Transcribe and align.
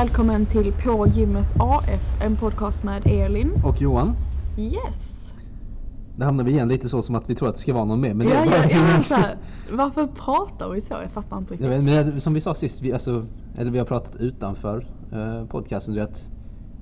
Välkommen 0.00 0.46
till 0.46 0.72
På 0.72 1.06
gymmet 1.06 1.54
AF, 1.58 2.00
en 2.20 2.36
podcast 2.36 2.82
med 2.82 3.02
Elin. 3.06 3.52
Och 3.64 3.80
Johan, 3.82 4.16
Yes! 4.56 5.34
det 6.16 6.24
hamnar 6.24 6.44
vi 6.44 6.50
igen 6.50 6.68
lite 6.68 6.88
så 6.88 7.02
som 7.02 7.14
att 7.14 7.30
vi 7.30 7.34
tror 7.34 7.48
att 7.48 7.54
det 7.54 7.60
ska 7.60 7.74
vara 7.74 7.84
någon 7.84 8.00
mer. 8.00 8.14
Men 8.14 8.26
det 8.26 8.32
Ja, 8.34 8.40
är 8.40 8.44
ja, 8.44 8.50
bara... 8.50 8.70
ja, 8.70 9.16
här, 9.16 9.36
varför 9.72 10.06
pratar 10.06 10.70
vi 10.70 10.80
så? 10.80 10.94
Jag 10.94 11.10
fattar 11.10 11.38
inte 11.38 11.52
riktigt. 11.54 11.70
vet, 11.70 11.84
men 11.84 12.14
det- 12.14 12.20
som 12.20 12.34
vi 12.34 12.40
sa 12.40 12.54
sist, 12.54 12.82
vi, 12.82 12.92
alltså, 12.92 13.26
eller 13.58 13.70
vi 13.70 13.78
har 13.78 13.86
pratat 13.86 14.16
utanför 14.16 14.86
eh, 15.12 15.46
podcasten, 15.46 15.94
det 15.94 16.00
är 16.00 16.04
att 16.04 16.30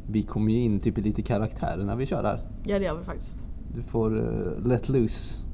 vi 0.06 0.22
kommer 0.22 0.52
ju 0.52 0.58
in 0.58 0.80
typ 0.80 0.98
i 0.98 1.02
lite 1.02 1.22
karaktärer 1.22 1.84
när 1.84 1.96
vi 1.96 2.06
kör 2.06 2.24
här. 2.24 2.40
Ja, 2.64 2.78
det 2.78 2.84
gör 2.84 2.94
vi 2.98 3.04
faktiskt. 3.04 3.38
Du 3.74 3.82
får 3.82 4.16
eh, 4.18 4.66
let 4.66 4.88
loose. 4.88 5.44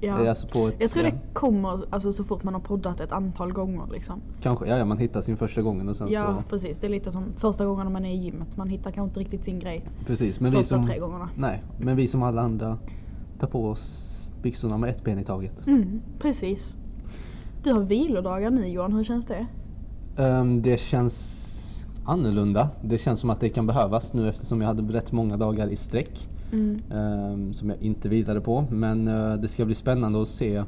Ja. 0.00 0.28
Alltså 0.28 0.46
på 0.46 0.68
ett, 0.68 0.74
Jag 0.78 0.90
tror 0.90 1.02
det 1.02 1.08
ja, 1.08 1.14
kommer 1.32 1.84
alltså, 1.90 2.12
så 2.12 2.24
fort 2.24 2.42
man 2.42 2.54
har 2.54 2.60
poddat 2.60 3.00
ett 3.00 3.12
antal 3.12 3.52
gånger 3.52 3.86
liksom. 3.92 4.20
Kanske, 4.40 4.66
ja, 4.66 4.76
ja 4.78 4.84
man 4.84 4.98
hittar 4.98 5.20
sin 5.22 5.36
första 5.36 5.62
gången 5.62 5.88
och 5.88 5.96
sen 5.96 6.08
Ja, 6.10 6.36
så. 6.42 6.48
precis. 6.48 6.78
Det 6.78 6.86
är 6.86 6.88
lite 6.88 7.12
som 7.12 7.34
första 7.38 7.66
gången 7.66 7.92
man 7.92 8.04
är 8.04 8.10
i 8.14 8.16
gymmet. 8.16 8.56
Man 8.56 8.68
hittar 8.68 8.90
kanske 8.90 9.08
inte 9.08 9.20
riktigt 9.20 9.44
sin 9.44 9.58
grej 9.58 9.84
Precis, 10.06 10.40
men 10.40 10.50
vi 10.50 10.56
första 10.56 10.76
som, 10.76 10.86
tre 10.86 10.98
gångerna. 10.98 11.30
nej, 11.34 11.62
men 11.76 11.96
vi 11.96 12.08
som 12.08 12.22
alla 12.22 12.42
andra 12.42 12.78
tar 13.38 13.46
på 13.46 13.68
oss 13.68 14.12
byxorna 14.42 14.78
med 14.78 14.90
ett 14.90 15.04
ben 15.04 15.18
i 15.18 15.24
taget. 15.24 15.66
Mm, 15.66 16.00
precis. 16.18 16.74
Du 17.62 17.72
har 17.72 17.80
vilodagar 17.82 18.50
nu 18.50 18.68
Johan, 18.68 18.92
hur 18.92 19.04
känns 19.04 19.26
det? 19.26 19.46
Ehm, 20.16 20.62
det 20.62 20.80
känns 20.80 21.84
annorlunda. 22.02 22.68
Det 22.80 22.98
känns 22.98 23.20
som 23.20 23.30
att 23.30 23.40
det 23.40 23.48
kan 23.48 23.66
behövas 23.66 24.12
nu 24.12 24.28
eftersom 24.28 24.60
jag 24.60 24.68
hade 24.68 24.92
rätt 24.92 25.12
många 25.12 25.36
dagar 25.36 25.68
i 25.68 25.76
sträck. 25.76 26.28
Mm. 26.52 26.80
ehm, 26.90 27.54
som 27.54 27.70
jag 27.70 27.82
inte 27.82 28.08
vilade 28.08 28.40
på. 28.40 28.64
Men 28.70 29.08
eh, 29.08 29.34
det 29.34 29.48
ska 29.48 29.64
bli 29.64 29.74
spännande 29.74 30.22
att 30.22 30.28
se 30.28 30.64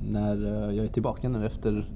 när 0.00 0.46
eh, 0.46 0.76
jag 0.76 0.84
är 0.84 0.88
tillbaka 0.88 1.28
nu 1.28 1.46
efter, 1.46 1.86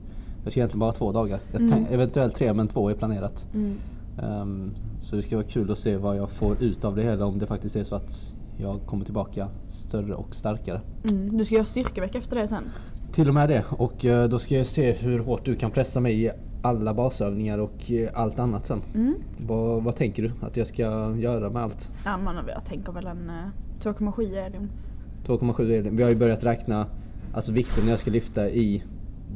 jag 0.43 0.53
ska 0.53 0.61
egentligen 0.61 0.81
bara 0.81 0.93
två 0.93 1.13
dagar. 1.13 1.41
Mm. 1.53 1.87
eventuellt 1.91 2.35
tre 2.35 2.53
men 2.53 2.69
två 2.69 2.91
är 2.91 2.95
planerat. 2.95 3.47
Mm. 3.55 3.79
Ehm, 4.17 4.75
så 5.01 5.17
det 5.17 5.23
ska 5.23 5.37
vara 5.37 5.47
kul 5.47 5.71
att 5.71 5.79
se 5.79 5.97
vad 5.97 6.17
jag 6.17 6.31
får 6.31 6.63
ut 6.63 6.85
av 6.85 6.97
det 6.97 7.03
hela 7.03 7.27
om 7.27 7.39
det 7.39 7.47
faktiskt 7.47 7.77
är 7.77 7.85
så 7.85 7.95
att 7.95 8.35
jag 8.57 8.87
kommer 8.87 9.05
tillbaka 9.05 9.49
större 9.69 10.15
och 10.15 10.35
starkare. 10.35 10.81
Mm. 11.03 11.37
Du 11.37 11.45
ska 11.45 11.55
göra 11.55 11.65
styrkevecka 11.65 12.19
efter 12.19 12.37
det 12.37 12.49
sen. 12.49 12.73
Till 13.11 13.29
och 13.29 13.35
med 13.35 13.49
det 13.49 13.65
och 13.71 14.05
eh, 14.05 14.29
då 14.29 14.39
ska 14.39 14.57
jag 14.57 14.67
se 14.67 14.93
hur 14.93 15.19
hårt 15.19 15.45
du 15.45 15.57
kan 15.57 15.71
pressa 15.71 16.01
mig 16.01 16.25
i 16.25 16.31
alla 16.63 16.95
basövningar 16.95 17.59
och 17.59 17.91
eh, 17.91 18.11
allt 18.15 18.39
annat 18.39 18.67
sen. 18.67 18.83
Mm. 18.95 19.15
Vad, 19.37 19.83
vad 19.83 19.97
tänker 19.97 20.23
du 20.23 20.33
att 20.41 20.57
jag 20.57 20.67
ska 20.67 20.83
göra 21.17 21.51
med 21.51 21.63
allt? 21.63 21.91
Ja, 22.05 22.17
men 22.17 22.37
jag 22.49 22.65
tänker 22.65 22.93
väl 22.93 23.07
en 23.07 23.31
eh, 23.31 23.47
2,7 23.81 24.37
är 24.37 24.51
det. 24.51 24.69
2,7 25.27 25.71
är 25.71 25.83
det. 25.83 25.91
Vi 25.91 26.03
har 26.03 26.11
ju 26.11 26.17
börjat 26.17 26.45
räkna 26.45 26.87
alltså 27.35 27.53
vikten 27.53 27.89
jag 27.89 27.99
ska 27.99 28.11
lyfta 28.11 28.51
i 28.51 28.85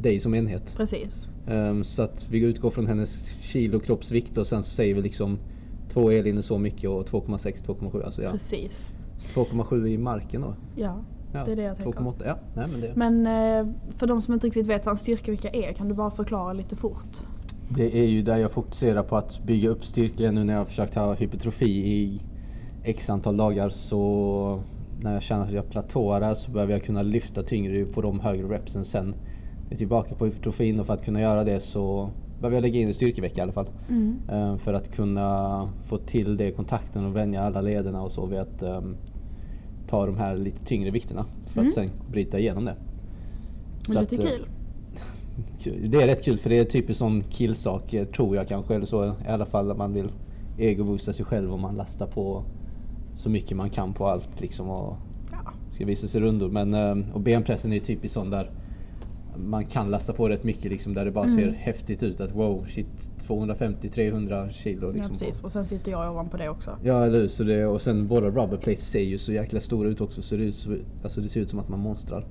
dig 0.01 0.21
som 0.21 0.35
enhet. 0.35 0.75
Precis. 0.77 1.27
Ehm, 1.47 1.85
så 1.85 2.03
att 2.03 2.27
vi 2.31 2.39
utgår 2.39 2.71
från 2.71 2.87
hennes 2.87 3.25
kilo 3.41 3.81
kroppsvikt 3.81 4.39
och 4.39 4.47
sen 4.47 4.63
så 4.63 4.71
säger 4.71 4.95
vi 4.95 5.03
liksom 5.03 5.39
2 5.89 6.11
Elin 6.11 6.39
är 6.39 6.43
så 6.43 6.59
mycket 6.59 6.91
och 6.91 7.09
2,6 7.09 7.67
2,7 7.67 8.05
alltså 8.05 8.23
ja. 8.23 8.31
Precis. 8.31 8.91
2,7 9.35 9.87
i 9.87 9.99
marken 9.99 10.41
då. 10.41 10.55
Ja, 10.75 11.05
Ja, 11.35 11.45
det 11.45 11.53
är 11.53 11.57
det 11.57 11.63
jag 11.63 11.77
tänker. 11.77 12.01
2,8 12.01 12.23
ja. 12.27 12.39
Nej 12.53 12.69
men 12.69 12.81
det. 12.81 12.93
Men 12.95 13.27
eh, 13.27 13.75
för 13.97 14.07
de 14.07 14.23
som 14.23 14.35
inte 14.35 14.47
riktigt 14.47 14.67
vet 14.67 14.87
vad 14.87 14.93
en 14.93 14.99
styrkevecka 14.99 15.49
är, 15.53 15.73
kan 15.73 15.89
du 15.89 15.95
bara 15.95 16.11
förklara 16.11 16.53
lite 16.53 16.77
fort? 16.77 17.19
Det 17.69 17.99
är 17.99 18.05
ju 18.05 18.23
där 18.23 18.37
jag 18.37 18.53
fokuserar 18.53 19.03
på 19.03 19.17
att 19.17 19.41
bygga 19.43 19.69
upp 19.69 19.85
styrka 19.85 20.31
nu 20.31 20.45
när 20.45 20.53
jag 20.53 20.61
har 20.61 20.65
försökt 20.65 20.95
ha 20.95 21.15
hypertrofi 21.15 21.67
i 21.71 22.21
x 22.83 23.11
antal 23.11 23.37
dagar 23.37 23.69
så 23.69 24.63
när 24.97 25.13
jag 25.13 25.23
känner 25.23 25.45
att 25.47 25.53
jag 25.53 25.69
platåar 25.71 26.35
så 26.35 26.51
behöver 26.51 26.73
jag 26.73 26.85
kunna 26.85 27.03
lyfta 27.03 27.43
tyngre 27.43 27.85
på 27.85 28.03
de 28.03 28.21
högre 28.21 28.49
repsen 28.49 28.85
sen. 28.85 29.15
Jag 29.69 29.75
är 29.75 29.77
tillbaka 29.77 30.15
på 30.15 30.27
hypertrofin 30.27 30.81
och 30.81 30.87
för 30.87 30.95
att 30.95 31.05
kunna 31.05 31.21
göra 31.21 31.45
det 31.45 31.61
så 31.61 32.11
behöver 32.39 32.57
jag 32.57 32.63
lägga 32.63 32.81
in 32.81 32.89
en 32.89 32.95
styrkevecka 32.95 33.41
i 33.41 33.43
alla 33.43 33.53
fall. 33.53 33.69
Mm. 33.89 34.21
Eh, 34.29 34.57
För 34.57 34.75
att 34.75 34.91
kunna 34.91 35.71
få 35.85 35.99
till 35.99 36.37
det 36.37 36.51
kontakten 36.51 37.05
och 37.05 37.17
vänja 37.17 37.43
alla 37.43 37.61
lederna 37.61 38.03
och 38.03 38.13
så 38.13 38.27
vid 38.27 38.39
att 38.39 38.63
ehm, 38.63 38.97
ta 39.87 40.07
de 40.07 40.17
här 40.19 40.37
lite 40.37 40.65
tyngre 40.65 40.91
vikterna 40.91 41.27
för 41.47 41.61
Mm. 41.61 41.69
att 41.69 41.75
sen 41.75 41.91
bryta 42.07 42.39
igenom 42.39 42.65
det. 42.65 42.77
Men 43.89 43.95
Så 43.95 44.01
lite 44.01 44.15
att, 44.17 44.25
eh, 44.25 44.31
kul. 44.31 44.47
Kul. 45.59 45.91
Det 45.91 46.03
är 46.03 46.07
rätt 46.07 46.25
kul 46.25 46.39
för 46.39 46.51
det 46.51 46.59
är 46.59 46.65
typiskt 46.65 46.99
sån 46.99 47.23
killsak 47.23 47.95
tror 48.17 48.37
jag 48.37 48.49
kanske 48.49 48.75
eller 48.75 48.87
så 48.87 49.05
i 49.07 49.29
alla 49.29 49.47
fall 49.47 49.71
att 49.71 49.77
man 49.77 49.93
vill 49.93 50.09
egoboosta 50.57 51.13
sig 51.13 51.25
själv 51.25 51.53
om 51.55 51.61
man 51.61 51.77
lastar 51.77 52.07
på 52.07 52.45
så 53.15 53.31
mycket 53.31 53.57
man 53.57 53.71
kan 53.71 53.93
på 53.95 54.07
allt 54.09 54.41
liksom 54.41 54.71
och 54.71 54.97
Ja. 55.31 55.53
ska 55.71 55.85
visa 55.87 56.09
sig 56.09 56.21
rundor. 56.21 56.49
Men 56.49 56.75
eh, 56.75 57.15
och 57.15 57.21
benpressen 57.21 57.73
är 57.73 57.81
typiskt 57.81 58.15
sån 58.15 58.31
där 58.31 58.51
man 59.37 59.65
kan 59.65 59.91
lasta 59.91 60.13
på 60.13 60.29
rätt 60.29 60.45
mycket 60.45 60.71
liksom 60.71 60.95
där 60.95 61.05
det 61.05 61.11
bara 61.11 61.29
ser 61.29 61.43
Mm. 61.43 61.55
häftigt 61.55 62.03
ut 62.03 62.21
att 62.21 62.33
wow 62.33 62.67
shit 62.69 63.11
250-300 63.27 64.51
kilo 64.51 64.91
liksom. 64.91 65.03
ja, 65.03 65.09
precis. 65.09 65.45
Och 65.45 65.53
sen 65.53 65.67
sitter 65.67 65.91
jag 65.93 66.11
ovanpå 66.13 66.37
det 66.37 66.49
också. 66.49 66.79
Ja 66.83 67.05
eller 67.07 67.19
hur, 67.21 67.29
så 67.29 67.45
det, 67.45 67.67
och 67.67 67.83
sen 67.83 68.07
våra 68.07 68.27
rubber 68.31 68.57
plates 68.57 68.89
ser 68.89 69.01
ju 69.01 69.19
så 69.19 69.33
jäkla 69.33 69.61
stora 69.61 69.89
ut 69.89 70.01
också 70.01 70.23
så 70.23 70.37
det, 70.37 70.53
så, 70.53 70.77
alltså 71.03 71.21
det 71.21 71.29
ser 71.29 71.41
ut 71.41 71.51
som 71.51 71.59
att 71.59 71.69
man 71.69 71.81
monstrar. 71.81 72.27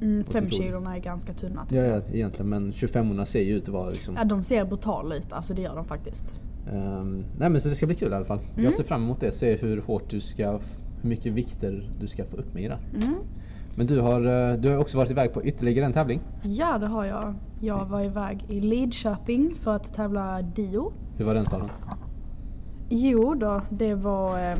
Mm, 0.00 0.24
Och 0.26 0.32
fem 0.32 0.42
så 0.44 0.48
tror 0.48 0.62
jag. 0.62 0.68
kilorna 0.68 0.96
är 0.96 1.00
ganska 1.00 1.32
tunna. 1.32 1.66
Ja, 1.70 1.82
ja 1.82 2.02
egentligen 2.12 2.48
men 2.48 2.72
25orna 2.72 3.24
ser 3.24 3.40
ju 3.42 3.56
ut 3.56 3.62
att 3.62 3.68
vara 3.68 3.90
liksom 3.90 4.14
Ja, 4.16 4.24
de 4.24 4.44
ser 4.44 4.64
brutala 4.64 5.16
ut. 5.16 5.32
Alltså 5.32 5.54
det 5.54 5.62
gör 5.62 5.76
de 5.76 5.84
faktiskt. 5.84 6.24
Ehm, 6.66 7.24
nej 7.38 7.50
men 7.50 7.60
så 7.60 7.68
det 7.68 7.74
ska 7.74 7.86
bli 7.86 7.94
kul 7.94 8.12
i 8.12 8.14
alla 8.14 8.24
fall. 8.24 8.38
Mm. 8.52 8.64
Jag 8.64 8.74
ser 8.74 8.84
fram 8.84 9.02
emot 9.02 9.20
det, 9.20 9.32
se 9.32 9.56
hur 9.56 9.80
hårt 9.80 10.10
du 10.10 10.20
ska, 10.20 10.50
hur 11.00 11.08
mycket 11.08 11.32
vikter 11.32 11.90
du 12.00 12.06
ska 12.08 12.24
få 12.24 12.36
upp 12.36 12.54
med 12.54 12.62
i 12.64 12.68
det. 12.68 12.78
Mm. 12.94 13.14
Men 13.78 13.86
du 13.86 14.00
har, 14.00 14.50
eh, 14.50 14.56
du 14.56 14.70
har 14.70 14.78
också 14.78 14.98
varit 14.98 15.10
iväg 15.10 15.32
på 15.32 15.44
ytterligare 15.44 15.86
en 15.86 15.92
tävling. 15.92 16.20
Ja, 16.42 16.78
det 16.78 16.86
har 16.86 17.04
jag. 17.04 17.34
Jag 17.58 17.84
var 17.84 18.00
iväg 18.00 18.44
i 18.48 18.60
Lidköping 18.60 19.54
för 19.62 19.74
att 19.74 19.94
tävla 19.94 20.42
Dio. 20.42 20.92
Hur 21.16 21.24
var 21.24 21.34
den 21.34 21.46
staden? 21.46 21.70
Jo 22.88 23.34
då, 23.34 23.60
det 23.68 23.94
var, 23.94 24.50
eh, 24.50 24.58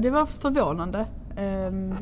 det 0.00 0.10
var 0.10 0.26
förvånande. 0.26 1.06
Ehm, 1.36 1.94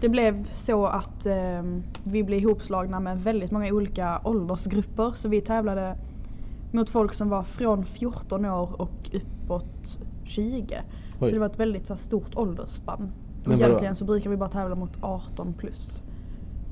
det 0.00 0.08
blev 0.08 0.48
så 0.50 0.86
att 0.86 1.26
ehm, 1.26 1.82
vi 2.02 2.22
blev 2.22 2.40
ihopslagna 2.40 3.00
med 3.00 3.22
väldigt 3.22 3.50
många 3.50 3.72
olika 3.72 4.20
åldersgrupper. 4.24 5.12
Så 5.16 5.28
vi 5.28 5.40
tävlade 5.40 5.94
mot 6.70 6.90
folk 6.90 7.14
som 7.14 7.28
var 7.28 7.42
från 7.42 7.84
14 7.84 8.44
år 8.44 8.80
och 8.80 9.10
uppåt 9.12 9.98
20. 10.24 10.82
Oj. 11.18 11.28
Så 11.28 11.34
det 11.34 11.38
var 11.38 11.46
ett 11.46 11.60
väldigt 11.60 11.86
så 11.86 11.92
här, 11.92 11.98
stort 11.98 12.36
åldersspann. 12.36 13.12
Men 13.44 13.58
vadå? 13.58 13.64
Egentligen 13.64 13.94
så 13.94 14.04
brukar 14.04 14.30
vi 14.30 14.36
bara 14.36 14.48
tävla 14.48 14.74
mot 14.74 14.96
18 15.00 15.54
plus. 15.54 16.02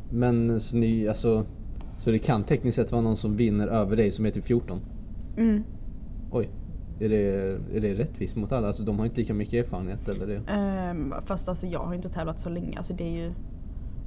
Men 0.08 0.60
så 0.60 0.76
ni, 0.76 1.08
alltså, 1.08 1.44
så 1.98 2.10
det 2.10 2.18
kan 2.18 2.44
tekniskt 2.44 2.76
sett 2.76 2.92
vara 2.92 3.02
någon 3.02 3.16
som 3.16 3.36
vinner 3.36 3.68
över 3.68 3.96
dig 3.96 4.12
som 4.12 4.26
är 4.26 4.30
typ 4.30 4.44
14? 4.44 4.80
Mm. 5.36 5.64
Oj. 6.30 6.48
Är 7.00 7.08
det, 7.08 7.24
är 7.76 7.80
det 7.80 7.94
rättvist 7.94 8.36
mot 8.36 8.52
alla? 8.52 8.66
Alltså 8.66 8.82
de 8.82 8.98
har 8.98 9.06
inte 9.06 9.20
lika 9.20 9.34
mycket 9.34 9.64
erfarenhet 9.64 10.08
eller? 10.08 10.26
Det? 10.26 10.42
Ehm, 10.46 11.14
fast 11.26 11.48
alltså 11.48 11.66
jag 11.66 11.80
har 11.80 11.94
inte 11.94 12.08
tävlat 12.08 12.40
så 12.40 12.48
länge. 12.48 12.78
Alltså 12.78 12.92
det 12.94 13.04
är 13.04 13.24
ju... 13.24 13.32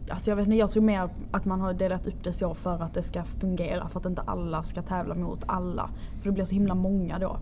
Alltså 0.09 0.31
jag 0.31 0.35
vet 0.35 0.47
inte, 0.47 0.57
jag 0.57 0.71
tror 0.71 0.83
mer 0.83 1.09
att 1.31 1.45
man 1.45 1.61
har 1.61 1.73
delat 1.73 2.07
upp 2.07 2.23
det 2.23 2.33
så 2.33 2.53
för 2.53 2.83
att 2.83 2.93
det 2.93 3.03
ska 3.03 3.23
fungera. 3.23 3.89
För 3.89 3.99
att 3.99 4.05
inte 4.05 4.21
alla 4.21 4.63
ska 4.63 4.81
tävla 4.81 5.15
mot 5.15 5.43
alla. 5.47 5.89
För 6.21 6.29
det 6.29 6.31
blir 6.31 6.45
så 6.45 6.55
himla 6.55 6.75
många 6.75 7.19
då. 7.19 7.39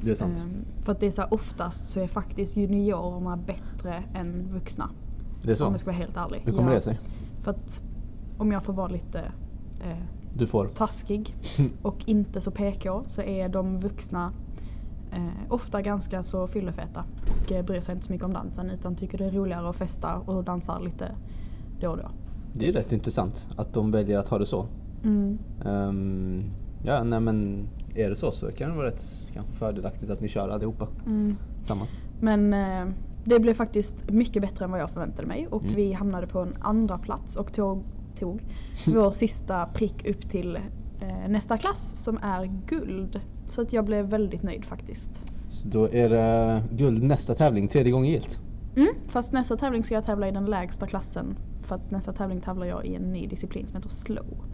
Det 0.00 0.10
är 0.10 0.14
sant. 0.14 0.38
Ehm, 0.38 0.64
för 0.84 0.92
att 0.92 1.00
det 1.00 1.06
är 1.06 1.10
så 1.10 1.22
här, 1.22 1.34
oftast 1.34 1.88
så 1.88 2.00
är 2.00 2.06
faktiskt 2.06 2.56
juniorerna 2.56 3.36
bättre 3.36 4.04
än 4.14 4.52
vuxna. 4.52 4.90
det 5.42 5.50
är 5.50 5.54
så? 5.56 5.66
Om 5.66 5.72
jag 5.72 5.80
ska 5.80 5.90
vara 5.90 5.98
helt 5.98 6.16
ärlig. 6.16 6.42
Hur 6.44 6.52
kommer 6.52 6.68
Ja, 6.68 6.74
det 6.74 6.82
sig? 6.82 6.98
För 7.42 7.50
att 7.50 7.82
om 8.38 8.52
jag 8.52 8.64
får 8.64 8.72
vara 8.72 8.88
lite 8.88 9.18
eh, 9.84 9.96
Du 10.34 10.46
får? 10.46 10.66
taskig 10.66 11.34
och 11.82 11.96
inte 12.06 12.40
så 12.40 12.50
PK 12.50 13.04
så 13.08 13.22
är 13.22 13.48
de 13.48 13.80
vuxna 13.80 14.32
eh, 15.12 15.28
ofta 15.48 15.82
ganska 15.82 16.22
så 16.22 16.46
fyllefeta 16.46 17.04
och 17.44 17.52
eh, 17.52 17.64
bryr 17.64 17.80
sig 17.80 17.94
inte 17.94 18.06
så 18.06 18.12
mycket 18.12 18.24
om 18.24 18.32
dansen 18.32 18.70
utan 18.70 18.96
tycker 18.96 19.18
det 19.18 19.24
är 19.24 19.30
roligare 19.30 19.68
att 19.70 19.76
festa 19.76 20.16
och 20.16 20.44
dansar 20.44 20.80
lite 20.80 21.10
då 21.80 21.90
och 21.90 21.96
då. 21.96 22.10
Det 22.52 22.68
är 22.68 22.72
rätt 22.72 22.92
intressant 22.92 23.48
att 23.56 23.72
de 23.72 23.90
väljer 23.90 24.18
att 24.18 24.28
ha 24.28 24.38
det 24.38 24.46
så. 24.46 24.66
Mm. 25.04 25.38
Ehm, 25.64 26.42
ja, 26.84 27.04
nej 27.04 27.20
men 27.20 27.66
är 27.94 28.10
det 28.10 28.16
så 28.16 28.32
så 28.32 28.52
kan 28.52 28.70
det 28.70 28.76
vara 28.76 28.86
rätt 28.86 29.04
kanske 29.32 29.52
fördelaktigt 29.52 30.10
att 30.10 30.20
ni 30.20 30.28
kör 30.28 30.48
allihopa 30.48 30.88
Mm. 31.06 31.36
tillsammans. 31.58 31.98
Men 32.18 32.52
eh, 32.52 32.94
det 33.24 33.40
blev 33.40 33.54
faktiskt 33.54 34.04
mycket 34.10 34.42
bättre 34.42 34.64
än 34.64 34.70
vad 34.70 34.80
jag 34.80 34.90
förväntade 34.90 35.28
mig 35.28 35.46
och 35.50 35.62
Mm. 35.62 35.74
vi 35.74 35.92
hamnade 35.92 36.26
på 36.26 36.40
en 36.40 36.56
andra 36.60 36.98
plats 36.98 37.36
och 37.36 37.52
tog, 37.52 37.84
tog 38.14 38.42
vår 38.86 39.12
sista 39.12 39.66
prick 39.66 40.06
upp 40.08 40.28
till 40.28 40.56
eh, 41.00 41.28
nästa 41.28 41.58
klass 41.58 41.96
som 41.96 42.18
är 42.22 42.44
guld. 42.66 43.20
Så 43.48 43.62
att 43.62 43.72
jag 43.72 43.84
blev 43.84 44.04
väldigt 44.06 44.42
nöjd 44.42 44.64
faktiskt. 44.64 45.24
Så 45.48 45.68
då 45.68 45.88
är 45.92 46.08
det 46.08 46.62
guld 46.70 47.02
nästa 47.02 47.34
tävling, 47.34 47.68
tredje 47.68 47.92
gången 47.92 48.10
gilt. 48.10 48.40
Mm, 48.76 48.88
fast 49.08 49.32
nästa 49.32 49.56
tävling 49.56 49.84
ska 49.84 49.94
jag 49.94 50.04
tävla 50.04 50.28
i 50.28 50.30
den 50.30 50.46
lägsta 50.46 50.86
klassen. 50.86 51.36
För 51.62 51.74
att 51.74 51.90
nästa 51.90 52.12
tävling 52.12 52.40
tävlar 52.40 52.66
jag 52.66 52.86
i 52.86 52.94
en 52.94 53.12
ny 53.12 53.26
disciplin 53.26 53.66
som 53.66 53.76
heter 53.76 53.88
slow. 53.88 54.44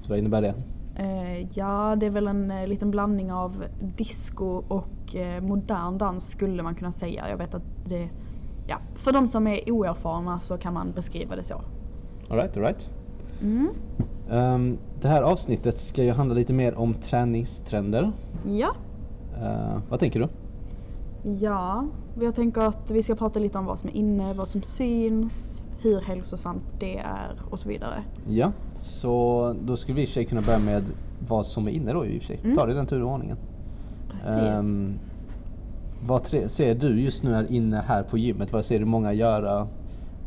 Så 0.00 0.12
vad 0.12 0.18
innebär 0.18 0.42
det? 0.42 0.54
Eh, 1.00 1.46
ja, 1.58 1.96
det 1.96 2.06
är 2.06 2.10
väl 2.10 2.28
en 2.28 2.50
eh, 2.50 2.66
liten 2.66 2.90
blandning 2.90 3.32
av 3.32 3.64
disco 3.78 4.62
och 4.68 5.16
eh, 5.16 5.42
modern 5.42 5.98
dans 5.98 6.30
skulle 6.30 6.62
man 6.62 6.74
kunna 6.74 6.92
säga. 6.92 7.28
Jag 7.30 7.36
vet 7.36 7.54
att 7.54 7.62
det... 7.84 8.08
Ja, 8.66 8.78
för 8.94 9.12
de 9.12 9.28
som 9.28 9.46
är 9.46 9.70
oerfarna 9.70 10.40
så 10.40 10.58
kan 10.58 10.74
man 10.74 10.92
beskriva 10.92 11.36
det 11.36 11.42
så. 11.42 11.62
Alright, 12.28 12.56
alright. 12.56 12.90
Mm. 13.42 13.68
Um, 14.30 14.78
det 15.00 15.08
här 15.08 15.22
avsnittet 15.22 15.78
ska 15.78 16.04
ju 16.04 16.12
handla 16.12 16.34
lite 16.34 16.52
mer 16.52 16.74
om 16.74 16.94
träningstrender. 16.94 18.12
Ja. 18.46 18.74
Eh, 19.42 19.78
vad 19.88 20.00
tänker 20.00 20.20
du? 20.20 20.28
Ja, 21.22 21.86
jag 22.14 22.34
tänker 22.34 22.60
att 22.60 22.90
vi 22.90 23.02
ska 23.02 23.14
prata 23.14 23.38
lite 23.38 23.58
om 23.58 23.64
vad 23.64 23.78
som 23.78 23.88
är 23.88 23.94
inne, 23.94 24.34
vad 24.34 24.48
som 24.48 24.62
syns, 24.62 25.62
hur 25.82 26.00
hälsosamt 26.00 26.64
det 26.78 26.98
är 26.98 27.38
och 27.44 27.60
så 27.60 27.68
vidare. 27.68 28.04
Ja, 28.24 28.52
så 28.76 29.56
då 29.62 29.76
skulle 29.76 29.96
vi 29.96 30.02
i 30.02 30.04
och 30.04 30.08
för 30.08 30.14
sig 30.14 30.24
kunna 30.24 30.42
börja 30.42 30.58
med 30.58 30.82
vad 31.18 31.46
som 31.46 31.66
är 31.68 31.70
inne 31.72 31.92
då 31.92 32.06
i 32.06 32.18
och 32.18 32.22
för 32.22 32.26
sig. 32.26 32.40
Mm. 32.44 32.56
Ta 32.56 32.66
det 32.66 32.72
i 32.72 32.74
den 32.74 32.86
turordningen. 32.86 33.36
Precis. 34.10 34.28
Ehm, 34.28 34.98
vad 35.98 36.24
tre- 36.24 36.48
ser 36.48 36.74
du 36.74 37.00
just 37.00 37.22
nu 37.22 37.34
här 37.34 37.52
inne 37.52 37.76
här 37.76 38.02
på 38.02 38.18
gymmet? 38.18 38.52
Vad 38.52 38.64
ser 38.64 38.78
du 38.78 38.84
många 38.84 39.12
göra 39.12 39.68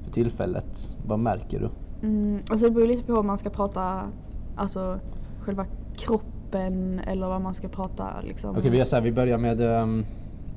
för 0.03 0.11
tillfället? 0.11 0.91
Vad 0.97 1.19
märker 1.19 1.59
du? 1.59 1.69
Mm, 2.07 2.41
alltså 2.49 2.65
det 2.67 2.71
beror 2.71 2.87
lite 2.87 3.03
på 3.03 3.13
om 3.13 3.27
man 3.27 3.37
ska 3.37 3.49
prata 3.49 4.11
alltså 4.55 4.99
själva 5.39 5.65
kroppen 5.97 6.99
eller 6.99 7.27
vad 7.27 7.41
man 7.41 7.53
ska 7.53 7.67
prata 7.67 8.21
liksom. 8.21 8.57
Okej 8.57 8.71
vi 8.71 8.77
gör 8.77 8.85
så 8.85 8.95
här, 8.95 9.03
vi 9.03 9.11
börjar 9.11 9.37
med 9.37 9.61
ehm, 9.61 10.05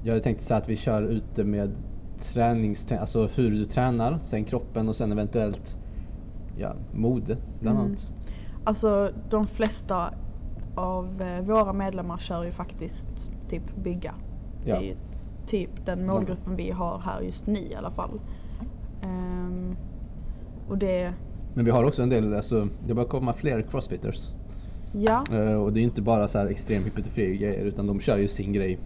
Jag 0.06 0.12
hade 0.12 0.24
tänkt 0.24 0.42
så 0.44 0.54
här 0.54 0.60
att 0.60 0.68
vi 0.68 0.76
kör 0.76 1.02
ute 1.02 1.44
med 1.44 1.76
tränings, 2.18 2.92
alltså 2.92 3.26
hur 3.34 3.50
du 3.50 3.64
tränar, 3.64 4.18
sen 4.24 4.44
kroppen 4.44 4.88
och 4.88 4.96
sen 4.96 5.12
eventuellt 5.12 5.78
ja, 6.56 6.74
mode 6.90 7.36
bland 7.58 7.78
Mm. 7.78 7.88
annat. 7.90 8.06
Alltså 8.64 9.12
de 9.30 9.46
flesta 9.46 10.14
av 10.74 11.22
eh, 11.22 11.40
våra 11.40 11.72
medlemmar 11.72 12.18
kör 12.18 12.44
ju 12.44 12.50
faktiskt 12.50 13.30
typ 13.48 13.74
bygga. 13.74 14.14
Ja. 14.64 14.78
Det 14.78 14.84
är 14.84 14.88
ju 14.88 14.96
typ 15.46 15.84
den 15.84 16.06
målgruppen 16.06 16.56
vi 16.56 16.70
har 16.70 16.98
här 16.98 17.20
just 17.20 17.46
nu 17.46 17.58
i 17.58 17.74
alla 17.74 17.90
fall. 17.90 18.20
Ehm, 19.02 19.76
och 20.66 20.78
det, 20.78 21.14
Men 21.52 21.64
vi 21.64 21.70
har 21.70 21.84
också 21.84 22.02
en 22.02 22.10
del, 22.10 22.34
alltså 22.34 22.68
det 22.78 22.94
börjar 22.94 23.08
komma 23.08 23.32
fler 23.32 23.62
crossfitters. 23.62 24.28
ja, 24.92 25.24
Eh, 25.32 25.62
och 25.62 25.72
det 25.72 25.78
är 25.78 25.82
ju 25.82 25.88
inte 25.88 26.02
bara 26.02 26.28
så 26.28 26.38
här 26.38 26.46
extrem 26.46 26.84
hypertrofi 26.84 27.36
grejer 27.36 27.64
utan 27.64 27.86
de 27.86 28.00
kör 28.00 28.16
ju 28.16 28.28
sin 28.28 28.52
grej 28.52 28.78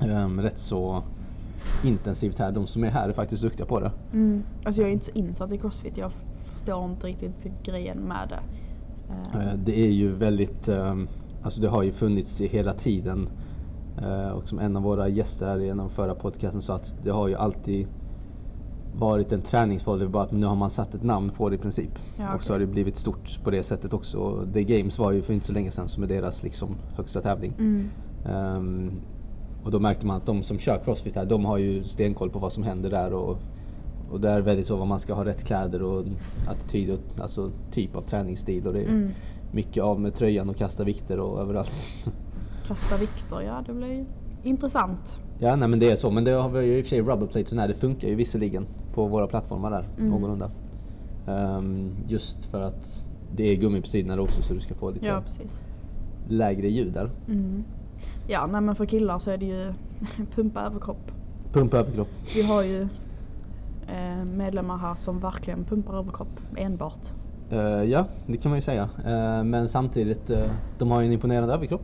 ehm, 0.00 0.40
rätt 0.40 0.58
så 0.58 1.02
intensivt 1.84 2.38
här. 2.38 2.52
De 2.52 2.66
som 2.66 2.84
är 2.84 2.90
här 2.90 3.08
är 3.08 3.12
faktiskt 3.12 3.42
duktiga 3.42 3.66
på 3.66 3.80
det. 3.80 3.92
mm, 4.12 4.42
alltså 4.64 4.80
jag 4.82 4.88
är 4.88 4.92
inte 4.92 5.04
så 5.04 5.10
insatt 5.14 5.52
i 5.52 5.58
crossfit. 5.58 5.96
Jag 5.96 6.12
förstår 6.44 6.84
inte 6.84 7.06
riktigt 7.06 7.62
grejen 7.62 7.98
med 7.98 8.28
det. 8.28 8.40
Eh, 9.08 9.54
Det 9.54 9.80
är 9.80 9.90
ju 9.90 10.08
väldigt, 10.12 10.68
ehm, 10.68 11.08
alltså 11.40 11.60
det 11.60 11.68
har 11.68 11.82
ju 11.82 11.92
funnits 11.92 12.40
i 12.40 12.46
hela 12.46 12.72
tiden. 12.72 13.28
Eh, 13.96 14.28
Och 14.30 14.48
som 14.48 14.58
en 14.58 14.76
av 14.76 14.82
våra 14.82 15.08
gäster 15.08 15.46
här 15.46 15.58
i 15.58 15.68
en 15.68 15.80
av 15.80 15.88
förra 15.88 16.14
podcasten 16.14 16.62
sa 16.62 16.74
att 16.74 16.94
det 17.02 17.10
har 17.10 17.28
ju 17.28 17.34
alltid 17.34 17.86
varit 18.90 19.32
en 19.32 19.42
träningsform, 19.42 19.98
det 19.98 20.04
är 20.04 20.08
bara 20.08 20.22
att 20.22 20.32
nu 20.32 20.46
har 20.46 20.56
man 20.56 20.70
satt 20.70 20.94
ett 20.94 21.02
namn 21.02 21.30
på 21.30 21.48
det 21.48 21.54
i 21.54 21.58
princip. 21.58 21.90
Ja, 22.16 22.34
Och 22.34 22.42
så 22.42 22.52
har 22.52 22.58
det 22.60 22.66
blivit 22.66 22.96
stort 22.96 23.40
på 23.42 23.50
det 23.50 23.62
sättet 23.62 23.92
också. 23.92 24.46
The 24.52 24.64
Games 24.64 24.98
var 24.98 25.10
ju 25.12 25.22
för 25.22 25.32
inte 25.34 25.46
så 25.46 25.52
länge 25.52 25.70
sedan 25.70 25.88
som 25.88 26.02
är 26.02 26.06
deras 26.06 26.42
liksom 26.42 26.78
högsta 26.94 27.20
tävling. 27.20 27.54
mm, 27.58 27.90
Ehm, 28.24 29.00
och 29.68 29.72
då 29.72 29.80
märkte 29.80 30.06
man 30.06 30.16
att 30.16 30.26
de 30.26 30.42
som 30.42 30.58
kör 30.58 30.78
crossfit 30.78 31.16
här, 31.16 31.24
de 31.26 31.44
har 31.44 31.58
ju 31.58 31.84
stenkoll 31.84 32.30
på 32.30 32.38
vad 32.38 32.52
som 32.52 32.62
händer 32.62 32.90
där 32.90 33.12
och, 33.12 33.42
och 34.08 34.20
det 34.20 34.28
är 34.30 34.40
väldigt 34.40 34.66
så 34.66 34.76
vad 34.76 34.86
man 34.86 35.00
ska 35.00 35.14
ha 35.14 35.24
rätt 35.24 35.44
kläder 35.44 35.82
och 35.82 36.04
attityd 36.46 36.90
och 36.90 37.00
alltså 37.16 37.52
typ 37.70 37.96
av 37.96 38.02
träningsstil 38.02 38.66
och 38.66 38.72
det 38.72 38.80
är 38.82 38.88
Mm. 38.88 39.12
mycket 39.50 39.82
av 39.82 40.00
med 40.00 40.14
tröjan 40.14 40.50
och 40.50 40.56
kasta 40.56 40.84
vikter 40.84 41.20
och 41.20 41.40
överallt. 41.40 42.04
kasta 42.66 42.96
vikter, 42.96 43.40
ja 43.40 43.64
det 43.66 43.74
blir 43.74 44.06
intressant. 44.42 45.20
ja 45.38 45.56
nej 45.56 45.68
men 45.68 45.78
det 45.78 45.90
är 45.90 45.96
så, 45.96 46.10
men 46.10 46.24
det 46.24 46.30
har 46.30 46.48
vi 46.48 46.66
ju 46.66 46.78
i 46.78 46.80
och 46.80 46.84
för 46.84 46.90
sig 46.90 47.00
rubberplates 47.02 47.52
här, 47.52 47.68
det 47.68 47.74
funkar 47.74 48.08
ju 48.08 48.14
visserligen 48.14 48.66
på 48.92 49.06
våra 49.06 49.26
plattformar 49.26 49.70
där 49.70 49.88
Mm. 49.98 50.10
någorlunda. 50.10 50.50
Ehm, 51.26 51.96
just 52.06 52.44
för 52.44 52.60
att 52.60 53.04
det 53.30 53.44
är 53.44 53.56
gummi 53.56 53.80
på 53.80 53.86
sidorna 53.88 54.22
också 54.22 54.42
så 54.42 54.54
du 54.54 54.60
ska 54.60 54.74
få 54.74 54.90
lite 54.90 55.06
Ja 55.06 55.22
lägre 56.28 56.68
ljud 56.68 56.92
där. 56.92 57.10
Mm. 57.28 57.64
Ja 58.30 58.46
nej 58.46 58.60
men 58.60 58.76
för 58.76 58.86
killar 58.86 59.18
så 59.18 59.30
är 59.30 59.38
det 59.38 59.46
ju 59.46 59.74
pumpa 60.34 60.60
överkropp. 60.62 61.10
Pumpa 61.52 61.76
överkropp. 61.78 62.08
Vi 62.34 62.42
har 62.42 62.62
ju 62.62 62.82
eh, 63.86 64.24
medlemmar 64.24 64.76
här 64.76 64.94
som 64.94 65.20
verkligen 65.20 65.64
pumpar 65.64 65.98
överkropp 65.98 66.40
enbart. 66.56 67.06
Eh, 67.48 67.58
ja, 67.82 68.04
det 68.26 68.36
kan 68.38 68.50
man 68.50 68.58
ju 68.58 68.62
säga. 68.62 68.88
Eh, 69.04 69.44
men 69.44 69.68
samtidigt, 69.68 70.30
eh, 70.30 70.50
de 70.78 70.90
har 70.90 71.00
ju 71.00 71.06
en 71.06 71.12
imponerande 71.12 71.54
överkropp. 71.54 71.82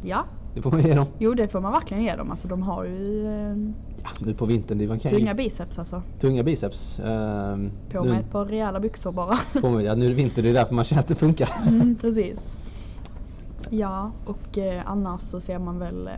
Ja, 0.00 0.26
Det 0.52 0.62
får 0.62 0.70
man 0.70 0.82
ge 0.82 0.94
dem. 0.94 1.06
jo 1.18 1.34
det 1.34 1.48
får 1.48 1.60
man 1.60 1.72
verkligen 1.72 2.02
ge 2.02 2.16
dem. 2.16 2.30
Alltså 2.30 2.48
de 2.48 2.62
har 2.62 2.84
ju 2.84 3.26
eh, 3.26 3.56
Ja, 4.02 4.10
nu 4.20 4.34
på 4.34 4.46
vintern, 4.46 4.78
det 4.78 4.86
man 4.88 4.98
kan 4.98 5.12
tunga 5.12 5.34
biceps 5.34 5.78
alltså. 5.78 6.02
tunga 6.18 6.42
biceps. 6.42 6.98
Eh, 6.98 7.56
På 7.88 8.04
nu, 8.04 8.10
med 8.10 8.20
ett 8.20 8.30
par 8.30 8.44
rejäla 8.44 8.80
byxor 8.80 9.12
bara. 9.12 9.38
på 9.60 9.70
med, 9.70 9.84
ja, 9.84 9.94
nu 9.94 10.04
är 10.04 10.08
det 10.08 10.14
vinter, 10.14 10.42
det 10.42 10.48
är 10.48 10.54
därför 10.54 10.74
man 10.74 10.84
känner 10.84 11.02
att 11.02 11.08
det 11.08 11.14
funkar. 11.14 11.50
Mm, 11.66 11.96
precis. 12.00 12.58
Ja, 13.70 14.10
och 14.24 14.58
eh, 14.58 14.82
annars 14.86 15.20
så 15.20 15.40
ser 15.40 15.58
man 15.58 15.78
väl 15.78 16.06
eh, 16.06 16.14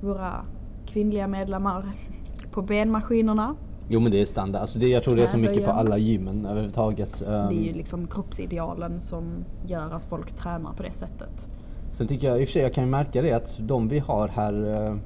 våra 0.00 0.46
kvinnliga 0.84 1.26
medlemmar 1.26 1.92
på 2.50 2.62
benmaskinerna. 2.62 3.56
Jo 3.86 4.00
men 4.00 4.12
det 4.12 4.20
är 4.20 4.26
standard, 4.26 4.62
alltså 4.62 4.78
det, 4.78 4.88
jag 4.88 5.02
tror 5.02 5.16
det 5.16 5.22
är 5.22 5.26
så 5.26 5.38
mycket 5.38 5.64
på 5.64 5.70
alla 5.70 5.98
gymmen 5.98 6.46
överhuvudtaget. 6.46 7.18
Det 7.18 7.26
är 7.26 7.50
ju 7.50 7.70
Um, 7.70 7.76
liksom 7.76 8.08
kroppsidealen 8.08 9.00
som 9.00 9.44
gör 9.60 9.90
att 9.90 10.04
folk 10.04 10.32
tränar 10.32 10.72
på 10.72 10.82
det 10.82 10.92
sättet. 10.92 11.48
sen 11.92 12.08
tycker 12.08 12.26
jag 12.26 12.40
i 12.40 12.44
och 12.44 12.48
för 12.48 12.52
sig, 12.52 12.62
jag 12.62 12.74
kan 12.74 12.84
ju 12.84 12.90
märka 12.90 13.22
det 13.22 13.32
att 13.32 13.56
de 13.58 13.88
vi 13.88 13.98
har 13.98 14.28
här, 14.28 14.86
eh, 14.90 14.96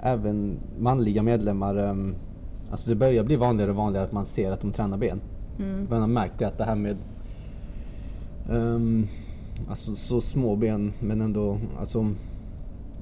även 0.00 0.60
manliga 0.78 1.22
medlemmar, 1.22 1.78
um, 1.78 2.16
alltså 2.70 2.90
det 2.90 2.96
börjar 2.96 3.24
bli 3.24 3.36
vanligare 3.36 3.70
och 3.70 3.76
vanligare 3.76 4.04
att 4.04 4.12
man 4.12 4.26
ser 4.26 4.52
att 4.52 4.60
de 4.60 4.72
tränar 4.72 4.96
ben. 4.96 5.20
Mm. 5.58 5.86
Man 5.90 6.00
har 6.00 6.08
märkt 6.08 6.38
det 6.38 6.46
att 6.46 6.58
det 6.58 6.64
här 6.64 6.74
med 6.74 6.98
ehm, 8.48 9.08
Alltså 9.68 9.96
så 9.96 10.20
små 10.20 10.56
ben 10.56 10.92
men 10.98 11.20
ändå 11.20 11.58
alltså 11.78 12.14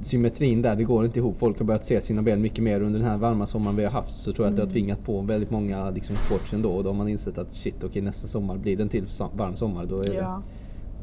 Symmetrin 0.02 0.62
där, 0.62 0.76
det 0.76 0.84
går 0.84 1.04
inte 1.04 1.18
ihop. 1.18 1.38
Folk 1.38 1.58
har 1.58 1.64
börjat 1.66 1.84
se 1.86 2.00
sina 2.00 2.22
ben 2.22 2.40
mycket 2.40 2.64
mer 2.64 2.80
under 2.80 3.00
den 3.00 3.08
här 3.08 3.16
varma 3.18 3.46
sommaren 3.46 3.76
vi 3.76 3.84
har 3.84 3.90
haft. 3.90 4.14
Så 4.14 4.32
tror 4.32 4.46
jag 4.46 4.50
att 4.50 4.56
det 4.56 4.62
har 4.62 4.66
Mm. 4.66 4.72
tvingat 4.72 5.04
på 5.04 5.20
väldigt 5.20 5.50
många 5.50 5.90
liksom 5.90 6.16
shortsen 6.16 6.62
då. 6.62 6.72
Och 6.72 6.84
då 6.84 6.90
har 6.90 6.94
man 6.94 7.08
insett 7.08 7.38
att 7.38 7.54
shit 7.54 7.84
okej 7.84 8.02
nästa 8.02 8.28
sommar 8.28 8.56
blir 8.58 8.76
det 8.76 8.82
en 8.82 8.88
till 8.88 9.06
varm 9.32 9.56
sommar. 9.56 9.86
Då 9.86 10.00
är 10.00 10.14
Ja. 10.14 10.22
det, 10.22 10.42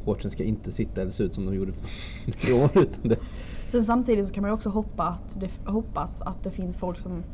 shortsen 0.04 0.30
ska 0.30 0.44
inte 0.44 0.72
sitta 0.72 1.02
eller 1.02 1.12
se 1.12 1.22
ut 1.24 1.34
som 1.34 1.46
de 1.46 1.54
gjorde 1.54 1.72
i 2.48 2.52
år. 2.52 2.70
Utan 2.74 3.08
det, 3.10 3.16
Sen 3.68 3.84
samtidigt 3.84 4.28
så 4.28 4.34
kan 4.34 4.42
man 4.42 4.50
ju 4.50 4.54
också 4.54 4.68
hoppa 4.68 5.04
att 5.04 5.32
det, 5.34 5.50
hoppas 5.64 6.22
att 6.22 6.42
det 6.42 6.50
finns 6.50 6.76
folk 6.76 6.98
som 6.98 7.24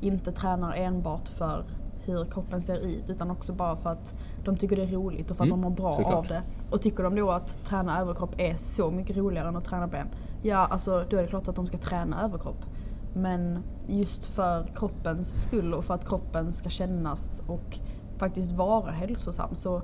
inte 0.00 0.32
tränar 0.32 0.74
enbart 0.76 1.28
för 1.28 1.64
hur 2.08 2.24
kroppen 2.30 2.64
ser 2.64 2.78
ut 2.78 3.10
utan 3.10 3.30
också 3.30 3.52
bara 3.52 3.76
för 3.76 3.90
att 3.90 4.14
de 4.42 4.56
tycker 4.56 4.76
det 4.76 4.82
är 4.82 4.86
roligt 4.86 5.30
och 5.30 5.36
för 5.36 5.44
att 5.44 5.48
Mm, 5.48 5.60
de 5.60 5.68
mår 5.68 5.76
bra 5.76 5.96
såklart. 5.96 6.14
av 6.18 6.26
det. 6.26 6.42
Och 6.68 6.82
tycker 6.82 7.02
de 7.02 7.14
då 7.16 7.30
att 7.30 7.64
träna 7.64 8.00
överkropp 8.00 8.34
är 8.38 8.56
så 8.56 8.90
mycket 8.90 9.16
roligare 9.16 9.48
än 9.48 9.56
att 9.56 9.64
träna 9.64 9.86
ben, 9.86 10.10
ja 10.40 10.56
alltså 10.66 11.04
då 11.10 11.16
är 11.16 11.22
det 11.22 11.28
klart 11.28 11.48
att 11.48 11.56
de 11.56 11.66
ska 11.66 11.78
träna 11.78 12.24
överkropp. 12.24 12.64
Men 13.12 13.62
just 13.82 14.26
för 14.26 14.70
kroppens 14.74 15.40
skull 15.40 15.74
och 15.74 15.84
för 15.84 15.94
att 15.94 16.08
kroppen 16.08 16.52
ska 16.52 16.70
kännas 16.70 17.40
och 17.46 17.78
faktiskt 18.18 18.52
vara 18.52 18.90
hälsosam 18.90 19.56
så 19.56 19.82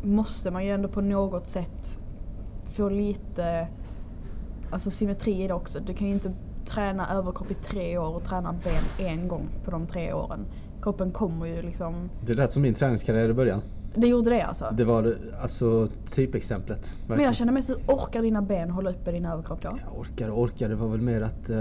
måste 0.00 0.50
man 0.50 0.64
ju 0.64 0.70
ändå 0.70 0.88
på 0.88 1.00
något 1.00 1.46
sätt 1.46 1.98
få 2.64 2.88
lite 2.88 3.68
alltså 4.68 4.90
symmetri 4.90 5.44
i 5.44 5.48
det 5.48 5.54
också. 5.54 5.80
Du 5.80 5.94
kan 5.94 6.06
ju 6.06 6.12
inte 6.12 6.34
träna 6.64 7.10
överkropp 7.14 7.50
i 7.50 7.54
tre 7.54 7.98
år 7.98 8.14
och 8.16 8.24
träna 8.24 8.52
ben 8.52 8.90
en 8.96 9.28
gång 9.28 9.56
på 9.62 9.70
de 9.70 9.86
tre 9.86 10.12
åren. 10.12 10.46
Kroppen 10.82 11.12
kommer 11.12 11.46
ju 11.46 11.62
liksom... 11.62 12.10
det 12.20 12.34
lät 12.34 12.52
som 12.52 12.62
min 12.62 12.74
träningskarriär 12.74 13.28
i 13.28 13.34
början. 13.34 13.62
Det 13.94 14.06
gjorde 14.06 14.30
det 14.30 14.42
alltså. 14.42 14.70
Det 14.72 14.84
var 14.84 15.16
alltså 15.40 15.88
typexemplet. 16.14 16.96
Men 17.00 17.08
verkligen. 17.08 17.28
jag 17.28 17.36
känner 17.36 17.52
mest 17.52 17.68
hur 17.68 17.76
orkar 17.86 18.22
dina 18.22 18.42
ben 18.42 18.70
hålla 18.70 18.90
uppe 18.90 19.12
din 19.12 19.24
överkropp 19.24 19.62
då? 19.62 19.78
Jag 19.84 19.98
orkar 19.98 20.28
och 20.28 20.40
orkar, 20.40 20.68
det 20.68 20.74
var 20.74 20.88
väl 20.88 21.00
mer 21.00 21.20
att 21.20 21.50
eh, 21.50 21.58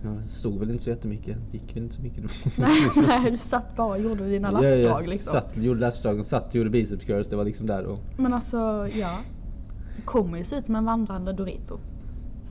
jag 0.00 0.24
stod 0.30 0.58
väl 0.58 0.70
inte 0.70 0.84
så 0.84 0.90
jättemycket. 0.90 1.36
Gick 1.50 1.76
väl 1.76 1.82
inte 1.82 1.94
så 1.94 2.02
mycket 2.02 2.22
då. 2.22 2.28
Nej, 2.56 2.90
du 3.30 3.36
satt 3.36 3.76
bara 3.76 3.88
och 3.88 4.00
gjorde 4.00 4.28
dina 4.28 4.48
Ja, 4.48 4.60
lappsdrag 4.60 5.02
jag 5.02 5.08
liksom. 5.08 5.32
Satt, 5.32 5.56
gjorde 5.56 5.80
lappsdrag, 5.80 6.26
satt 6.26 6.48
och 6.48 6.54
gjorde 6.54 6.70
biceps 6.70 7.04
curls, 7.04 7.28
det 7.28 7.36
var 7.36 7.44
liksom 7.44 7.66
där 7.66 7.84
och... 7.84 7.98
Men 8.16 8.32
alltså, 8.32 8.88
ja. 8.94 9.18
Du 9.96 10.02
kommer 10.02 10.38
ju 10.38 10.44
se 10.44 10.56
ut 10.56 10.66
som 10.66 10.76
en 10.76 10.84
vandrande 10.84 11.32
Dorito. 11.32 11.78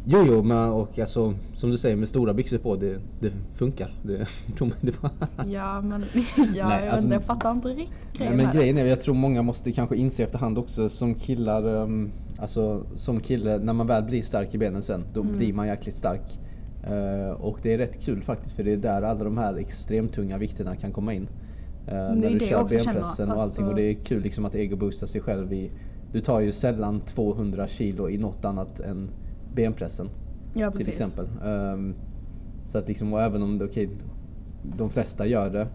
Jo 0.06 0.24
jo, 0.28 0.44
men 0.44 0.70
och 0.70 1.00
alltså 1.00 1.34
som 1.54 1.72
du 1.72 1.78
säger 1.78 1.96
med 1.96 2.10
stora 2.10 2.34
byxor 2.34 2.58
på, 2.58 2.76
det, 2.76 3.02
det 3.20 3.32
funkar. 3.54 3.92
Det, 4.02 4.18
var... 5.02 5.12
Ja 5.48 5.82
men, 5.82 6.06
ja, 6.14 6.44
Nej, 6.46 6.58
jag, 6.58 6.88
alltså- 6.88 7.06
inte, 7.06 7.16
jag 7.16 7.24
fattar 7.26 7.52
inte 7.52 7.68
riktigt 7.68 7.90
Nej, 8.12 8.18
grejen 8.18 8.38
men 8.38 8.46
med 8.46 8.56
grejen 8.56 8.78
är, 8.78 8.86
jag 8.86 9.02
tror 9.02 9.16
många 9.16 9.42
måste 9.42 9.72
kanske 9.72 9.96
inse 9.96 10.24
efterhand 10.24 10.58
också 10.58 10.90
som 10.90 11.16
killar, 11.16 11.66
um, 11.68 12.12
alltså 12.38 12.86
som 12.96 13.20
kille, 13.20 13.58
när 13.58 13.74
man 13.74 13.88
väl 13.88 14.04
blir 14.04 14.22
stark 14.22 14.56
i 14.56 14.58
benen 14.58 14.84
sen, 14.84 15.06
då 15.14 15.22
Mm. 15.22 15.38
blir 15.38 15.54
man 15.54 15.68
jäkligt 15.68 15.96
stark. 15.96 16.40
Eh, 16.82 17.32
och 17.32 17.60
det 17.62 17.74
är 17.74 17.78
rätt 17.78 18.04
kul 18.04 18.24
faktiskt 18.24 18.56
för 18.56 18.64
det 18.64 18.72
är 18.72 18.78
där 18.78 19.02
alla 19.02 19.24
de 19.24 19.38
här 19.38 19.56
extremt 19.58 20.14
tunga 20.14 20.38
vikterna 20.38 20.76
kan 20.76 20.92
komma 20.92 21.14
in. 21.14 21.30
Uh, 21.88 21.94
när 21.94 22.30
du 22.30 22.40
kör 22.40 22.62
också 22.62 22.80
känner, 22.80 22.94
benpressen 22.94 23.32
och 23.32 23.42
allting 23.42 23.64
alltså- 23.64 23.64
och 23.64 23.76
det 23.76 23.82
är 23.84 23.94
kul 24.06 24.22
liksom 24.24 24.46
att 24.46 24.56
ego-boosta 24.56 25.08
sig 25.08 25.22
själv 25.22 25.54
i, 25.54 25.72
du 26.12 26.22
tar 26.22 26.40
ju 26.40 26.52
sällan 26.52 27.02
200 27.02 27.68
kilo 27.68 28.10
i 28.10 28.18
något 28.18 28.46
annat 28.46 28.80
än 28.80 29.12
benpressen 29.54 30.10
Ja 30.54 30.72
till 30.72 30.90
exempel. 30.90 31.28
Ehm, 31.44 31.96
så 32.68 32.78
att 32.78 32.88
liksom, 32.88 33.14
och 33.14 33.22
även 33.22 33.44
om 33.44 33.58
det, 33.58 33.66
okej, 33.66 33.90
de 34.62 34.90
flesta 34.90 35.26
gör 35.26 35.50
det, 35.50 35.68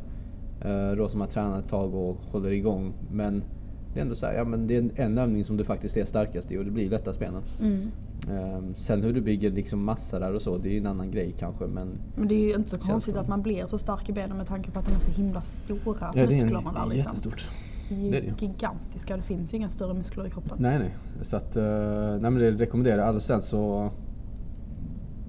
eh, 0.61 0.93
då 0.93 1.09
som 1.09 1.21
har 1.21 1.29
tränat 1.29 1.65
ett 1.65 1.71
tag 1.71 1.95
och 1.95 2.17
håller 2.31 2.51
igång. 2.51 2.95
Men 3.11 3.45
det 3.93 4.01
är 4.01 4.03
ändå 4.03 4.15
så 4.15 4.27
här, 4.27 4.35
ja 4.35 4.45
men 4.45 4.67
det 4.67 4.77
är 4.77 4.91
en, 4.95 5.19
övning 5.19 5.45
som 5.45 5.57
du 5.57 5.65
faktiskt 5.65 5.97
är 5.97 6.05
starkast 6.05 6.53
i 6.53 6.59
och 6.59 6.65
det 6.65 6.71
blir 6.71 6.91
lättast 6.91 7.19
benen. 7.19 7.43
Mm. 7.61 7.91
Ehm, 8.29 8.75
sen 8.75 9.03
hur 9.03 9.13
du 9.13 9.21
bygger 9.21 9.51
liksom 9.51 9.85
massa 9.85 10.19
där 10.19 10.35
och 10.35 10.43
så, 10.43 10.59
det 10.59 10.69
är 10.69 10.73
ju 10.73 10.79
en 10.79 10.87
annan 10.87 11.11
grej 11.11 11.35
kanske 11.39 11.67
men 11.67 11.99
Men 12.15 12.29
det 12.29 12.35
är 12.35 12.49
ju 12.49 12.55
inte 12.55 12.71
så 12.71 12.79
konstigt 12.79 13.17
att 13.17 13.29
man 13.29 13.43
blir 13.43 13.67
så 13.67 13.79
stark 13.79 14.09
i 14.09 14.13
benen 14.13 14.37
med 14.37 14.47
tanke 14.47 14.71
på 14.71 14.79
att 14.79 14.87
de 14.87 14.95
är 14.95 14.99
så 14.99 15.11
himla 15.11 15.43
stora 15.43 15.81
ja, 16.01 16.13
det 16.13 16.21
är 16.21 16.27
musklerna 16.27 16.73
där 16.73 16.83
en, 16.83 16.89
liksom. 16.89 17.11
jättestort. 17.11 17.51
Är 17.89 17.97
ju 17.97 18.11
det. 18.11 18.43
gigantiska, 18.43 19.17
det 19.17 19.23
finns 19.23 19.55
ju 19.55 19.57
inga 19.57 19.71
större 19.71 19.95
muskler 19.95 20.27
i 20.27 20.31
kroppen. 20.31 20.57
Nej 20.61 20.79
nej, 20.79 20.97
så 21.23 21.37
att, 21.37 21.57
eh, 21.57 21.63
nej 22.11 22.21
men 22.31 22.35
det 22.39 22.51
rekommenderar 22.51 22.99
jag. 22.99 23.07
Alltså 23.09 23.21
sen 23.27 23.43
så, 23.43 23.91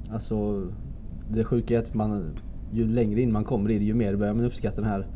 alltså 0.10 0.68
det 1.28 1.44
sjuka 1.44 1.76
är 1.76 1.80
att 1.80 1.94
man, 1.94 2.40
ju 2.70 2.88
längre 2.88 3.22
in 3.22 3.32
man 3.32 3.44
kommer 3.44 3.70
i 3.72 3.80
det 3.80 3.86
ju 3.86 3.94
mer 3.94 4.16
börjar 4.16 4.34
man 4.34 4.46
uppskatta 4.46 4.82
den 4.82 4.90
här 4.90 5.08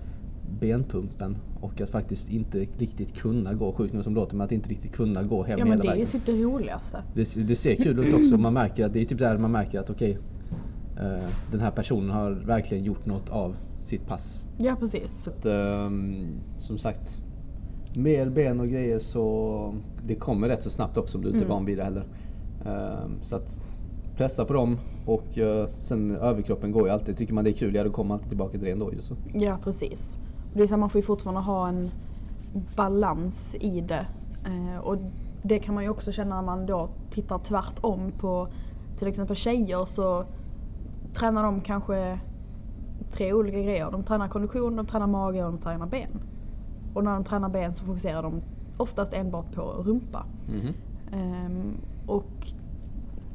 benpumpen 0.41 1.37
och 1.53 1.81
att 1.81 1.89
faktiskt 1.89 2.29
inte 2.29 2.59
riktigt 2.59 3.15
kunna 3.15 3.53
gå, 3.53 3.73
sjukt 3.73 3.93
nog 3.93 4.03
som 4.03 4.15
låter, 4.15 4.35
men 4.35 4.45
att 4.45 4.51
inte 4.51 4.69
riktigt 4.69 4.91
kunna 4.91 5.23
gå 5.23 5.43
hem 5.43 5.59
Ja 5.59 5.65
men 5.65 5.71
hela 5.71 5.83
det 5.83 5.89
är 5.89 5.95
ju 5.95 6.05
vägen. 6.05 6.19
typ 6.19 6.25
det 6.25 6.43
roligaste. 6.43 7.03
Det, 7.13 7.35
det 7.47 7.55
ser 7.55 7.75
kul 7.75 7.99
ut 7.99 8.13
också, 8.13 8.37
man 8.37 8.53
märker 8.53 8.85
att 8.85 8.93
det 8.93 9.01
är 9.01 9.05
typ 9.05 9.19
där 9.19 9.37
man 9.37 9.51
märker 9.51 9.79
att 9.79 9.89
okej, 9.89 10.17
eh, 10.95 11.29
den 11.51 11.59
här 11.59 11.71
personen 11.71 12.09
har 12.09 12.31
verkligen 12.31 12.83
gjort 12.83 13.05
något 13.05 13.29
av 13.29 13.55
sitt 13.79 14.05
pass. 14.07 14.45
Ja 14.57 14.75
precis. 14.79 15.21
Så 15.23 15.29
att, 15.29 15.45
ehm, 15.45 16.41
som 16.57 16.77
sagt, 16.77 17.21
mer 17.93 18.29
ben 18.29 18.59
och 18.59 18.67
grejer 18.67 18.99
så 18.99 19.75
det 20.01 20.15
kommer 20.15 20.47
rätt 20.49 20.63
så 20.63 20.69
snabbt 20.69 20.97
också 20.97 21.17
om 21.17 21.21
du 21.23 21.29
inte 21.29 21.39
är 21.39 21.45
Mm. 21.45 21.49
van 21.49 21.65
vid 21.65 21.77
det 21.77 21.83
heller. 21.83 22.05
Ehm, 22.65 23.19
så 23.23 23.35
att 23.35 23.61
pressa 24.15 24.45
på 24.45 24.53
dem 24.53 24.79
och 25.05 25.37
eh, 25.37 25.67
sen 25.79 26.11
överkroppen 26.11 26.71
går 26.71 26.87
ju 26.87 26.93
alltid. 26.93 27.17
Tycker 27.17 27.33
man 27.33 27.43
det 27.43 27.49
är 27.49 27.53
kul, 27.53 27.75
ja 27.75 27.83
då 27.83 27.89
kommer 27.89 28.07
man 28.07 28.15
alltid 28.15 28.29
tillbaka 28.29 28.51
till 28.51 28.61
det 28.65 28.71
ändå 28.71 28.93
ju. 28.93 29.01
Så. 29.01 29.15
Ja 29.33 29.57
precis. 29.63 30.17
Det 30.53 30.63
är 30.63 30.67
så 30.67 30.73
här, 30.73 30.79
man 30.79 30.89
får 30.89 30.99
ju 30.99 31.05
fortfarande 31.05 31.41
ha 31.41 31.67
en 31.67 31.91
balans 32.75 33.55
i 33.59 33.81
det. 33.81 34.07
Eh, 34.43 34.77
och 34.77 34.97
det 35.41 35.59
kan 35.59 35.75
man 35.75 35.83
ju 35.83 35.89
också 35.89 36.11
känna 36.11 36.35
när 36.35 36.41
man 36.41 36.65
då 36.65 36.89
tittar 37.09 37.37
tvärtom 37.37 38.11
på 38.11 38.47
till 38.95 39.07
exempel 39.07 39.35
tjejer 39.35 39.85
så 39.85 40.25
tränar 41.13 41.43
de 41.43 41.61
kanske 41.61 42.19
tre 43.11 43.33
olika 43.33 43.61
grejer. 43.61 43.91
De 43.91 44.03
tränar 44.03 44.27
kondition, 44.27 44.75
de 44.75 44.85
tränar 44.85 45.07
mage 45.07 45.43
och 45.45 45.51
de 45.51 45.57
tränar 45.59 45.85
ben. 45.85 46.19
Och 46.93 47.03
när 47.03 47.13
de 47.13 47.23
tränar 47.23 47.49
ben 47.49 47.73
så 47.73 47.85
fokuserar 47.85 48.23
de 48.23 48.41
oftast 48.77 49.13
enbart 49.13 49.51
på 49.51 49.61
rumpa. 49.61 50.25
Mhm. 50.45 50.73
Ehm, 51.11 51.77
och 52.05 52.47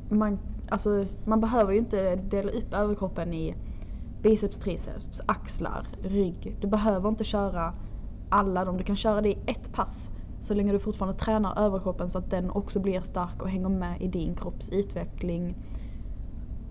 man, 0.09 0.38
alltså, 0.69 1.07
man 1.25 1.41
behöver 1.41 1.73
ju 1.73 1.79
inte 1.79 2.17
dela 2.17 2.50
upp 2.50 2.75
överkroppen 2.75 3.35
i 3.35 3.55
biceps, 4.23 4.59
triceps, 4.59 5.21
axlar, 5.27 5.87
rygg. 6.03 6.57
Du 6.61 6.67
behöver 6.67 7.09
inte 7.09 7.25
köra 7.25 7.75
alla 8.29 8.65
dem. 8.65 8.77
Du 8.77 8.85
kan 8.85 8.97
köra 8.97 9.21
det 9.21 9.29
i 9.29 9.38
ett 9.47 9.73
pass. 9.73 10.11
Så 10.41 10.55
länge 10.55 10.73
du 10.73 10.79
fortfarande 10.79 11.19
tränar 11.19 11.59
överkroppen 11.59 12.11
så 12.11 12.19
att 12.19 12.31
den 12.31 12.50
också 12.50 12.81
blir 12.81 13.00
stark 13.00 13.43
och 13.43 13.50
hänger 13.50 13.69
med 13.69 14.03
i 14.03 14.09
din 14.09 14.35
kropps 14.35 14.69
utveckling. 14.69 15.55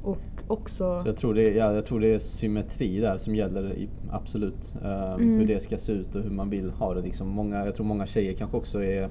Och 0.08 0.44
också... 0.48 1.02
Så 1.04 1.10
jag 1.10 1.18
tror, 1.18 1.34
det 1.34 1.42
är, 1.42 1.52
ja, 1.58 1.74
jag 1.74 1.86
tror 1.86 2.00
det 2.00 2.08
är 2.14 2.20
symmetri 2.20 3.00
där 3.00 3.18
som 3.18 3.36
gäller 3.36 3.74
i, 3.74 3.90
absolut. 4.12 4.74
Ehm, 4.84 5.14
Mm. 5.14 5.40
Hur 5.40 5.48
det 5.48 5.60
ska 5.60 5.78
se 5.78 5.92
ut 5.92 6.16
och 6.16 6.22
hur 6.22 6.30
man 6.30 6.50
vill 6.50 6.70
ha 6.70 6.94
det. 6.94 7.02
Liksom. 7.02 7.28
Många, 7.28 7.66
jag 7.66 7.76
tror 7.76 7.86
många 7.86 8.08
tjejer 8.08 8.34
kanske 8.34 8.58
också 8.58 8.84
är 8.84 9.10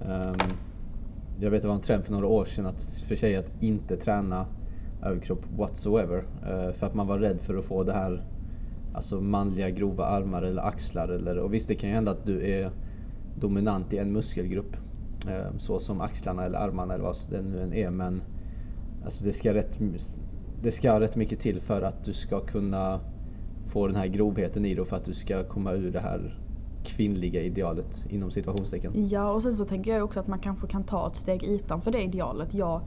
ehm, 0.00 0.34
Jag 1.40 1.50
vet 1.50 1.62
det 1.62 1.68
var 1.68 1.74
en 1.74 1.80
trend 1.80 2.04
för 2.04 2.12
några 2.12 2.26
år 2.26 2.44
sedan 2.44 2.66
att 2.66 2.82
för 2.82 3.16
tjejer 3.16 3.38
att 3.38 3.62
inte 3.62 3.96
träna 3.96 4.46
överkropp 5.02 5.44
whatsoever. 5.48 6.24
eh, 6.42 6.72
för 6.72 6.86
att 6.86 6.94
man 6.94 7.06
var 7.06 7.18
rädd 7.18 7.40
för 7.40 7.54
att 7.58 7.64
få 7.64 7.82
det 7.84 7.92
här 7.92 8.22
Alltså 8.92 9.20
manliga 9.20 9.70
grova 9.70 10.04
armar 10.06 10.42
eller 10.42 10.62
axlar. 10.62 11.08
Eller, 11.08 11.38
och 11.38 11.54
visst 11.54 11.68
det 11.68 11.74
kan 11.74 11.88
ju 11.88 11.94
hända 11.94 12.10
att 12.12 12.24
du 12.24 12.50
är 12.50 12.70
dominant 13.34 13.92
i 13.92 13.98
en 13.98 14.12
muskelgrupp. 14.12 14.76
eh, 15.28 15.56
så 15.58 15.78
som 15.78 16.00
axlarna 16.00 16.44
eller 16.44 16.58
armarna 16.58 16.94
eller 16.94 17.04
vad 17.04 17.16
det 17.28 17.42
nu 17.42 17.62
än 17.62 17.72
är. 17.72 17.90
Men 17.90 18.22
Alltså 19.06 19.24
det 19.24 19.32
ska, 19.32 19.54
rätt, 19.54 19.78
det 20.58 20.72
ska 20.72 21.00
rätt 21.00 21.16
mycket 21.16 21.40
till 21.40 21.60
för 21.60 21.82
att 21.82 22.04
du 22.04 22.12
ska 22.12 22.40
kunna 22.40 23.00
få 23.66 23.86
den 23.86 23.96
här 23.96 24.06
grovheten 24.06 24.64
i 24.64 24.74
det 24.74 24.80
och 24.80 24.88
för 24.88 24.96
att 24.96 25.04
du 25.04 25.14
ska 25.14 25.44
komma 25.44 25.72
ur 25.72 25.90
det 25.90 26.00
här 26.00 26.38
kvinnliga 26.82 27.42
idealet 27.42 28.04
inom 28.08 28.30
situationstecken. 28.30 29.08
Ja 29.08 29.30
och 29.32 29.42
sen 29.42 29.56
så 29.56 29.64
tänker 29.64 29.92
jag 29.94 30.04
också 30.04 30.20
att 30.20 30.26
man 30.26 30.38
kanske 30.38 30.66
kan 30.66 30.84
ta 30.84 31.06
ett 31.08 31.16
steg 31.16 31.44
utanför 31.44 31.90
det 31.90 32.02
idealet. 32.02 32.54
Jag, 32.54 32.80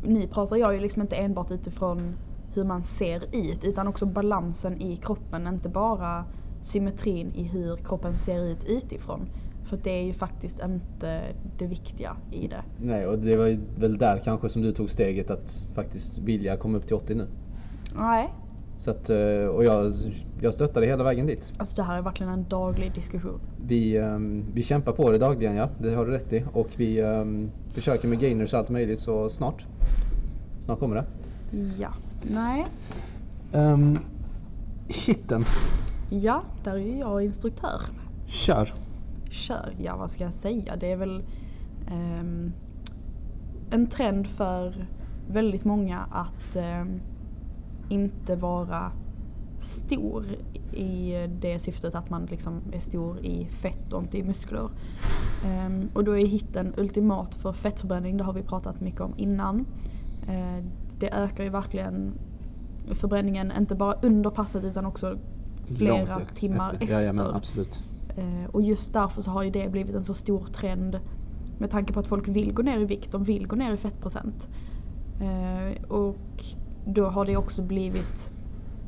ni 0.00 0.26
pratar 0.26 0.56
jag 0.56 0.74
ju 0.74 0.80
liksom 0.80 1.02
inte 1.02 1.16
enbart 1.16 1.50
utifrån 1.50 2.16
hur 2.52 2.64
man 2.64 2.84
ser 2.84 3.26
ut 3.32 3.64
utan 3.64 3.88
också 3.88 4.06
balansen 4.06 4.82
i 4.82 4.96
kroppen. 4.96 5.46
Inte 5.46 5.68
bara 5.68 6.24
symmetrin 6.60 7.32
i 7.34 7.42
hur 7.42 7.76
kroppen 7.76 8.18
ser 8.18 8.44
ut 8.44 8.64
utifrån. 8.64 9.26
För 9.72 9.78
det 9.82 9.90
är 9.90 10.02
ju 10.02 10.12
faktiskt 10.12 10.60
inte 10.64 11.22
det 11.58 11.66
viktiga 11.66 12.16
i 12.30 12.46
det. 12.48 12.62
Nej, 12.76 13.06
och 13.06 13.18
det 13.18 13.36
var 13.36 13.46
ju 13.46 13.58
väl 13.74 13.98
där 13.98 14.18
kanske 14.24 14.48
som 14.48 14.62
du 14.62 14.72
tog 14.72 14.90
steget 14.90 15.30
att 15.30 15.62
faktiskt 15.74 16.18
vilja 16.18 16.56
komma 16.56 16.78
upp 16.78 16.86
till 16.86 16.96
80 16.96 17.14
nu. 17.14 17.26
Nej, 17.94 18.28
Så 18.78 18.90
att, 18.90 19.10
eh, 19.10 19.16
och 19.46 19.64
jag, 19.64 19.92
jag 20.40 20.54
stöttade 20.54 20.86
hela 20.86 21.04
vägen 21.04 21.26
dit. 21.26 21.52
alltså 21.56 21.76
det 21.76 21.82
här 21.82 21.98
är 21.98 22.02
verkligen 22.02 22.32
en 22.32 22.44
daglig 22.48 22.94
diskussion. 22.94 23.40
Vi, 23.56 23.96
ehm, 23.96 24.44
vi 24.54 24.62
kämpar 24.62 24.92
på 24.92 25.10
det 25.10 25.18
dagligen 25.18 25.54
ja, 25.56 25.68
det 25.78 25.94
har 25.94 26.06
du 26.06 26.12
rätt 26.12 26.32
i. 26.32 26.44
Och 26.52 26.68
vi 26.76 27.00
ehm, 27.00 27.50
försöker 27.74 28.08
med 28.08 28.20
gainers 28.20 28.52
och 28.52 28.58
allt 28.58 28.68
möjligt 28.68 29.00
så 29.00 29.30
snart. 29.30 29.66
Snart 30.64 30.78
kommer 30.78 30.96
det. 30.96 31.04
Ja. 31.78 31.88
Nej. 32.22 32.66
Um, 33.52 33.98
hitten, 34.88 35.44
Ja, 36.10 36.42
där 36.64 36.74
är 36.76 36.98
jag 37.00 37.24
instruktör. 37.24 37.80
kör. 38.26 38.72
Kör, 39.32 39.74
ja 39.78 39.96
vad 39.96 40.10
ska 40.10 40.24
jag 40.24 40.34
säga? 40.34 40.76
Det 40.76 40.86
är 40.86 40.96
väl 40.96 41.22
ehm, 41.86 42.54
en 43.70 43.86
trend 43.86 44.30
för 44.30 44.86
väldigt 45.26 45.64
många 45.64 46.06
att 46.10 46.56
ehm, 46.56 47.00
inte 47.88 48.36
vara 48.36 48.92
stor 49.58 50.36
i 50.70 51.14
det 51.40 51.58
syftet 51.58 51.94
att 51.94 52.10
man 52.10 52.26
liksom 52.26 52.62
är 52.72 52.80
stor 52.80 53.18
i 53.20 53.46
fett 53.46 53.92
och 53.92 54.02
inte 54.02 54.18
i 54.18 54.22
muskler. 54.22 54.68
Ehm, 55.44 55.90
och 55.92 56.04
då 56.04 56.18
är 56.18 56.26
hitten 56.26 56.74
ultimat 56.76 57.34
för 57.34 57.52
fettförbränning, 57.52 58.16
det 58.16 58.24
har 58.24 58.32
vi 58.32 58.42
pratat 58.42 58.80
mycket 58.80 59.00
om 59.00 59.14
innan. 59.16 59.64
Eh, 60.26 60.64
det 60.98 61.10
ökar 61.12 61.44
ju 61.44 61.50
verkligen 61.50 62.18
förbränningen, 62.94 63.52
inte 63.58 63.74
bara 63.74 63.92
under 64.02 64.30
passet 64.30 64.64
utan 64.64 64.86
också 64.86 65.18
flera 65.64 66.14
Långt 66.14 66.34
timmar 66.34 66.72
efter. 66.72 66.86
Jajamän, 66.86 67.34
absolut. 67.34 67.82
Eh, 68.14 68.44
och 68.52 68.62
just 68.62 68.92
därför 68.92 69.22
så 69.22 69.30
har 69.30 69.42
ju 69.42 69.50
det 69.50 69.68
blivit 69.68 69.94
en 69.94 70.04
så 70.04 70.14
stor 70.14 70.46
trend 70.46 71.00
med 71.58 71.70
tanke 71.70 71.92
på 71.92 72.00
att 72.00 72.06
folk 72.06 72.28
vill 72.28 72.52
gå 72.52 72.62
ner 72.62 72.80
i 72.80 72.84
vikt, 72.84 73.12
de 73.12 73.24
vill 73.24 73.46
gå 73.46 73.56
ner 73.56 73.72
i 73.72 73.76
fettprocent. 73.76 74.48
Eh, 75.18 75.82
och 75.88 76.44
då 76.84 77.04
har 77.06 77.24
det 77.24 77.36
också 77.36 77.62
blivit 77.62 78.30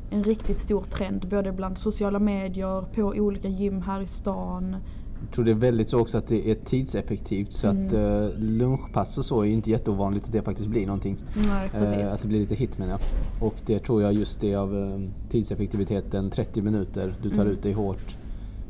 en 0.09 0.23
riktigt 0.23 0.59
stor 0.59 0.83
trend 0.83 1.27
både 1.27 1.51
bland 1.51 1.77
sociala 1.77 2.19
medier, 2.19 2.81
på 2.81 3.01
olika 3.01 3.47
gym 3.47 3.81
här 3.81 4.01
i 4.01 4.07
stan. 4.07 4.77
Jag 5.19 5.31
tror 5.31 5.45
det 5.45 5.51
är 5.51 5.55
väldigt 5.55 5.89
så 5.89 5.99
också 5.99 6.17
att 6.17 6.27
det 6.27 6.51
är 6.51 6.55
tidseffektivt 6.55 7.53
så 7.53 7.67
Mm. 7.67 7.87
att 7.87 7.93
uh, 7.93 8.29
lunchpass 8.39 9.17
och 9.17 9.25
så 9.25 9.41
är 9.41 9.45
ju 9.45 9.53
inte 9.53 9.71
jätteovanligt 9.71 10.25
att 10.25 10.31
det 10.31 10.41
faktiskt 10.41 10.69
blir 10.69 10.85
någonting. 10.85 11.17
Nej, 11.35 11.65
Eh, 11.73 11.79
precis. 11.79 12.13
att 12.13 12.21
det 12.21 12.27
blir 12.27 12.39
lite 12.39 12.55
hit 12.55 12.77
menar 12.77 12.91
jag. 12.91 12.99
Och 13.47 13.55
det 13.65 13.79
tror 13.79 14.01
jag 14.01 14.13
just 14.13 14.39
det 14.39 14.55
av 14.55 14.75
eh, 14.77 14.99
tidseffektiviteten 15.29 16.29
30 16.29 16.61
minuter, 16.61 17.15
du 17.21 17.29
tar 17.29 17.41
Mm. 17.41 17.53
ut 17.53 17.63
dig 17.63 17.73
hårt. 17.73 18.15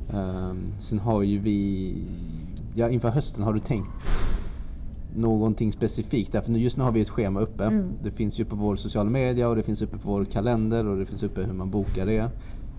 Ehm, 0.08 0.74
sen 0.80 1.00
har 1.00 1.22
ju 1.24 1.40
vi, 1.40 1.96
ja 2.76 2.90
inför 2.90 3.10
hösten 3.10 3.44
har 3.44 3.54
du 3.54 3.60
tänkt 3.60 3.90
någonting 5.08 5.72
specifikt 5.72 6.32
där? 6.32 6.42
För 6.42 6.52
nu, 6.52 6.60
just 6.60 6.78
nu 6.78 6.84
har 6.84 6.92
vi 6.92 7.02
ett 7.02 7.10
schema 7.10 7.40
uppe. 7.40 7.64
Mm. 7.64 7.92
Det 8.04 8.12
finns 8.12 8.40
ju 8.40 8.46
på 8.46 8.56
vår 8.56 8.76
sociala 8.76 9.10
media 9.10 9.50
och 9.50 9.56
det 9.56 9.64
finns 9.64 9.82
uppe 9.82 9.98
på 9.98 10.10
vår 10.10 10.26
kalender 10.26 10.86
och 10.86 10.98
det 10.98 11.06
finns 11.06 11.24
uppe 11.24 11.42
hur 11.44 11.54
man 11.54 11.72
bokar 11.72 12.06
det. 12.06 12.30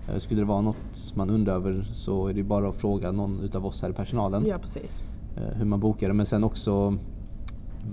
Eh, 0.07 0.17
Skulle 0.17 0.41
det 0.41 0.45
vara 0.45 0.61
något 0.61 1.11
man 1.15 1.29
undrar 1.29 1.53
över 1.55 1.87
så 1.93 2.27
är 2.27 2.33
det 2.33 2.43
bara 2.43 2.69
att 2.69 2.75
fråga 2.75 3.11
någon 3.11 3.39
utav 3.39 3.65
oss 3.65 3.81
här 3.81 3.89
i 3.89 3.93
personalen 3.93 4.45
Ja, 4.45 4.57
precis. 4.57 5.01
eh, 5.35 5.43
hur 5.43 5.65
man 5.65 5.79
bokar 5.79 6.07
det. 6.07 6.13
Men 6.13 6.25
sen 6.25 6.43
också 6.43 6.97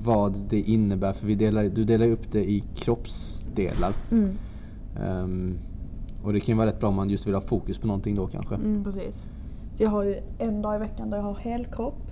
vad 0.02 0.36
det 0.50 0.60
innebär. 0.60 1.12
För 1.12 1.26
vi 1.26 1.34
delar, 1.34 1.64
du 1.64 1.84
delar 1.84 2.08
upp 2.10 2.30
det 2.30 2.50
i 2.50 2.60
kroppsdelar. 2.74 3.94
Mm, 4.10 4.38
Ehm, 4.96 5.58
och 6.24 6.32
det 6.32 6.40
kan 6.40 6.52
ju 6.52 6.56
vara 6.56 6.66
rätt 6.66 6.80
bra 6.80 6.88
om 6.88 6.94
man 6.94 7.10
just 7.10 7.26
vill 7.26 7.34
ha 7.34 7.40
fokus 7.40 7.78
på 7.78 7.86
någonting 7.86 8.14
då 8.14 8.26
kanske. 8.26 8.54
mm, 8.54 8.84
precis. 8.84 9.28
Så 9.72 9.82
jag 9.82 9.90
har 9.90 10.02
ju 10.02 10.20
en 10.38 10.62
dag 10.62 10.76
i 10.76 10.78
veckan 10.78 11.10
där 11.10 11.16
jag 11.16 11.24
har 11.24 11.34
helkropp. 11.34 12.10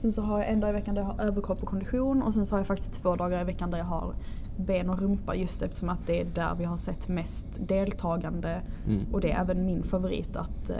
Sen 0.00 0.12
så 0.12 0.22
har 0.22 0.38
jag 0.38 0.48
en 0.48 0.60
dag 0.60 0.70
i 0.70 0.72
veckan 0.72 0.94
där 0.94 1.02
jag 1.02 1.06
har 1.06 1.24
överkropp 1.24 1.62
och 1.62 1.68
kondition. 1.68 2.22
Och 2.22 2.34
sen 2.34 2.46
så 2.46 2.54
har 2.54 2.60
jag 2.60 2.66
faktiskt 2.66 2.92
två 2.92 3.16
dagar 3.16 3.40
i 3.40 3.44
veckan 3.44 3.70
där 3.70 3.78
jag 3.78 3.84
har 3.84 4.14
ben 4.56 4.90
och 4.90 4.98
rumpa 5.00 5.34
just 5.34 5.62
eftersom 5.62 5.88
att 5.88 6.06
det 6.06 6.20
är 6.20 6.24
där 6.24 6.54
vi 6.54 6.64
har 6.64 6.76
sett 6.76 7.08
mest 7.08 7.46
deltagande. 7.60 8.62
Mm. 8.86 9.06
Och 9.12 9.20
det 9.20 9.32
är 9.32 9.40
även 9.40 9.66
min 9.66 9.82
favorit 9.82 10.36
att 10.36 10.70
eh, 10.70 10.76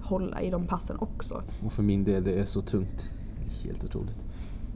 hålla 0.00 0.42
i 0.42 0.50
de 0.50 0.66
passen 0.66 0.96
också. 1.00 1.42
Och 1.60 1.72
för 1.72 1.82
min 1.82 2.04
del 2.04 2.24
det 2.24 2.40
är 2.40 2.44
så 2.44 2.62
tungt. 2.62 3.14
Helt 3.64 3.84
otroligt. 3.84 4.18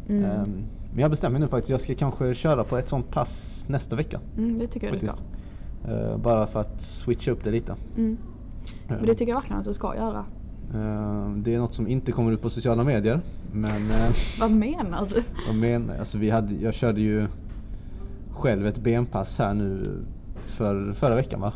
Mm. 0.09 0.25
Ehm, 0.25 0.65
men 0.91 1.03
jag 1.03 1.11
bestämmer 1.11 1.39
nu 1.39 1.49
faktiskt. 1.49 1.71
Jag 1.71 1.81
ska 1.81 1.95
kanske 1.95 2.35
köra 2.35 2.65
på 2.65 2.77
ett 2.77 2.89
sånt 2.89 3.11
pass 3.11 3.65
nästa 3.67 3.97
vecka. 3.97 4.21
Mm, 4.37 4.59
det 4.59 4.67
tycker 4.67 4.87
jag 4.87 5.01
du 5.01 5.07
ska. 5.07 5.17
Eh, 5.85 6.17
bara 6.17 6.47
för 6.47 6.61
att 6.61 6.81
switcha 6.81 7.31
upp 7.31 7.45
det 7.45 7.51
lite. 7.51 7.77
Mm. 7.97 8.17
Men 8.87 9.07
det 9.07 9.15
tycker 9.15 9.33
jag 9.33 9.37
verkligen 9.37 9.61
att 9.61 9.65
du 9.65 9.75
ska 9.75 9.97
göra. 9.97 10.25
Eh, 10.75 11.31
det 11.37 11.55
är 11.55 11.59
något 11.59 11.75
som 11.75 11.89
inte 11.89 12.13
kommer 12.13 12.33
ut 12.33 12.43
på 12.43 12.51
sociala 12.51 12.85
medier. 12.85 13.21
Men 13.53 13.91
eh, 13.91 14.11
Vad 14.41 14.51
menar 14.51 15.09
du? 15.15 15.23
vad 15.47 15.57
menar, 15.57 15.99
alltså 15.99 16.19
vi 16.19 16.31
hade, 16.31 16.55
jag 16.55 16.75
körde 16.75 17.01
ju 17.01 17.29
själv 18.31 18.67
ett 18.67 18.79
benpass 18.79 19.39
här 19.39 19.55
nu 19.55 19.85
för, 20.45 20.93
förra 20.93 21.15
veckan 21.15 21.41
va? 21.41 21.53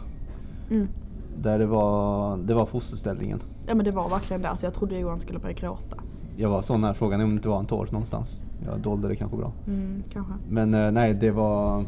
Mm. 0.71 0.89
Där 1.37 1.59
det 1.59 1.67
var, 1.67 2.37
det 2.37 2.55
var 2.55 2.67
fosterställningen. 2.67 3.41
Ja 3.67 3.75
men 3.75 3.85
det 3.85 3.91
var 3.91 4.09
verkligen 4.09 4.43
det. 4.43 4.49
Alltså, 4.49 4.67
jag 4.67 4.75
trodde 4.75 4.99
Johan 4.99 5.21
skulle 5.21 5.39
börja 5.39 5.55
gråta. 5.55 5.97
Jag 6.37 6.49
var 6.49 6.63
så 6.63 6.77
nära 6.77 6.95
frågan 6.95 7.21
om 7.21 7.29
det 7.31 7.35
inte 7.35 7.49
var 7.49 7.59
en 7.59 7.67
tår 7.67 7.89
någonstans. 7.91 8.41
Jag 8.67 8.81
dolde 8.81 9.09
det 9.09 9.17
kanske 9.17 9.37
bra. 9.37 9.53
Mm, 9.67 10.03
kanske. 10.13 10.33
Men 10.49 10.75
eh, 10.75 10.91
nej, 10.91 11.15
det 11.15 11.31
var... 11.31 11.85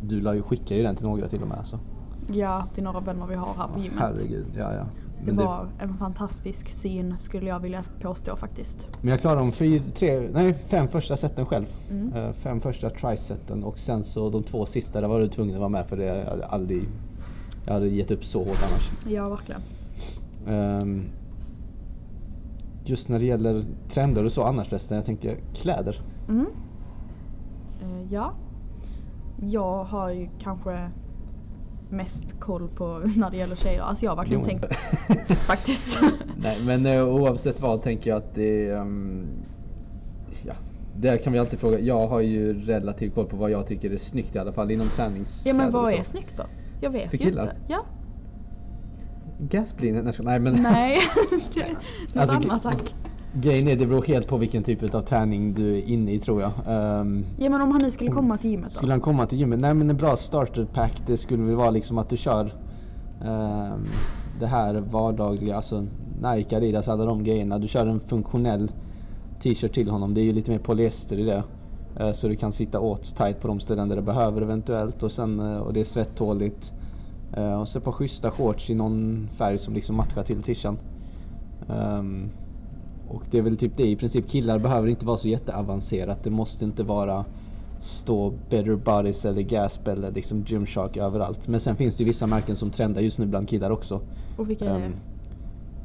Du 0.00 0.20
la 0.20 0.34
ju 0.34 0.42
skicka 0.42 0.76
ju 0.76 0.82
den 0.82 0.96
till 0.96 1.06
några 1.06 1.28
till 1.28 1.42
och 1.42 1.48
med 1.48 1.58
alltså. 1.58 1.78
Ja, 2.28 2.66
till 2.74 2.84
några 2.84 3.00
vänner 3.00 3.26
vi 3.26 3.34
har 3.34 3.54
här 3.54 3.68
på 3.68 3.80
gymmet. 3.80 4.00
Herregud, 4.00 4.46
ja 4.56 4.74
ja. 4.74 4.86
Det 5.18 5.32
Men, 5.32 5.46
var 5.46 5.68
en 5.78 5.96
fantastisk 5.98 6.68
syn 6.68 7.18
skulle 7.18 7.46
jag 7.46 7.60
vilja 7.60 7.84
påstå 8.00 8.36
faktiskt. 8.36 8.88
men 9.00 9.10
jag 9.10 9.20
klarade 9.20 9.40
de 9.40 9.52
fyra, 9.52 9.82
tre, 9.94 10.28
nej, 10.32 10.54
fem 10.68 10.88
första 10.88 11.16
seten 11.16 11.46
själv. 11.46 11.66
Mm. 11.90 12.12
Eh, 12.12 12.32
fem 12.32 12.60
första 12.60 12.90
triseten 12.90 13.64
och 13.64 13.78
sen 13.78 14.04
så 14.04 14.30
de 14.30 14.42
två 14.42 14.66
sista 14.66 15.00
där 15.00 15.08
var 15.08 15.20
du 15.20 15.28
tvungen 15.28 15.54
att 15.54 15.58
vara 15.60 15.68
med 15.68 15.86
för 15.86 15.96
det 15.96 16.04
jag 16.04 16.24
hade 16.24 16.46
aldrig... 16.46 16.82
Jag 17.66 17.72
hade 17.72 17.88
gett 17.88 18.10
upp 18.10 18.24
så 18.24 18.38
hårt 18.38 18.58
annars. 18.70 18.90
Ja, 19.08 19.28
verkligen. 19.28 19.60
Ehm, 20.46 21.04
just 22.84 23.08
när 23.08 23.18
det 23.18 23.24
gäller 23.24 23.64
trender 23.88 24.24
och 24.24 24.32
så 24.32 24.42
annars 24.42 24.68
förresten, 24.68 24.96
jag 24.96 25.06
tänker 25.06 25.36
kläder. 25.54 26.00
Mm. 26.28 26.46
Eh, 27.82 28.12
ja. 28.12 28.32
Jag 29.36 29.84
har 29.84 30.10
ju 30.10 30.28
kanske 30.38 30.90
mest 31.88 32.38
koll 32.38 32.68
på 32.68 32.98
när 33.16 33.30
det 33.30 33.36
gäller 33.36 33.56
tjejer. 33.56 33.80
Alltså 33.82 34.04
jag 34.04 34.10
har 34.10 34.16
verkligen 34.16 34.40
Jo. 34.40 34.46
tänkt 34.46 34.66
faktiskt. 35.46 35.98
Nej 36.36 36.62
men 36.62 36.86
eh, 36.86 37.08
oavsett 37.08 37.60
vad 37.60 37.82
tänker 37.82 38.10
jag 38.10 38.16
att 38.16 38.34
det 38.34 38.70
ehm, 38.70 39.42
ja, 40.42 40.54
där 40.92 41.16
kan 41.16 41.32
vi 41.32 41.38
alltid 41.38 41.60
fråga. 41.60 41.78
Jag 41.78 42.06
har 42.06 42.20
ju 42.20 42.60
relativt 42.66 43.14
koll 43.14 43.26
på 43.26 43.36
vad 43.36 43.50
jag 43.50 43.66
tycker 43.66 43.90
är 43.90 43.96
snyggt 43.96 44.36
i 44.36 44.38
alla 44.38 44.52
fall 44.52 44.70
inom 44.70 44.86
ja 44.86 44.92
träningskläder 44.96 45.58
men 45.58 45.72
vad 45.72 45.92
är 45.92 46.02
snyggt 46.02 46.36
då? 46.36 46.42
Jag 46.80 46.90
vet 46.90 47.10
För 47.10 47.18
ju 47.18 47.24
killar? 47.24 47.42
inte. 47.42 47.56
Ja. 47.66 47.84
Gasblin? 49.38 49.94
Nej, 49.94 50.04
jag 50.04 50.14
ska- 50.14 50.22
nej 50.22 50.38
men 50.40 50.54
Nej. 50.62 50.98
Något 52.12 52.16
Alltså, 52.16 52.36
annat 52.36 52.62
tack. 52.62 52.94
Grejen 53.40 53.68
är 53.68 53.76
det 53.76 53.86
beror 53.86 54.02
helt 54.02 54.28
på 54.28 54.36
vilken 54.36 54.62
typ 54.62 54.94
av 54.94 55.00
träning 55.00 55.54
du 55.54 55.76
är 55.76 55.82
inne 55.82 56.12
i 56.12 56.18
tror 56.18 56.40
jag. 56.40 56.50
Ehm, 56.66 57.26
Ja 57.38 57.50
men 57.50 57.60
om 57.60 57.70
han 57.72 57.80
nu 57.82 57.90
skulle 57.90 58.10
komma 58.10 58.38
till 58.38 58.50
gymmet 58.50 58.72
då? 58.72 58.76
Skulle 58.76 58.92
han 58.92 59.00
komma 59.00 59.26
till 59.26 59.38
gymmet? 59.38 59.58
Nej 59.60 59.74
men 59.74 59.90
en 59.90 59.96
bra 59.96 60.16
starter 60.16 60.64
pack 60.64 61.02
det 61.06 61.16
skulle 61.18 61.42
väl 61.42 61.54
vara 61.54 61.70
liksom 61.70 61.98
att 61.98 62.08
du 62.08 62.16
kör 62.16 62.52
ehm, 63.20 63.86
det 64.40 64.46
här 64.46 64.74
vardagliga, 64.74 65.56
alltså 65.56 65.86
Nike, 66.22 66.56
Adidas, 66.56 66.88
alla 66.88 67.04
de 67.04 67.24
grejerna. 67.24 67.58
Du 67.58 67.68
kör 67.68 67.86
en 67.86 68.00
funktionell 68.00 68.72
t-shirt 69.42 69.74
till 69.74 69.90
honom. 69.90 70.14
Det 70.14 70.20
är 70.20 70.24
ju 70.24 70.32
lite 70.32 70.50
mer 70.50 70.58
polyester 70.58 71.18
i 71.18 71.24
det. 71.24 71.42
Eh, 71.96 72.12
så 72.12 72.28
du 72.28 72.36
kan 72.36 72.52
sitta 72.52 72.80
åt 72.80 73.14
tight 73.16 73.40
på 73.40 73.48
de 73.48 73.60
ställen 73.60 73.88
där 73.88 73.96
du 73.96 74.02
behöver 74.02 74.42
eventuellt 74.42 75.02
och, 75.02 75.12
sen, 75.12 75.40
eh, 75.40 75.56
och 75.56 75.72
det 75.72 75.80
är 75.80 75.84
svettåligt. 75.84 76.72
Eh, 77.32 77.60
och 77.60 77.68
så 77.68 77.78
ett 77.78 77.84
par 77.84 77.92
schyssta 77.92 78.30
shorts 78.30 78.70
i 78.70 78.74
någon 78.74 79.28
färg 79.36 79.58
som 79.58 79.74
liksom 79.74 79.96
matchar 79.96 80.22
till 80.22 80.42
t-shirten. 80.42 80.78
Ehm, 81.68 82.30
och 83.06 83.22
det 83.30 83.38
är 83.38 83.42
väl 83.42 83.56
typ 83.56 83.76
det 83.76 83.86
i 83.86 83.96
princip. 83.96 84.30
Killar 84.30 84.58
behöver 84.58 84.88
inte 84.88 85.06
vara 85.06 85.16
så 85.18 85.28
jätteavancerat. 85.28 86.22
Det 86.22 86.30
måste 86.30 86.64
inte 86.64 86.82
vara 86.82 87.24
stå 87.80 88.30
Better 88.48 88.74
Bodies 88.76 89.24
eller 89.24 89.42
Gasp 89.42 89.88
eller 89.88 90.10
liksom 90.10 90.42
Gymshark 90.42 90.96
överallt. 90.96 91.48
Men 91.48 91.60
sen 91.60 91.76
finns 91.76 91.96
det 91.96 92.02
ju 92.02 92.06
vissa 92.06 92.26
märken 92.26 92.56
som 92.56 92.70
trendar 92.70 93.00
just 93.02 93.18
nu 93.18 93.26
bland 93.26 93.48
killar 93.48 93.70
också. 93.70 94.00
Och 94.36 94.50
vilka 94.50 94.64
är 94.64 94.78
det? 94.78 94.84
Ehm, 94.84 94.92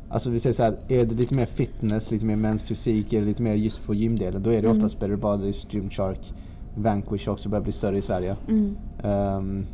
alltså 0.08 0.30
vi 0.30 0.40
säger 0.40 0.54
så 0.54 0.64
här, 0.64 0.78
är 0.88 1.06
det 1.06 1.16
lite 1.16 1.36
mer 1.36 1.46
fitness, 1.46 2.12
lite 2.12 2.26
mer 2.26 2.36
mens 2.36 2.64
fysik, 2.64 3.14
är 3.14 3.20
det 3.20 3.26
lite 3.26 3.42
mer 3.42 3.54
just 3.54 3.86
på 3.86 3.94
gymdelen, 3.94 4.44
då 4.44 4.50
är 4.50 4.62
det 4.62 4.68
Mm. 4.68 4.78
oftast 4.78 5.00
Better 5.00 5.16
Bodies, 5.16 5.66
Gymshark, 5.70 6.34
Vanquish 6.74 7.28
också 7.28 7.50
börjar 7.50 7.64
bli 7.64 7.72
större 7.72 7.98
i 7.98 8.02
Sverige. 8.02 8.36
Mm. 8.48 8.78
Ehm, 9.04 9.68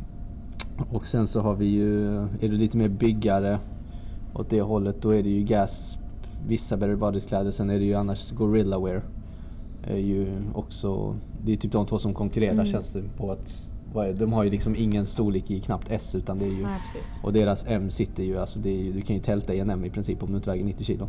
och 0.90 1.06
sen 1.06 1.28
så 1.28 1.40
har 1.40 1.54
vi 1.54 1.66
ju, 1.66 2.16
är 2.18 2.48
det 2.48 2.48
lite 2.48 2.76
mer 2.76 2.88
byggare 2.88 3.58
åt 4.32 4.50
det 4.50 4.60
hållet, 4.60 5.02
då 5.02 5.10
är 5.10 5.22
det 5.22 5.28
ju 5.28 5.44
Gas, 5.44 5.98
vissa 6.46 6.76
Better 6.76 6.96
Bodies 6.96 7.26
kläder, 7.26 7.50
sen 7.50 7.70
är 7.70 7.78
det 7.78 7.84
ju 7.84 7.94
annars 7.94 8.30
Gorilla 8.30 8.78
Wear. 8.78 9.02
Är 9.82 9.96
ju 9.96 10.42
också, 10.54 11.16
det 11.44 11.52
är 11.52 11.56
typ 11.56 11.72
de 11.72 11.86
två 11.86 11.98
som 11.98 12.14
konkurrerar 12.14 12.52
Mm. 12.52 12.66
känns 12.66 12.92
det 12.92 13.02
på 13.16 13.30
att, 13.32 13.66
de 14.18 14.32
har 14.32 14.44
ju 14.44 14.50
liksom 14.50 14.76
ingen 14.76 15.06
storlek 15.06 15.50
i 15.50 15.60
knappt 15.60 15.90
S 15.90 16.14
utan 16.14 16.38
det 16.38 16.44
är 16.44 16.50
ju 16.50 16.62
Nej 16.62 16.80
och 17.22 17.32
deras 17.32 17.64
M 17.68 17.90
sitter 17.90 18.22
ju, 18.22 18.38
alltså 18.38 18.60
ju, 18.60 18.92
du 18.92 19.00
kan 19.00 19.16
ju 19.16 19.22
tälta 19.22 19.54
i 19.54 19.60
en 19.60 19.70
M 19.70 19.84
i 19.84 19.90
princip 19.90 20.22
om 20.22 20.30
du 20.30 20.36
inte 20.36 20.50
väger 20.50 20.64
90 20.64 20.84
kilo. 20.84 21.08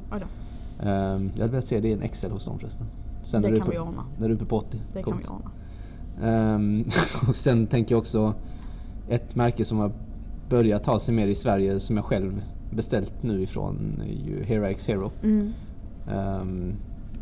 Um, 0.79 1.31
jag 1.35 1.41
hade 1.41 1.51
velat 1.51 1.65
se 1.65 1.79
det 1.79 1.87
i 1.87 1.93
en 1.93 2.09
XL 2.09 2.31
hos 2.31 2.45
dem 2.45 2.59
förresten. 2.59 2.87
Sen 3.23 3.41
Det 3.41 3.57
kan 3.57 3.65
på, 3.65 3.71
vi 3.71 3.79
ordna. 3.79 4.05
När 4.19 4.27
du 4.27 4.33
är 4.33 4.35
uppe 4.35 4.45
på 4.45 4.57
80. 4.57 4.77
Det 4.93 5.03
Coolt. 5.03 5.23
kan 5.25 5.35
vi 5.37 5.39
ordna. 5.39 5.51
Ehm, 6.21 6.85
och 7.29 7.35
sen 7.35 7.67
tänker 7.67 7.95
jag 7.95 7.99
också 7.99 8.33
ett 9.09 9.35
märke 9.35 9.65
som 9.65 9.77
har 9.77 9.91
börjat 10.49 10.83
ta 10.83 10.99
sig 10.99 11.13
mer 11.15 11.27
i 11.27 11.35
Sverige 11.35 11.79
som 11.79 11.95
jag 11.95 12.05
själv 12.05 12.41
beställt 12.69 13.23
nu 13.23 13.41
ifrån 13.41 14.03
ju 14.25 14.43
Hero 14.43 14.63
X 14.65 14.87
Hero. 14.87 15.11
Mm. 15.23 15.53
Um, 16.41 16.73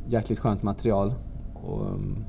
jäkligt 0.08 0.40
skönt 0.40 0.64
material. 0.64 1.14
Och, 1.54 1.86
um, 1.86 2.26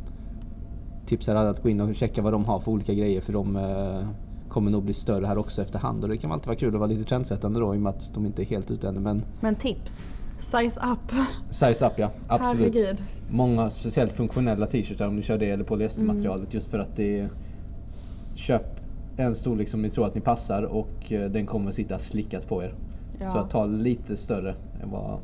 tipsar 1.07 1.37
alla 1.37 1.51
att 1.51 1.63
gå 1.63 1.69
in 1.69 1.81
och 1.81 1.97
checka 1.97 2.23
vad 2.23 2.33
de 2.33 2.45
har 2.45 2.61
för 2.61 2.73
olika 2.73 2.95
grejer 2.95 3.21
för 3.21 3.33
de 3.33 3.57
eh, 3.57 4.09
kommer 4.49 4.71
nog 4.71 4.85
bli 4.85 4.95
större 4.95 5.27
här 5.27 5.39
också 5.39 5.63
efterhand 5.63 6.03
och 6.03 6.09
det 6.09 6.17
kan 6.17 6.33
alltid 6.33 6.47
vara 6.47 6.57
kul 6.57 6.75
att 6.75 6.81
vara 6.81 6.91
lite 6.91 7.05
trendsättande 7.05 7.61
då 7.61 7.75
i 7.75 7.79
och 7.79 7.83
med 7.83 7.91
att 7.91 8.15
de 8.15 8.27
inte 8.27 8.43
är 8.43 8.47
helt 8.47 8.71
ute 8.71 8.89
ännu 8.89 9.01
men 9.01 9.23
Men 9.41 9.55
tips. 9.55 10.07
Size 10.39 10.81
up. 10.81 11.13
size 11.51 11.87
up 11.87 11.93
ja, 11.97 12.11
absolut. 12.27 12.75
Herregud. 12.75 13.05
Många 13.29 13.71
speciellt 13.71 14.13
funktionella 14.13 14.67
t-shirtar 14.67 15.09
om 15.09 15.17
du 15.17 15.23
kör 15.23 15.39
det 15.39 15.51
eller 15.51 15.65
polyestermaterialet 15.65 16.55
just 16.55 16.71
för 16.71 16.79
att 16.79 16.97
det 16.97 17.21
är 17.21 17.31
Köp 18.35 18.81
en 19.17 19.37
storlek 19.37 19.69
som 19.69 19.83
ni 19.83 19.91
tror 19.91 20.07
att 20.07 20.15
ni 20.15 20.21
passar 20.21 20.63
och 20.63 21.13
eh, 21.13 21.31
den 21.31 21.47
kommer 21.47 21.73
sitta 21.73 21.99
slickat 21.99 22.49
på 22.49 22.63
er. 22.63 22.75
Ja. 23.19 23.27
Så 23.33 23.39
att 23.39 23.51
ta 23.51 23.67
lite 23.67 24.17
större 24.17 24.55
än 24.83 24.91
vad 24.91 25.21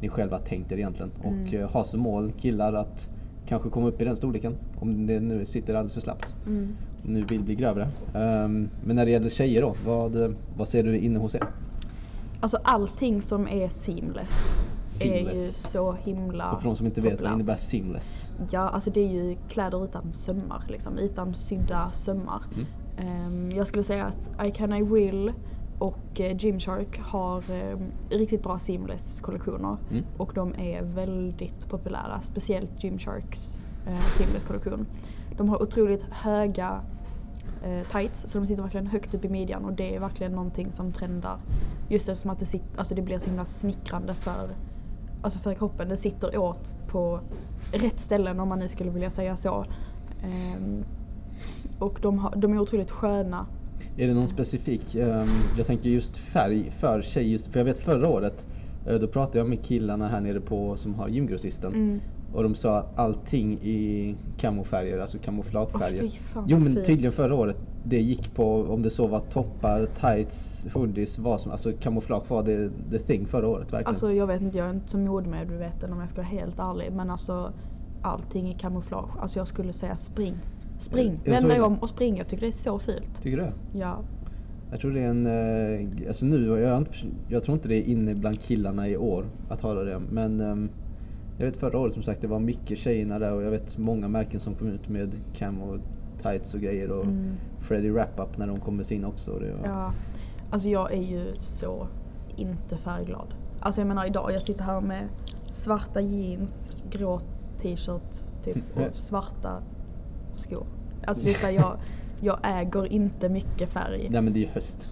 ni 0.00 0.08
själva 0.08 0.38
tänkt 0.38 0.72
er 0.72 0.76
egentligen. 0.76 1.12
Och 1.18 1.26
Mm. 1.32 1.54
eh, 1.62 1.70
ha 1.70 1.84
som 1.84 2.00
mål 2.00 2.32
killar 2.32 2.72
att 2.72 3.08
kanske 3.46 3.70
komma 3.70 3.88
upp 3.88 4.00
i 4.00 4.04
den 4.04 4.16
storleken. 4.16 4.56
Om 4.74 5.06
det 5.06 5.20
nu 5.20 5.46
sitter 5.46 5.74
alldeles 5.74 5.94
för 5.94 6.00
slappt. 6.00 6.34
Mm. 6.46 6.76
Om 7.04 7.12
nu 7.12 7.22
vill 7.24 7.42
bli 7.42 7.54
grövre. 7.54 7.88
Ehm, 8.14 8.70
men 8.80 8.96
när 8.96 9.04
det 9.04 9.10
gäller 9.10 9.30
tjejer 9.30 9.62
då, 9.62 9.74
vad, 9.86 10.22
eh, 10.22 10.30
vad 10.56 10.68
ser 10.68 10.82
du 10.82 10.98
inne 10.98 11.18
hos 11.18 11.34
er? 11.34 11.46
Alltså 12.40 12.58
allting 12.64 13.22
som 13.22 13.48
är 13.48 13.68
seamless, 13.68 14.30
är 15.02 15.06
ju 15.06 15.24
Seamless. 15.24 15.70
så 15.70 15.92
himla 15.92 16.52
Och 16.52 16.60
för 16.62 16.68
de 16.68 16.76
som 16.76 16.86
inte 16.86 17.00
vet, 17.00 17.10
vad 17.10 17.18
populärt. 17.18 17.34
innebär 17.34 17.56
seamless? 17.56 18.30
Ja, 18.50 18.60
alltså 18.60 18.90
det 18.90 19.00
är 19.00 19.08
ju 19.08 19.36
kläder 19.48 19.84
utan 19.84 20.14
sömmar 20.14 20.62
liksom, 20.68 20.98
utan 20.98 21.34
sydda 21.34 21.90
sömmar. 21.90 22.42
Mm. 22.54 22.66
Ehm, 22.96 23.50
jag 23.56 23.66
skulle 23.68 23.84
säga 23.84 24.04
att 24.04 24.46
I 24.46 24.50
Can 24.50 24.72
I 24.72 24.82
Will 24.82 25.32
och 25.82 26.20
uh, 26.20 26.36
Gymshark 26.36 27.00
har 27.00 27.50
ehm, 27.50 27.92
riktigt 28.10 28.42
bra 28.42 28.58
seamless 28.58 29.20
kollektioner. 29.20 29.76
Mm. 29.90 30.04
Och 30.16 30.32
de 30.34 30.54
är 30.54 30.82
väldigt 30.82 31.68
populära, 31.68 32.20
speciellt 32.20 32.84
Gymsharks 32.84 33.58
uh, 33.88 34.10
seamless 34.18 34.44
kollektion. 34.44 34.86
De 35.36 35.48
har 35.48 35.62
otroligt 35.62 36.04
höga 36.10 36.80
eh, 37.62 37.86
tights 37.92 38.24
så 38.28 38.38
de 38.38 38.46
sitter 38.46 38.62
verkligen 38.62 38.86
högt 38.86 39.14
upp 39.14 39.24
i 39.24 39.28
midjan 39.28 39.64
och 39.64 39.72
det 39.72 39.96
är 39.96 40.00
verkligen 40.00 40.32
någonting 40.32 40.72
som 40.72 40.92
trendar. 40.92 41.38
Just 41.88 42.08
eftersom 42.08 42.30
att 42.30 42.38
det, 42.38 42.46
sit, 42.46 42.62
alltså 42.76 42.94
det 42.94 43.02
blir 43.02 43.18
så 43.18 43.26
himla 43.26 43.44
snickrande 43.44 44.14
för, 44.14 44.50
alltså 45.22 45.38
för 45.38 45.54
kroppen. 45.54 45.88
Det 45.88 45.96
sitter 45.96 46.38
åt 46.38 46.74
på 46.88 47.20
rätt 47.72 48.00
ställen 48.00 48.40
om 48.40 48.48
man 48.48 48.58
nu 48.58 48.68
skulle 48.68 48.90
vilja 48.90 49.10
säga 49.10 49.36
så. 49.36 49.64
Ehm, 50.22 50.84
och 51.78 51.98
de, 52.02 52.18
har, 52.18 52.36
de 52.36 52.52
är 52.52 52.58
otroligt 52.58 52.90
sköna. 52.90 53.46
Är 53.96 54.06
det 54.06 54.14
någon 54.14 54.28
specifik, 54.28 54.94
ehm, 54.94 55.28
jag 55.56 55.66
tänker 55.66 55.88
just 55.88 56.16
färg 56.16 56.70
för 56.70 57.02
tjej, 57.02 57.32
just, 57.32 57.52
för 57.52 57.60
jag 57.60 57.64
vet 57.64 57.78
förra 57.78 58.08
året 58.08 58.46
eh, 58.84 58.94
då 58.94 59.06
pratade 59.06 59.38
jag 59.38 59.48
med 59.48 59.64
killarna 59.64 60.08
här 60.08 60.20
nere 60.20 60.40
på 60.40 60.76
som 60.76 60.94
har 60.94 61.08
gymgrossisten 61.08 61.72
Mm. 61.74 62.00
och 62.32 62.42
de 62.42 62.54
sa 62.54 62.78
att 62.78 62.98
allting 62.98 63.52
i 63.62 64.16
kamofärger, 64.36 64.98
alltså 64.98 65.18
kamouflagefärger. 65.18 66.08
Fan, 66.08 66.44
jo 66.48 66.58
men 66.58 66.74
tydligen 66.74 67.12
förra 67.12 67.34
året, 67.34 67.56
det 67.82 68.00
gick 68.00 68.34
på 68.34 68.62
om 68.62 68.82
det 68.82 68.90
så 68.90 69.06
var 69.06 69.20
toppar, 69.20 69.86
tights, 69.86 70.66
hoodies, 70.74 71.18
vad 71.18 71.40
som 71.40 71.52
alltså 71.52 71.72
kamouflage 71.72 72.30
var 72.30 72.42
det 72.42 72.70
the 72.90 72.98
thing 72.98 73.26
förra 73.26 73.48
året 73.48 73.72
verkligen. 73.72 73.86
Alltså 73.88 74.12
jag 74.12 74.26
vet 74.26 74.42
inte, 74.42 74.58
jag 74.58 74.66
är 74.66 74.70
inte 74.70 74.90
så 74.90 74.98
modemedveten 74.98 75.92
om 75.92 76.00
jag 76.00 76.10
ska 76.10 76.20
vara 76.20 76.28
helt 76.30 76.58
ärlig. 76.58 76.92
Men 76.92 77.10
alltså 77.10 77.52
allting 78.00 78.50
i 78.50 78.54
kamouflage. 78.54 79.10
Alltså 79.18 79.38
jag 79.40 79.48
skulle 79.48 79.72
säga 79.72 79.96
spring. 79.96 80.40
Spring! 80.82 81.20
Vända 81.24 81.48
dig 81.48 81.60
om 81.60 81.78
och 81.78 81.88
spring. 81.88 82.16
Jag 82.16 82.28
tycker 82.28 82.40
det 82.40 82.50
är 82.50 82.52
så 82.52 82.78
fult. 82.78 83.22
Tycker 83.22 83.36
du? 83.36 83.78
Ja. 83.78 84.04
Jag 84.70 84.80
tror 84.80 84.90
det 84.92 85.00
är 85.00 85.08
en, 85.08 85.26
eh, 85.26 86.08
alltså 86.08 86.24
nu, 86.26 86.46
jag, 86.60 86.78
inte, 86.78 86.90
jag 87.26 87.42
tror 87.44 87.54
inte 87.54 87.68
det 87.68 87.74
är 87.76 87.82
inne 87.82 88.14
bland 88.14 88.40
killarna 88.42 88.88
i 88.88 88.96
år 88.96 89.26
att 89.48 89.60
ha 89.60 89.74
det 89.74 89.98
men 90.10 90.40
ehm, 90.40 90.70
jag 91.36 91.46
vet 91.46 91.56
förra 91.56 91.78
året 91.78 91.94
som 91.94 92.02
sagt 92.02 92.20
det 92.20 92.26
var 92.26 92.38
mycket 92.38 92.78
tjejerna 92.78 93.18
där 93.18 93.32
och 93.34 93.42
jag 93.42 93.50
vet 93.50 93.76
många 93.78 94.08
märken 94.08 94.40
som 94.40 94.54
kom 94.54 94.68
ut 94.68 94.88
med 94.88 95.20
camo 95.32 95.78
tights 96.22 96.54
och 96.54 96.60
grejer 96.60 96.90
och 96.90 97.04
Mm. 97.04 97.36
Freddy 97.60 97.90
Wrap-Up 97.90 98.36
när 98.36 98.46
de 98.46 98.60
kom 98.60 98.76
med 98.76 98.86
sin 98.86 99.04
också. 99.04 99.32
och 99.32 99.40
Det 99.40 99.52
var, 99.54 99.66
ja. 99.68 99.92
Alltså 100.50 100.68
jag 100.68 100.92
är 100.92 101.02
ju 101.02 101.36
så 101.36 101.88
inte 102.26 102.76
färgglad. 102.76 103.34
Alltså 103.58 103.80
jag 103.80 103.88
menar 103.88 104.06
idag, 104.06 104.32
jag 104.32 104.42
sitter 104.42 104.64
här 104.64 104.80
med 104.80 105.08
svarta 105.50 106.00
jeans, 106.00 106.72
grå 106.82 107.20
t-shirt 107.62 108.22
typ 108.44 108.56
Mm. 108.76 108.88
och 108.88 108.94
svarta 108.94 109.62
skor. 110.42 110.66
Alltså 111.06 111.24
det 111.24 111.30
är 111.30 111.34
så 111.34 111.46
här, 111.46 111.52
jag, 111.52 111.78
jag 112.20 112.38
äger 112.42 112.92
inte 112.92 113.28
mycket 113.28 113.72
färg. 113.72 114.08
Nej 114.10 114.22
men 114.22 114.32
det 114.32 114.38
är 114.38 114.44
ju 114.44 114.50
höst. 114.52 114.90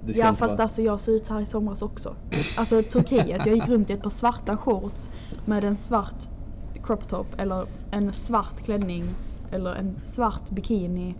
Ja 0.00 0.34
fast 0.34 0.52
vara... 0.52 0.62
alltså 0.62 0.82
jag 0.82 1.00
såg 1.00 1.14
ut 1.14 1.26
så 1.26 1.34
här 1.34 1.40
i 1.40 1.46
somras 1.46 1.82
också. 1.82 2.16
Alltså 2.56 2.82
Turkiet, 2.82 3.46
jag 3.46 3.54
gick 3.54 3.68
runt 3.68 3.90
i 3.90 3.92
ett 3.92 4.02
par 4.02 4.10
svarta 4.10 4.56
shorts 4.56 5.10
med 5.44 5.64
en 5.64 5.76
svart 5.76 6.24
crop 6.82 7.08
top 7.08 7.34
eller 7.38 7.66
en 7.90 8.12
svart 8.12 8.60
klänning 8.64 9.14
eller 9.50 9.74
en 9.74 10.00
svart 10.04 10.50
bikini. 10.50 11.14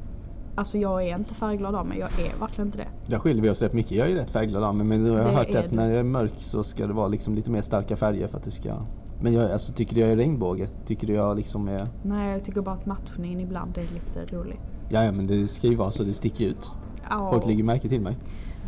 Alltså 0.55 0.79
jag 0.79 1.03
är 1.03 1.17
inte 1.17 1.35
färgglad 1.35 1.75
av 1.75 1.87
mig, 1.87 1.99
jag 1.99 2.21
är 2.21 2.37
verkligen 2.41 2.69
inte 2.69 2.79
det. 2.79 2.89
Där 3.07 3.19
skiljer 3.19 3.43
vi 3.43 3.51
oss 3.51 3.63
rätt 3.63 3.73
mycket. 3.73 3.99
Jag 3.99 4.11
är 4.11 4.15
rätt 4.15 4.31
färgglad 4.31 4.65
av 4.65 4.75
mig 4.75 4.87
men 4.87 5.05
nu 5.05 5.11
har 5.11 5.19
jag 5.19 5.27
Det 5.27 5.33
hört 5.33 5.55
att 5.65 5.73
när 5.73 5.91
jag 5.91 5.99
är 5.99 6.05
mörk 6.05 6.35
så 6.39 6.65
ska 6.65 6.87
det 6.87 6.93
vara 6.93 7.09
liksom 7.09 7.35
lite 7.35 7.51
mer 7.51 7.63
starka 7.63 7.97
färger 7.97 8.29
för 8.29 8.37
att 8.37 8.45
det 8.45 8.51
ska... 8.51 8.87
Men 9.21 9.33
jag 9.33 9.51
alltså, 9.51 9.73
tycker 9.73 9.95
du 9.95 10.01
jag 10.01 10.11
är 10.11 10.17
regnbåge? 10.17 10.69
Tycker 10.87 11.07
du 11.07 11.13
jag 11.13 11.37
liksom 11.37 11.69
är... 11.69 11.89
Nej 12.03 12.33
jag 12.33 12.45
tycker 12.45 12.61
bara 12.61 12.75
att 12.75 12.87
matchningen 12.87 13.41
ibland 13.41 13.79
är 13.79 13.83
lite 13.83 14.37
rolig. 14.37 14.61
Ja, 14.89 15.05
ja 15.05 15.13
men 15.13 15.27
det 15.27 15.49
ska 15.49 15.67
ju 15.67 15.75
vara 15.75 15.91
så 15.91 16.03
det 16.05 16.13
sticker 16.15 16.45
ut. 16.45 16.71
Ja. 17.11 17.31
Folk 17.33 17.47
lägger 17.47 17.65
märke 17.65 17.89
till 17.89 18.01
mig. 18.01 18.17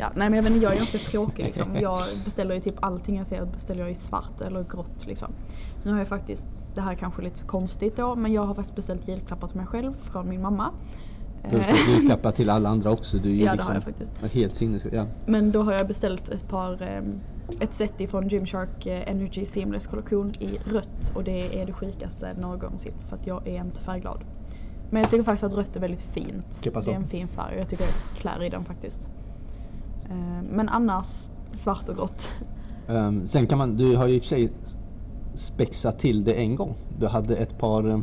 Ja, 0.00 0.11
nej 0.16 0.30
men 0.30 0.37
jag 0.37 0.42
vet 0.42 0.52
inte, 0.52 0.64
jag 0.64 0.72
är 0.72 0.76
ganska 0.76 0.98
tråkig 0.98 1.44
liksom. 1.44 1.76
Jag 1.80 2.00
beställer 2.24 2.54
ju 2.54 2.61
typ 2.61 2.74
allting 2.80 3.16
jag 3.16 3.26
ser 3.26 3.44
beställer 3.44 3.80
jag 3.80 3.90
i 3.90 3.94
svart 3.94 4.40
eller 4.40 4.64
grått 4.64 5.06
liksom. 5.06 5.32
Nu 5.84 5.90
har 5.92 5.98
jag 5.98 6.08
faktiskt, 6.08 6.48
det 6.74 6.80
här 6.80 6.92
är 6.92 6.96
kanske 6.96 7.22
lite 7.22 7.44
konstigt 7.44 7.96
då, 7.96 8.14
men 8.16 8.32
jag 8.32 8.42
har 8.42 8.54
faktiskt 8.54 8.76
beställt 8.76 9.08
julklappar 9.08 9.48
till 9.48 9.56
mig 9.56 9.66
själv 9.66 9.92
från 10.00 10.28
min 10.28 10.42
mamma. 10.42 10.70
Du 11.50 11.56
har 11.56 11.62
Eh, 11.62 11.88
julklappar 11.96 12.32
till 12.32 12.50
alla 12.50 12.68
andra 12.68 12.90
också. 12.90 13.18
Du 13.18 13.28
är 13.28 13.34
ju 13.34 13.44
Ja, 13.44 13.50
det 13.50 13.56
liksom 13.56 13.68
har 13.68 13.74
jag 13.74 13.84
faktiskt. 13.84 14.34
helt 14.34 14.54
sinnessjuk. 14.54 14.92
Ja. 14.94 15.06
Men 15.26 15.50
då 15.52 15.62
har 15.62 15.72
jag 15.72 15.87
beställt 15.87 16.28
ett 16.28 16.48
par, 16.48 16.82
ehm, 16.82 17.20
ett 17.61 17.74
set 17.74 18.00
ifrån 18.00 18.28
Gymshark 18.28 18.87
eh, 18.87 19.11
Energy 19.11 19.46
Seamless 19.46 19.87
kollektion 19.87 20.34
i 20.40 20.58
rött 20.64 21.12
och 21.14 21.24
det 21.24 21.61
är 21.61 21.66
det 21.66 21.72
sjukaste 21.72 22.34
någonsin 22.34 22.92
för 23.08 23.16
att 23.16 23.26
jag 23.26 23.48
är 23.48 23.61
inte 23.61 23.80
färgglad. 23.80 24.24
Men 24.90 25.02
jag 25.02 25.11
tycker 25.11 25.24
faktiskt 25.24 25.44
att 25.44 25.52
rött 25.52 25.76
är 25.76 25.80
väldigt 25.80 26.02
fint. 26.02 26.54
Ska 26.54 26.70
passa 26.70 26.90
Det 26.90 26.96
är 26.96 27.00
en 27.00 27.08
fin 27.08 27.28
färg 27.28 27.54
och 27.54 27.61
jag 27.61 27.68
tycker 27.68 27.84
jag 27.84 27.94
klär 28.16 28.44
i 28.44 28.48
den 28.48 28.64
faktiskt. 28.64 29.08
Eh, 30.11 30.42
Men 30.42 30.68
annars 30.68 31.30
svart 31.54 31.88
och 31.88 31.96
grått. 31.96 32.28
Ehm, 32.88 33.26
sen 33.26 33.46
kan 33.46 33.58
man, 33.58 33.76
du 33.76 33.96
har 33.96 34.06
ju 34.06 34.14
i 34.14 34.18
och 34.18 34.22
för 34.22 34.28
sig 34.28 34.52
spexat 35.34 35.98
till 35.98 36.24
det 36.24 36.32
en 36.32 36.56
gång. 36.56 36.74
Du 36.88 37.06
hade 37.06 37.37
ett 37.37 37.58
par 37.58 37.87
uh, 37.87 38.00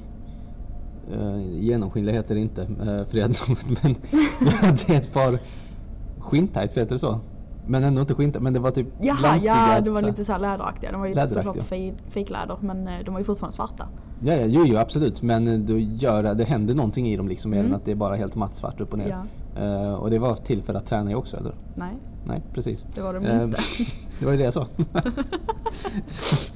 genomskinliga 1.59 2.15
heter 2.15 2.35
det 2.35 2.41
inte, 2.41 2.61
uh, 2.61 3.05
för 3.05 3.11
det 3.11 3.21
hade 3.21 3.35
men 3.83 3.95
du 4.39 4.49
hade 4.49 4.95
ett 4.95 5.13
par 5.13 5.39
skinntights, 6.19 6.77
heter 6.77 6.95
det 6.95 6.99
så? 6.99 7.19
Men 7.67 7.83
ändå 7.83 8.01
inte 8.01 8.13
skinntights, 8.15 8.43
men 8.43 8.53
det 8.53 8.59
var 8.59 8.71
typ 8.71 8.87
Jaha, 9.01 9.17
glansiga, 9.19 9.73
ja 9.75 9.81
det 9.81 9.89
var 9.91 10.01
lite 10.01 10.25
såhär 10.25 10.39
läderaktiga. 10.39 10.91
De 10.91 11.01
var 11.01 11.07
ju 11.07 11.27
såklart 11.27 11.57
fejkläder 12.09 12.57
men 12.61 12.87
eh, 12.87 12.99
de 13.05 13.13
var 13.13 13.19
ju 13.21 13.25
fortfarande 13.25 13.55
svarta. 13.55 13.87
Ja, 14.23 14.33
ja, 14.33 14.45
jo, 14.45 14.63
jo 14.65 14.77
absolut, 14.77 15.21
men 15.21 15.47
eh, 15.47 15.59
du 15.59 15.79
gör, 15.79 16.33
det 16.35 16.43
händer 16.43 16.73
någonting 16.73 17.07
i 17.07 17.17
dem 17.17 17.27
liksom 17.27 17.51
mer 17.51 17.59
Mm. 17.59 17.71
än 17.71 17.75
att 17.77 17.85
det 17.85 17.91
är 17.91 17.95
bara 17.95 18.15
helt 18.15 18.35
mattsvart 18.35 18.81
upp 18.81 18.91
och 18.93 18.97
ner. 18.99 19.09
Ja. 19.55 19.61
Eh, 19.63 19.93
och 19.93 20.09
det 20.09 20.19
var 20.19 20.35
till 20.35 20.63
för 20.63 20.73
att 20.73 20.85
träna 20.85 21.11
i 21.11 21.15
också 21.15 21.37
eller? 21.37 21.53
Nej, 21.73 21.93
Nej, 22.23 22.41
precis. 22.53 22.85
det 22.95 23.01
var 23.01 23.13
de 23.13 23.25
Ehm, 23.25 23.41
inte. 23.49 23.61
det 24.19 24.25
var 24.25 24.31
ju 24.31 24.37
det 24.37 24.43
jag 24.43 24.53
sa. 24.53 24.67
Så, 26.07 26.51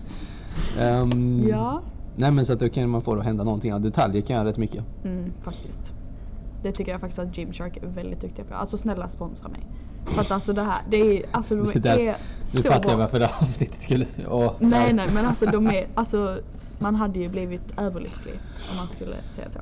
ehm, 0.80 1.48
ja. 1.50 1.82
Nej 2.15 2.32
men 2.32 2.45
så 2.45 2.54
att 2.54 2.60
då 2.60 2.69
kan 2.69 2.89
man 2.89 3.02
få 3.02 3.13
det 3.15 3.19
att 3.19 3.26
hända 3.26 3.43
någonting. 3.43 3.72
Ja, 3.72 3.80
detaljer 3.80 4.22
kan 4.22 4.36
göra 4.36 4.45
rätt 4.48 4.58
mycket. 4.58 4.84
Mm, 5.04 5.34
faktiskt. 5.41 5.93
Det 6.62 6.72
tycker 6.72 6.91
jag 6.91 7.02
faktiskt 7.02 7.19
att 7.19 7.38
Gymshark 7.38 7.78
är 7.78 7.88
väldigt 7.88 8.22
duktiga 8.22 8.45
på. 8.45 8.54
Alltså 8.56 8.78
snälla 8.78 9.10
sponsra 9.10 9.50
mig. 9.50 9.67
För 10.06 10.22
att 10.22 10.32
alltså 10.32 10.54
det 10.54 10.62
här, 10.62 10.78
det 10.88 10.98
är, 10.98 11.26
alltså 11.32 11.56
de 11.56 11.68
Det 11.74 11.80
där- 11.80 11.98
är 12.00 12.18
Nu 12.54 12.62
så 12.62 12.72
fattar 12.72 12.90
jag 12.90 12.98
varför 12.98 13.20
det 13.20 13.26
här 13.26 13.48
avsnittet 13.48 13.82
skulle... 13.82 14.06
Åh, 14.28 14.54
Nej 14.60 14.88
ja. 14.88 14.94
nej 14.94 15.10
men 15.14 15.26
alltså 15.26 15.46
de 15.46 15.68
är, 15.68 15.88
alltså 15.94 16.40
man 16.78 16.96
hade 16.96 17.20
ju 17.20 17.30
blivit 17.30 17.72
överlycklig 17.78 18.40
om 18.72 18.78
man 18.78 18.88
skulle 18.88 19.16
säga 19.36 19.50
så. 19.50 19.60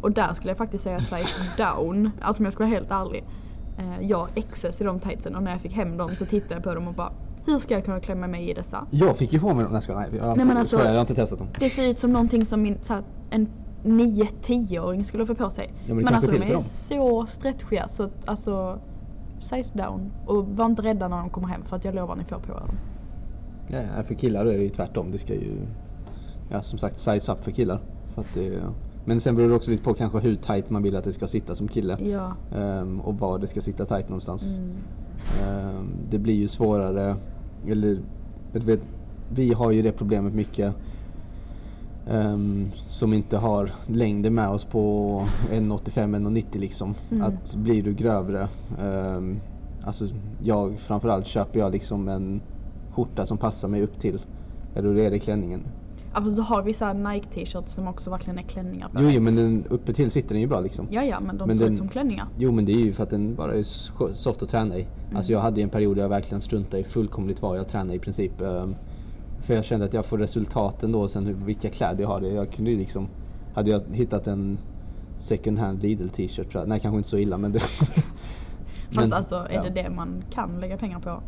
Och 0.00 0.12
där 0.12 0.34
skulle 0.34 0.50
jag 0.50 0.58
faktiskt 0.58 0.84
säga 0.84 0.98
size 0.98 1.34
down, 1.56 2.10
alltså 2.20 2.40
om 2.40 2.44
jag 2.44 2.52
ska 2.52 2.64
vara 2.64 2.74
helt 2.74 2.90
ärlig. 2.90 3.24
Eh, 3.76 4.00
jag 4.00 4.28
XS 4.52 4.80
i 4.80 4.84
de 4.84 5.00
tightsen 5.00 5.36
och 5.36 5.42
när 5.42 5.50
jag 5.50 5.60
fick 5.60 5.72
hem 5.72 5.96
dem 5.96 6.16
så 6.16 6.26
tittade 6.26 6.54
jag 6.54 6.62
på 6.62 6.74
dem 6.74 6.88
och 6.88 6.94
bara 6.94 7.12
hur 7.46 7.58
ska 7.58 7.74
jag 7.74 7.84
kunna 7.84 8.00
klämma 8.00 8.26
mig 8.26 8.50
i 8.50 8.54
dessa? 8.54 8.86
Jag 8.90 9.16
fick 9.18 9.32
ju 9.32 9.40
på 9.40 9.54
mig 9.54 9.64
dem. 9.64 9.72
Nej, 9.72 9.82
nej, 9.88 10.08
jag, 10.20 10.36
Nej, 10.36 10.46
men 10.46 10.56
alltså- 10.56 10.76
skojar, 10.76 10.90
jag 10.92 10.96
har 10.96 11.00
inte 11.00 11.14
testat 11.14 11.38
dem. 11.38 11.48
Det 11.60 11.70
ser 11.70 11.88
ut 11.88 11.98
som 11.98 12.12
någonting 12.12 12.46
som 12.46 12.62
min, 12.62 12.78
så 12.82 12.94
här, 12.94 13.02
en 13.30 13.46
9-10-åring 13.82 15.04
skulle 15.04 15.26
få 15.26 15.34
på 15.34 15.50
sig. 15.50 15.74
Ja, 15.86 15.94
men 15.94 16.04
kanske 16.06 16.16
alltså 16.16 16.30
är 16.30 16.38
de 16.48 16.52
är 16.54 16.60
för 16.60 16.60
så 16.68 17.18
dem. 17.18 17.26
stretchiga 17.26 17.88
så 17.88 18.02
att, 18.02 18.12
alltså 18.24 18.80
size 19.40 19.78
down. 19.78 20.12
Och 20.24 20.46
var 20.46 20.66
inte 20.66 20.82
rädda 20.82 21.08
när 21.08 21.16
de 21.16 21.30
kommer 21.30 21.48
hem 21.48 21.64
för 21.64 21.76
att 21.76 21.84
jag 21.84 21.94
lovar 21.94 22.16
ni 22.16 22.24
får 22.24 22.38
på 22.38 22.52
er 22.52 22.56
dem. 22.56 22.78
Ja, 23.68 24.02
för 24.02 24.14
killar 24.14 24.46
är 24.46 24.58
det 24.58 24.64
ju 24.64 24.70
tvärtom. 24.70 25.10
Det 25.10 25.18
ska 25.18 25.34
ju... 25.34 25.66
Ja, 26.50 26.62
som 26.62 26.78
sagt, 26.78 26.98
size 26.98 27.32
up 27.32 27.44
för 27.44 27.50
killar. 27.50 27.80
För 28.14 28.20
att 28.22 28.34
det, 28.34 28.62
men 29.04 29.20
sen 29.20 29.36
beror 29.36 29.48
det 29.48 29.54
också 29.54 29.70
lite 29.70 29.84
på 29.84 29.94
kanske 29.94 30.18
hur 30.18 30.36
tight 30.36 30.70
man 30.70 30.82
vill 30.82 30.96
att 30.96 31.04
det 31.04 31.12
ska 31.12 31.28
sitta 31.28 31.54
som 31.54 31.68
kille. 31.68 31.98
Ja. 32.00 32.36
Ehm, 32.58 33.00
och 33.00 33.18
var 33.18 33.38
det 33.38 33.46
ska 33.46 33.60
sitta 33.60 33.84
tight 33.84 34.08
någonstans. 34.08 34.42
Mm. 34.42 34.76
Ehm, 35.42 35.96
det 36.10 36.18
blir 36.18 36.34
ju 36.34 36.48
svårare, 36.48 37.16
eller 37.66 37.98
vet, 38.52 38.80
vi 39.28 39.52
har 39.52 39.70
ju 39.70 39.82
det 39.82 39.92
problemet 39.92 40.34
mycket 40.34 40.74
ehm, 42.08 42.72
som 42.76 43.12
inte 43.12 43.36
har 43.36 43.70
längden 43.86 44.34
med 44.34 44.48
oss 44.48 44.64
på 44.64 44.80
1,85-1,90 45.50 46.58
liksom. 46.58 46.94
Mm. 47.10 47.22
Att 47.24 47.54
blir 47.54 47.82
du 47.82 47.94
grövre, 47.94 48.48
um, 48.78 49.40
alltså 49.80 50.04
jag 50.38 50.80
framförallt 50.80 51.26
köper 51.26 51.58
jag 51.60 51.72
liksom 51.72 52.08
en 52.08 52.40
skjorta 52.90 53.26
som 53.26 53.38
passar 53.38 53.68
mig 53.68 53.82
upp 53.82 53.98
till, 53.98 54.22
eller 54.74 54.94
då 54.94 55.00
är 55.00 55.10
det 55.10 55.18
klänningen. 55.18 55.68
Ja 56.14 56.22
fast 56.24 56.36
du 56.36 56.42
har 56.42 56.62
vissa 56.62 56.92
Nike 56.92 57.28
t-shirts 57.28 57.72
som 57.72 57.88
också 57.88 58.10
verkligen 58.10 58.38
är 58.38 58.42
klänningar 58.42 58.90
Jo, 58.94 59.10
jo 59.10 59.20
men 59.20 59.36
den 59.36 59.66
uppe 59.70 59.92
till 59.92 60.10
sitter 60.10 60.28
den 60.34 60.40
ju 60.40 60.46
bra 60.46 60.60
liksom. 60.60 60.86
Ja 60.90 61.04
ja 61.04 61.20
men 61.20 61.38
de 61.38 61.46
Men 61.46 61.56
ser 61.56 61.64
den- 61.64 61.72
ut 61.72 61.78
som 61.78 61.88
klänningar. 61.88 62.26
Jo 62.36 62.52
men 62.52 62.64
det 62.64 62.72
är 62.72 62.80
ju 62.80 62.92
för 62.92 63.02
att 63.02 63.10
den 63.10 63.34
bara 63.34 63.54
är 63.54 63.62
soft 64.14 64.42
att 64.42 64.48
träna 64.48 64.78
i. 64.78 64.86
Alltså 65.14 65.32
jag 65.32 65.40
hade 65.40 65.62
en 65.62 65.68
period 65.70 65.96
där 65.96 66.02
jag 66.02 66.08
verkligen 66.08 66.40
struntade 66.40 66.80
i 66.80 66.84
fullkomligt 66.84 67.42
vad 67.42 67.58
jag 67.58 67.68
tränade 67.68 67.94
i 67.94 67.98
princip. 67.98 68.40
Ehm, 68.40 68.76
För 69.48 69.54
jag 69.54 69.64
kände 69.64 69.86
att 69.86 69.94
jag 69.94 70.06
får 70.06 70.18
resultaten 70.18 70.92
då 70.92 71.08
sen 71.08 71.26
hur, 71.26 71.34
vilka 71.34 71.70
kläder 71.70 72.02
jag 72.02 72.08
har. 72.08 72.20
Jag 72.20 72.52
kunde 72.52 72.70
ju 72.70 72.76
liksom, 72.76 73.08
hade 73.52 73.70
jag 73.70 73.82
hittat 73.92 74.26
en 74.26 74.58
second 75.18 75.58
hand 75.58 75.82
Lidl 75.82 76.08
t-shirt 76.08 76.50
tror 76.52 76.62
jag, 76.62 76.68
nej 76.68 76.80
kanske 76.80 76.96
inte 76.96 77.08
så 77.08 77.18
illa 77.18 77.38
men 77.38 77.52
det 77.52 77.60
Fast 77.60 78.10
men, 78.90 79.12
alltså 79.12 79.34
är 79.34 79.54
ja. 79.54 79.62
det 79.62 79.70
det 79.70 79.90
man 79.90 80.22
kan 80.30 80.60
lägga 80.60 80.76
pengar 80.76 81.00
på? 81.00 81.22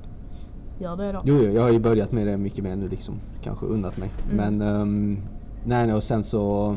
Gör 0.78 0.96
det 0.96 1.12
då. 1.12 1.22
Jo, 1.24 1.38
jo, 1.42 1.50
jag 1.50 1.62
har 1.62 1.70
ju 1.70 1.78
börjat 1.78 2.12
med 2.12 2.26
det 2.26 2.36
mycket 2.36 2.64
mer 2.64 2.76
nu 2.76 2.88
liksom. 2.88 3.20
Kanske 3.42 3.66
unnat 3.66 3.96
mig. 3.96 4.10
Mm. 4.24 4.36
Men 4.36 4.68
ehm, 4.68 5.20
nej, 5.62 5.86
nej 5.86 5.96
och 5.96 6.04
sen 6.04 6.24
så 6.24 6.76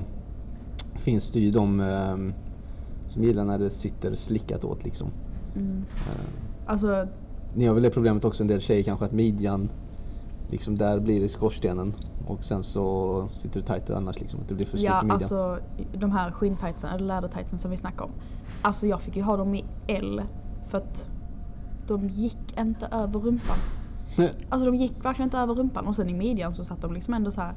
finns 0.95 1.31
det 1.31 1.39
ju 1.39 1.51
de 1.51 1.79
ehm, 1.79 2.33
som 3.07 3.23
gillar 3.23 3.45
när 3.45 3.59
det 3.59 3.69
sitter 3.69 4.15
slickat 4.15 4.63
åt 4.63 4.83
liksom. 4.83 5.11
Mm. 5.55 5.77
Ehm, 5.77 6.49
Alltså 6.65 7.07
Ni 7.53 7.65
har 7.65 7.73
väl 7.73 7.83
det 7.83 7.89
problemet 7.89 8.25
också 8.25 8.43
en 8.43 8.47
del 8.47 8.61
tjejer 8.61 8.83
kanske 8.83 9.05
att 9.05 9.11
midjan 9.11 9.71
liksom 10.53 10.77
där 10.77 10.99
blir 10.99 11.21
det 11.21 11.29
skorstenen 11.29 11.95
och 12.25 12.43
sen 12.45 12.63
så 12.63 13.27
sitter 13.33 13.59
det 13.61 13.65
tight 13.67 13.89
annars 13.89 14.19
liksom 14.19 14.39
att 14.39 14.47
det 14.47 14.55
blir 14.55 14.65
för 14.65 14.77
stort 14.77 14.89
Ja, 14.89 15.01
i 15.01 15.03
midjan. 15.03 15.15
alltså 15.15 15.59
de 15.91 16.11
här 16.11 16.31
skinntightsen, 16.31 16.89
eller 16.89 17.05
lädertightsen 17.05 17.59
som 17.59 17.71
vi 17.71 17.77
snackade 17.77 18.03
om. 18.09 18.13
Alltså 18.61 18.87
jag 18.87 19.01
fick 19.01 19.15
ju 19.15 19.21
ha 19.23 19.37
dem 19.37 19.55
i 19.55 19.65
L 19.87 20.23
för 20.67 20.77
att 20.77 21.09
de 21.87 22.07
gick 22.09 22.59
inte 22.59 22.87
över 22.91 23.19
rumpan. 23.19 23.57
Alltså 24.49 24.65
de 24.65 24.75
gick 24.75 25.05
verkligen 25.05 25.27
inte 25.27 25.37
över 25.37 25.53
rumpan 25.55 25.87
och 25.87 25.95
sen 25.95 26.09
i 26.09 26.13
midjan 26.13 26.53
så 26.53 26.65
satt 26.65 26.81
de 26.81 26.93
liksom 26.93 27.13
ändå 27.13 27.31
så 27.31 27.41
här. 27.41 27.53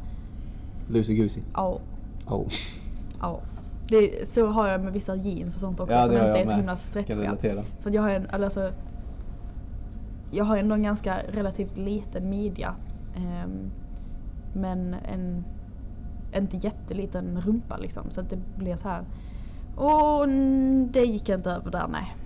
Loosey 0.87 1.17
goosey. 1.17 1.43
ja, 1.55 1.79
Oh. 2.27 2.49
ja. 3.21 3.41
Det, 3.89 4.31
så 4.31 4.47
har 4.47 4.69
jag 4.69 4.81
med 4.81 4.93
vissa 4.93 5.15
jeans 5.17 5.55
och 5.55 5.61
sånt 5.61 5.81
också 5.81 6.03
som 6.03 6.13
inte 6.13 6.25
är 6.25 6.47
så 6.47 6.55
himla 6.55 6.77
stretchiga. 6.77 7.37
För 7.81 7.91
att 7.91 7.95
jag 7.95 8.03
har 8.03 8.11
en, 8.11 8.27
alltså, 8.31 8.73
jag 10.31 10.45
har 10.45 10.57
ändå 10.57 10.75
en 10.75 10.83
ganska 10.83 11.23
relativt 11.29 11.77
liten 11.77 12.29
midja. 12.29 12.75
Ehm, 13.17 13.71
men 14.55 14.95
en 14.95 15.45
inte 16.37 16.57
jätteliten 16.57 17.41
rumpa 17.41 17.77
liksom. 17.77 18.11
Så 18.11 18.21
att 18.21 18.31
det 18.31 18.39
blir 18.57 18.77
så 18.77 18.89
här. 18.89 19.05
Och 19.77 20.29
det 20.91 21.05
gick 21.05 21.29
inte 21.29 21.51
över 21.51 21.71
där 21.71 21.89
nej. 21.89 22.17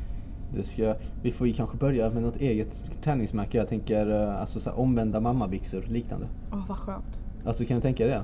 Det 0.55 0.65
ska, 0.65 0.95
vi 1.23 1.33
får 1.33 1.47
ju 1.47 1.53
kanske 1.53 1.77
börja 1.77 2.11
med 2.11 2.23
något 2.23 2.37
eget 2.37 2.83
träningsmärke. 3.03 3.59
Jag 3.59 3.69
tänker 3.69 4.11
eh, 4.11 4.41
alltså 4.41 4.61
så 4.61 4.71
här, 4.71 4.79
omvända 4.79 5.21
mammabyxor 5.21 5.83
liknande. 5.83 6.27
Åh 6.53 6.65
vad 6.69 6.79
skönt. 6.79 7.21
Alltså 7.45 7.65
kan 7.65 7.75
du 7.75 7.81
tänka 7.81 8.07
dig 8.07 8.13
det? 8.13 8.23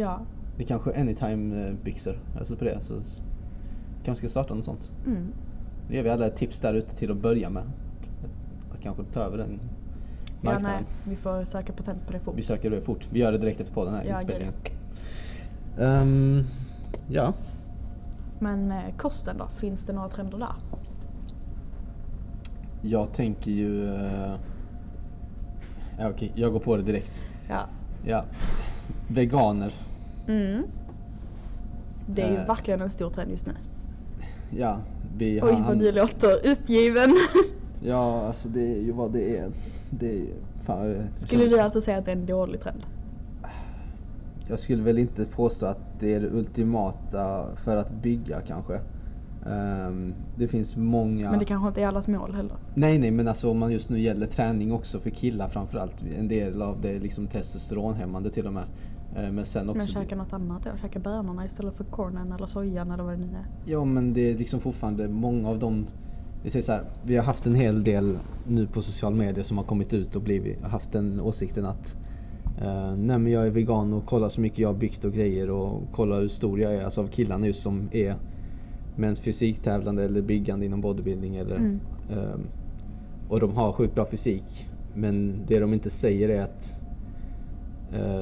Ja. 0.00 0.20
Det 0.58 0.64
kanske 0.64 1.00
anytime 1.00 1.66
eh, 1.66 1.74
byxor. 1.84 2.18
Alltså 2.38 2.56
på 2.56 2.64
det. 2.64 2.80
Så 2.80 2.94
kanske 4.04 4.26
ska 4.26 4.28
starta 4.28 4.54
något 4.54 4.64
sånt. 4.64 4.92
Mm. 5.06 5.26
Nu 5.88 5.94
ger 5.94 6.02
vi 6.02 6.10
alla 6.10 6.26
ett 6.26 6.36
tips 6.36 6.60
där 6.60 6.74
ute 6.74 6.96
till 6.96 7.10
att 7.10 7.22
börja 7.22 7.50
med. 7.50 7.62
Att 8.72 8.82
kanske 8.82 9.04
ta 9.04 9.20
över 9.20 9.38
den 9.38 9.60
Ja 10.44 10.58
nej, 10.58 10.84
vi 11.04 11.16
får 11.16 11.44
söka 11.44 11.72
patent 11.72 12.06
på 12.06 12.12
det 12.12 12.20
fort. 12.20 12.34
Vi 12.38 12.42
söker 12.42 12.70
det 12.70 12.80
fort. 12.80 13.06
Vi 13.10 13.18
gör 13.20 13.32
det 13.32 13.38
direkt 13.38 13.60
efter 13.60 13.74
på 13.74 13.84
den 13.84 13.94
här 13.94 14.04
Ja, 14.04 14.20
inspelningen. 14.20 14.54
Ehm, 15.78 16.44
ja. 17.08 17.32
Men 18.38 18.72
eh, 18.72 18.94
kosten 18.96 19.38
då? 19.38 19.48
Finns 19.56 19.84
det 19.86 19.92
några 19.92 20.08
trender 20.08 20.38
där? 20.38 20.52
Jag 22.80 23.12
tänker 23.12 23.50
ju... 23.50 23.94
eh, 23.94 24.34
Ja, 25.98 26.08
okej, 26.10 26.32
jag 26.34 26.52
går 26.52 26.60
på 26.60 26.76
det 26.76 26.82
direkt. 26.82 27.22
Ja. 27.48 27.60
Ja. 28.04 28.24
Veganer. 29.08 29.72
Mm. 30.26 30.62
Det 32.06 32.22
är 32.22 32.30
ju 32.30 32.36
Eh. 32.36 32.46
verkligen 32.46 32.80
en 32.80 32.90
stor 32.90 33.10
trend 33.10 33.30
just 33.30 33.46
nu. 33.46 33.52
Ja, 34.50 34.78
vi 35.16 35.40
Oj 35.42 35.52
har... 35.52 35.60
vad 35.68 35.78
du 35.78 35.92
låter 35.92 36.46
uppgiven. 36.46 37.16
Ja, 37.86 38.26
alltså 38.26 38.48
det 38.48 38.60
är 38.76 38.80
ju 38.82 38.92
vad 38.92 39.12
det 39.12 39.36
är. 39.38 39.50
Det 39.98 40.20
är 40.20 40.34
fan, 40.62 40.88
jag- 40.90 41.06
Skulle 41.18 41.44
du 41.48 41.60
alltså 41.60 41.80
säga 41.80 41.98
att 41.98 42.04
det 42.04 42.10
är 42.10 42.16
en 42.16 42.26
dålig 42.26 42.60
trend? 42.60 42.86
Jag 44.46 44.60
skulle 44.60 44.82
väl 44.82 44.98
inte 44.98 45.24
påstå 45.24 45.66
att 45.66 45.78
det 45.98 46.14
är 46.14 46.20
det 46.20 46.28
ultimata 46.30 47.56
för 47.56 47.76
att 47.76 47.90
bygga 47.90 48.40
kanske. 48.40 48.80
Ehm, 49.46 50.14
det 50.34 50.48
finns 50.48 50.76
många... 50.76 51.30
Men 51.30 51.38
det 51.38 51.44
kanske 51.44 51.68
inte 51.68 51.82
är 51.82 51.86
allas 51.86 52.08
mål 52.08 52.34
heller. 52.34 52.56
Nej, 52.74 52.98
nej, 52.98 53.10
men 53.10 53.28
alltså 53.28 53.50
om 53.50 53.58
man 53.58 53.72
just 53.72 53.90
nu 53.90 54.00
gäller 54.00 54.26
träning 54.26 54.72
också 54.72 55.00
för 55.00 55.10
killar 55.10 55.48
framförallt. 55.48 56.02
En 56.02 56.28
del 56.28 56.62
av 56.62 56.80
det 56.80 56.88
är 56.88 57.00
liksom 57.00 57.26
testosteronhämmande 57.28 58.30
till 58.30 58.46
och 58.46 58.52
med. 58.52 58.64
Eh, 59.10 59.32
Men 59.32 59.46
sen 59.46 59.68
också... 59.68 59.78
Men 59.78 59.86
käka 59.86 60.16
något 60.16 60.32
annat 60.32 60.62
då? 60.62 60.70
Käka 60.82 60.98
bönorna 60.98 61.44
istället 61.44 61.76
för 61.76 61.84
cornen 61.84 62.32
eller 62.32 62.46
sojan 62.46 62.90
eller 62.90 63.04
vad 63.04 63.12
det 63.12 63.26
nu 63.26 63.36
är. 63.36 63.44
Ja 63.64 63.84
men 63.84 64.14
det 64.14 64.20
är 64.20 64.34
liksom 64.38 64.60
fortfarande 64.60 65.08
många 65.08 65.48
av 65.50 65.58
dem 65.58 65.86
vi 66.44 66.50
säger 66.50 66.62
så 66.64 66.72
här, 66.72 66.84
vi 67.02 67.16
har 67.16 67.24
haft 67.24 67.46
en 67.46 67.54
hel 67.54 67.84
del 67.84 68.18
nu 68.46 68.66
på 68.66 68.82
sociala 68.82 69.16
medier 69.16 69.44
som 69.44 69.56
har 69.58 69.64
kommit 69.64 69.92
ut 69.92 70.16
och 70.16 70.22
blivit, 70.22 70.62
haft 70.62 70.92
den 70.92 71.20
åsikten 71.20 71.64
att 71.66 71.96
eh, 72.60 72.96
nej 72.96 73.18
men 73.18 73.32
jag 73.32 73.46
är 73.46 73.50
vegan 73.50 73.92
och 73.92 74.06
kolla 74.06 74.30
så 74.30 74.40
mycket 74.40 74.58
jag 74.58 74.68
har 74.68 74.74
byggt 74.74 75.04
och 75.04 75.12
grejer 75.12 75.50
och 75.50 75.82
kolla 75.92 76.16
hur 76.16 76.28
stor 76.28 76.60
jag 76.60 76.74
är. 76.74 76.84
Alltså 76.84 77.00
av 77.00 77.06
killarna 77.08 77.46
just 77.46 77.62
som 77.62 77.88
är 77.92 78.14
mens 78.94 79.20
fysiktävlande 79.20 80.04
eller 80.04 80.22
byggande 80.22 80.66
inom 80.66 80.80
bodybuilding 80.80 81.36
eller 81.36 81.56
Mm. 81.56 81.80
ehm, 82.08 82.48
och 83.28 83.40
de 83.40 83.56
har 83.56 83.72
sjukt 83.72 83.94
bra 83.94 84.06
fysik. 84.06 84.66
Men 84.92 85.46
det 85.46 85.58
de 85.58 85.72
inte 85.74 85.90
säger 85.90 86.28
är 86.28 86.42
att 86.42 86.78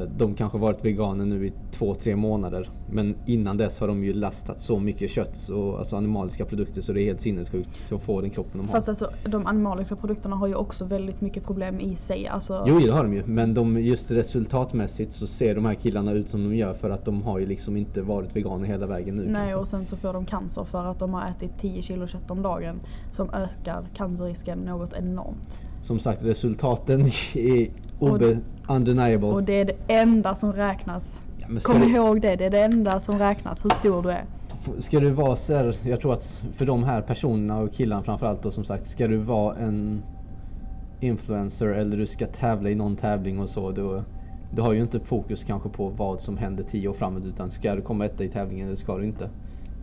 de 0.06 0.34
kanske 0.34 0.58
varit 0.58 0.84
veganer 0.84 1.24
nu 1.24 1.46
i 1.46 1.52
två, 1.70 1.94
tre 1.94 2.16
månader. 2.16 2.68
Men 2.86 3.16
innan 3.24 3.56
dess 3.56 3.80
har 3.80 3.88
de 3.88 4.04
ju 4.04 4.12
lastat 4.12 4.60
så 4.60 4.78
mycket 4.78 5.10
kött 5.10 5.48
och 5.48 5.78
alltså 5.78 5.96
animaliska 5.96 6.44
produkter 6.44 6.80
så 6.80 6.92
det 6.92 7.02
är 7.02 7.04
helt 7.04 7.20
sinnessjukt 7.20 7.92
att 7.92 8.02
få 8.02 8.20
den 8.20 8.30
kroppen 8.30 8.58
de 8.58 8.68
har. 8.68 8.72
Fast 8.74 8.88
alltså 8.88 9.10
de 9.22 9.46
animaliska 9.46 9.96
produkterna 9.96 10.36
har 10.36 10.46
ju 10.46 10.54
också 10.54 10.84
väldigt 10.84 11.20
mycket 11.20 11.44
problem 11.44 11.80
i 11.80 11.96
sig. 11.96 12.26
Alltså, 12.26 12.64
Jo, 12.68 12.80
det 12.80 12.92
har 12.92 13.02
de 13.02 13.14
ju. 13.14 13.22
Men 13.26 13.54
de, 13.54 13.82
just 13.82 14.10
resultatmässigt 14.10 15.12
så 15.12 15.26
ser 15.26 15.54
de 15.54 15.64
här 15.64 15.74
killarna 15.74 16.12
ut 16.12 16.30
som 16.30 16.44
de 16.44 16.56
gör 16.56 16.74
för 16.74 16.90
att 16.90 17.04
de 17.04 17.22
har 17.22 17.38
ju 17.38 17.46
liksom 17.46 17.76
inte 17.76 18.02
varit 18.02 18.36
veganer 18.36 18.66
hela 18.66 18.86
vägen 18.86 19.16
nu. 19.16 19.22
Nej 19.22 19.34
kanske. 19.34 19.54
och 19.54 19.68
sen 19.68 19.86
så 19.86 19.96
får 19.96 20.12
de 20.12 20.26
cancer 20.26 20.64
för 20.64 20.84
att 20.84 20.98
de 20.98 21.14
har 21.14 21.30
ätit 21.30 21.58
10 21.58 21.82
kilo 21.82 22.06
kött 22.06 22.30
om 22.30 22.42
dagen. 22.42 22.80
Som 23.10 23.30
ökar 23.32 23.86
cancerrisken 23.94 24.58
något 24.58 24.92
enormt. 24.92 25.60
Som 25.82 25.98
sagt, 25.98 26.22
resultaten 26.22 27.00
är 27.34 27.68
obe- 28.10 28.40
undeniable. 28.68 29.28
Och 29.28 29.42
det 29.42 29.52
är 29.52 29.64
det 29.64 29.76
enda 29.86 30.34
som 30.34 30.52
räknas. 30.52 31.20
Ja, 31.36 31.46
Kom 31.62 31.80
det- 31.80 31.86
ihåg 31.86 32.20
det, 32.20 32.36
det 32.36 32.44
är 32.44 32.50
det 32.50 32.60
enda 32.62 33.00
som 33.00 33.18
räknas, 33.18 33.64
hur 33.64 33.70
stor 33.70 34.02
du 34.02 34.10
är. 34.10 34.26
Ska 34.80 35.00
du 35.00 35.10
vara 35.10 35.36
så 35.36 35.54
här, 35.54 35.76
jag 35.88 36.00
tror 36.00 36.12
att 36.12 36.42
för 36.56 36.64
de 36.66 36.84
här 36.84 37.02
personerna 37.02 37.58
och 37.58 37.72
killarna 37.72 38.02
framförallt 38.02 38.42
då 38.42 38.50
som 38.50 38.64
sagt, 38.64 38.86
ska 38.86 39.08
du 39.08 39.16
vara 39.16 39.56
en 39.56 40.02
influencer 41.00 41.66
eller 41.66 41.96
du 41.96 42.06
ska 42.06 42.26
tävla 42.26 42.70
i 42.70 42.74
någon 42.74 42.96
tävling 42.96 43.40
och 43.40 43.48
så, 43.48 43.70
då, 43.70 44.04
du 44.50 44.62
har 44.62 44.72
ju 44.72 44.82
inte 44.82 45.00
fokus 45.00 45.44
kanske 45.44 45.68
på 45.68 45.88
vad 45.88 46.20
som 46.20 46.36
händer 46.36 46.64
tio 46.64 46.88
år 46.88 46.92
framåt 46.94 47.24
utan 47.24 47.50
ska 47.50 47.74
du 47.74 47.82
komma 47.82 48.04
etta 48.04 48.24
i 48.24 48.28
tävlingen 48.28 48.66
eller 48.66 48.76
ska 48.76 48.98
du 48.98 49.04
inte? 49.04 49.24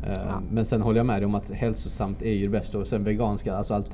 Eh, 0.01 0.13
Ja. 0.13 0.41
Men 0.49 0.65
sen 0.65 0.81
håller 0.81 0.97
jag 0.99 1.05
med 1.05 1.21
dig 1.21 1.25
om 1.25 1.35
att 1.35 1.49
hälsosamt 1.51 2.21
är 2.21 2.33
ju 2.33 2.41
det 2.45 2.49
bästa 2.49 2.77
och 2.77 2.87
sen 2.87 3.03
veganska, 3.03 3.55
alltså 3.55 3.73
allt 3.73 3.93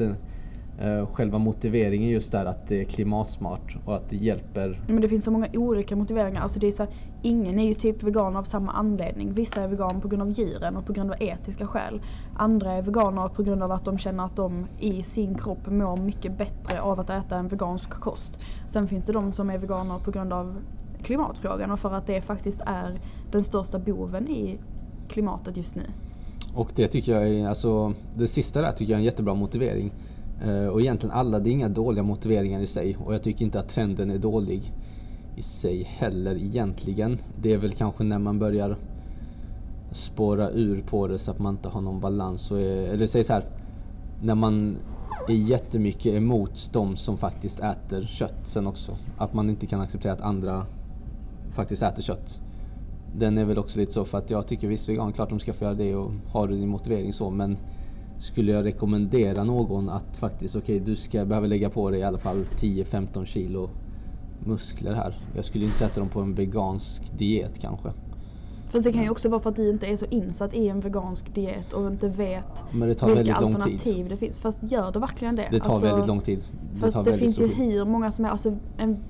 själva 1.11 1.37
motiveringen 1.37 2.09
just 2.09 2.31
där 2.31 2.45
att 2.45 2.67
det 2.67 2.81
är 2.81 2.85
klimatsmart 2.85 3.75
och 3.83 3.95
att 3.95 4.09
det 4.09 4.15
hjälper 4.15 4.81
Men 4.87 5.01
det 5.01 5.09
finns 5.09 5.25
så 5.25 5.31
många 5.31 5.47
olika 5.53 5.95
motiveringar. 5.95 6.41
Alltså 6.41 6.59
det 6.59 6.67
är 6.67 6.71
så 6.71 6.83
här, 6.83 6.91
ingen 7.21 7.59
är 7.59 7.67
ju 7.67 7.73
typ 7.73 8.03
vegan 8.03 8.35
av 8.35 8.43
samma 8.43 8.71
anledning. 8.71 9.33
Vissa 9.33 9.61
är 9.61 9.67
vegan 9.67 10.01
på 10.01 10.07
grund 10.07 10.21
av 10.21 10.29
djuren 10.31 10.77
och 10.77 10.85
på 10.85 10.93
grund 10.93 11.11
av 11.11 11.17
etiska 11.19 11.67
skäl. 11.67 12.01
Andra 12.33 12.71
är 12.73 12.81
veganer 12.81 13.27
på 13.27 13.43
grund 13.43 13.63
av 13.63 13.71
att 13.71 13.85
de 13.85 13.97
känner 13.97 14.25
att 14.25 14.35
de 14.35 14.67
i 14.77 15.03
sin 15.03 15.35
kropp 15.35 15.67
mår 15.67 15.97
mycket 15.97 16.37
bättre 16.37 16.81
av 16.81 16.99
att 16.99 17.09
äta 17.09 17.37
en 17.37 17.47
vegansk 17.47 17.89
kost. 17.89 18.39
Sen 18.67 18.87
finns 18.87 19.05
det 19.05 19.13
de 19.13 19.31
som 19.31 19.49
är 19.49 19.57
veganer 19.57 19.99
på 19.99 20.11
grund 20.11 20.33
av 20.33 20.61
klimatfrågan 21.01 21.71
och 21.71 21.79
för 21.79 21.93
att 21.93 22.05
det 22.05 22.21
faktiskt 22.21 22.61
är 22.65 22.99
den 23.29 23.43
största 23.43 23.79
boven 23.79 24.27
i 24.29 24.59
klimatet 25.07 25.57
just 25.57 25.75
nu. 25.75 25.83
Och 26.53 26.71
det 26.75 26.87
tycker 26.87 27.11
jag 27.11 27.29
är, 27.29 27.47
alltså 27.47 27.93
det 28.13 28.27
sista 28.27 28.61
där 28.61 28.71
tycker 28.71 28.91
jag 28.91 28.97
är 28.97 28.99
en 28.99 29.05
jättebra 29.05 29.33
motivering. 29.33 29.91
Eh, 30.39 30.67
och 30.67 30.81
egentligen 30.81 31.15
alla, 31.15 31.39
det 31.39 31.49
är 31.49 31.51
inga 31.51 31.69
dåliga 31.69 32.03
motiveringar 32.03 32.59
i 32.59 32.67
sig. 32.67 32.97
Och 32.97 33.13
jag 33.13 33.23
tycker 33.23 33.45
inte 33.45 33.59
att 33.59 33.69
trenden 33.69 34.11
är 34.11 34.17
dålig 34.17 34.73
i 35.35 35.41
sig 35.41 35.83
heller 35.83 36.35
egentligen. 36.35 37.21
Det 37.35 37.53
är 37.53 37.57
väl 37.57 37.73
kanske 37.73 38.03
när 38.03 38.19
man 38.19 38.39
börjar 38.39 38.77
spåra 39.91 40.51
ur 40.51 40.81
på 40.81 41.07
det 41.07 41.19
så 41.19 41.31
att 41.31 41.39
man 41.39 41.53
inte 41.55 41.69
har 41.69 41.81
någon 41.81 41.99
balans. 41.99 42.51
Och 42.51 42.61
är, 42.61 42.89
eller 42.93 43.07
säg 43.07 43.23
så 43.23 43.33
här, 43.33 43.45
när 44.19 44.35
man 44.35 44.77
är 45.27 45.33
jättemycket 45.33 46.13
emot 46.13 46.69
de 46.71 46.97
som 46.97 47.17
faktiskt 47.17 47.59
äter 47.59 48.05
kött 48.05 48.39
sen 48.43 48.67
också. 48.67 48.97
Att 49.17 49.33
man 49.33 49.49
inte 49.49 49.67
kan 49.67 49.81
acceptera 49.81 50.13
att 50.13 50.21
andra 50.21 50.65
faktiskt 51.49 51.83
äter 51.83 52.01
kött. 52.03 52.41
Den 53.11 53.37
är 53.37 53.45
väl 53.45 53.57
också 53.57 53.79
lite 53.79 53.93
så 53.93 54.05
för 54.05 54.17
att 54.17 54.29
jag 54.29 54.47
tycker 54.47 54.67
visst 54.67 54.89
vegan, 54.89 55.13
klart 55.13 55.29
de 55.29 55.39
ska 55.39 55.53
få 55.53 55.63
göra 55.63 55.73
det 55.73 55.95
och 55.95 56.11
har 56.29 56.47
din 56.47 56.69
motivering 56.69 57.13
så 57.13 57.29
men 57.29 57.57
skulle 58.19 58.51
jag 58.51 58.65
rekommendera 58.65 59.43
någon 59.43 59.89
att 59.89 60.17
faktiskt 60.17 60.55
okej 60.55 60.79
du 60.79 60.95
ska 60.95 61.25
behöva 61.25 61.47
lägga 61.47 61.69
på 61.69 61.89
dig 61.89 61.99
i 61.99 62.03
alla 62.03 62.17
fall 62.17 62.45
10-15 62.59 63.25
kilo 63.25 63.69
muskler 64.39 64.93
här. 64.93 65.15
Jag 65.35 65.45
skulle 65.45 65.65
inte 65.65 65.77
sätta 65.77 65.99
dem 65.99 66.09
på 66.09 66.19
en 66.19 66.33
vegansk 66.35 67.03
diet 67.11 67.59
kanske. 67.59 67.93
Fast 68.69 68.85
det 68.85 68.93
kan 68.93 69.03
ju 69.03 69.09
också 69.09 69.29
vara 69.29 69.39
för 69.39 69.49
att 69.49 69.55
du 69.55 69.69
inte 69.69 69.87
är 69.87 69.97
så 69.97 70.05
insatt 70.05 70.53
i 70.53 70.67
en 70.67 70.79
vegansk 70.79 71.33
diet 71.33 71.73
och 71.73 71.87
inte 71.87 72.07
vet 72.07 72.63
Men 72.71 72.89
det 72.89 72.95
tar 72.95 73.15
vilka 73.15 73.35
alternativ 73.35 74.09
det 74.09 74.17
finns. 74.17 74.39
Fast 74.39 74.59
gör 74.63 74.91
det 74.91 74.99
verkligen 74.99 75.35
det? 75.35 75.47
Det 75.51 75.59
tar 75.59 75.69
Alltså, 75.69 75.85
väldigt 75.85 76.07
lång 76.07 76.21
tid. 76.21 76.45
Det 76.73 76.79
Fast 76.79 76.93
tar 76.93 77.03
det, 77.03 77.17
finns 77.17 77.39
ju 77.39 77.47
hur 77.47 77.85
många 77.85 78.11
som 78.11 78.25
är, 78.25 78.29
alltså 78.29 78.57
en, 78.77 79.03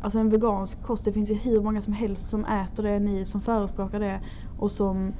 alltså 0.00 0.18
en 0.18 0.30
vegansk 0.30 0.82
kost, 0.82 1.04
det 1.04 1.12
finns 1.12 1.30
ju 1.30 1.34
hur 1.34 1.60
många 1.60 1.80
som 1.80 1.92
helst 1.92 2.26
som 2.26 2.44
äter 2.44 2.82
det, 2.82 2.98
ni 2.98 3.24
som 3.24 3.40
förespråkar 3.40 4.00
det 4.00 4.20
och 4.56 4.72
som 4.72 5.12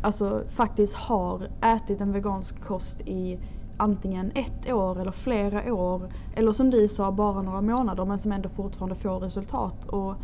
alltså 0.00 0.44
faktiskt 0.50 0.94
har 0.94 1.48
ätit 1.60 2.00
en 2.00 2.12
vegansk 2.12 2.60
kost 2.60 3.00
i 3.00 3.38
antingen 3.76 4.32
ett 4.34 4.68
år 4.72 5.00
eller 5.00 5.12
flera 5.12 5.74
år 5.74 6.08
eller 6.32 6.52
som 6.52 6.70
du 6.70 6.88
sa 6.88 7.12
bara 7.12 7.42
några 7.42 7.60
månader 7.60 8.04
men 8.04 8.18
som 8.18 8.32
ändå 8.32 8.48
fortfarande 8.48 8.94
får 8.94 9.20
resultat. 9.20 9.86
Och 9.86 10.14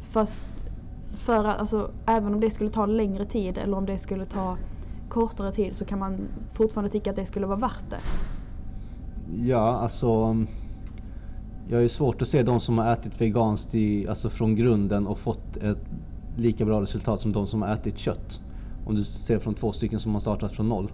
fast 0.00 0.44
för 1.12 1.44
alltså, 1.44 1.90
även 2.06 2.34
om 2.34 2.40
det 2.40 2.50
skulle 2.50 2.70
ta 2.70 2.86
längre 2.86 3.24
tid 3.26 3.58
eller 3.58 3.76
om 3.76 3.86
det 3.86 3.98
skulle 3.98 4.26
ta 4.26 4.56
kortare 5.08 5.52
tid 5.52 5.76
så 5.76 5.84
kan 5.84 5.98
man 5.98 6.28
fortfarande 6.52 6.90
tycka 6.90 7.10
att 7.10 7.16
det 7.16 7.26
skulle 7.26 7.46
vara 7.46 7.58
värt 7.58 7.90
det. 7.90 8.00
Ja, 9.46 9.78
alltså. 9.78 10.36
Jag 11.66 11.84
är 11.84 11.88
svårt 11.88 12.22
att 12.22 12.28
se 12.28 12.42
de 12.42 12.60
som 12.60 12.78
har 12.78 12.92
ätit 12.92 13.20
veganskt 13.20 13.74
i, 13.74 14.08
alltså 14.08 14.30
från 14.30 14.56
grunden 14.56 15.06
och 15.06 15.18
fått 15.18 15.56
ett 15.56 15.84
lika 16.34 16.64
bra 16.64 16.80
resultat 16.80 17.20
som 17.20 17.32
de 17.32 17.46
som 17.46 17.62
har 17.62 17.72
ätit 17.72 17.98
kött. 17.98 18.40
Om 18.84 18.94
du 18.94 19.04
ser 19.04 19.38
från 19.38 19.54
två 19.54 19.72
stycken 19.72 20.00
som 20.00 20.12
har 20.12 20.20
startat 20.20 20.52
från 20.52 20.68
noll. 20.68 20.92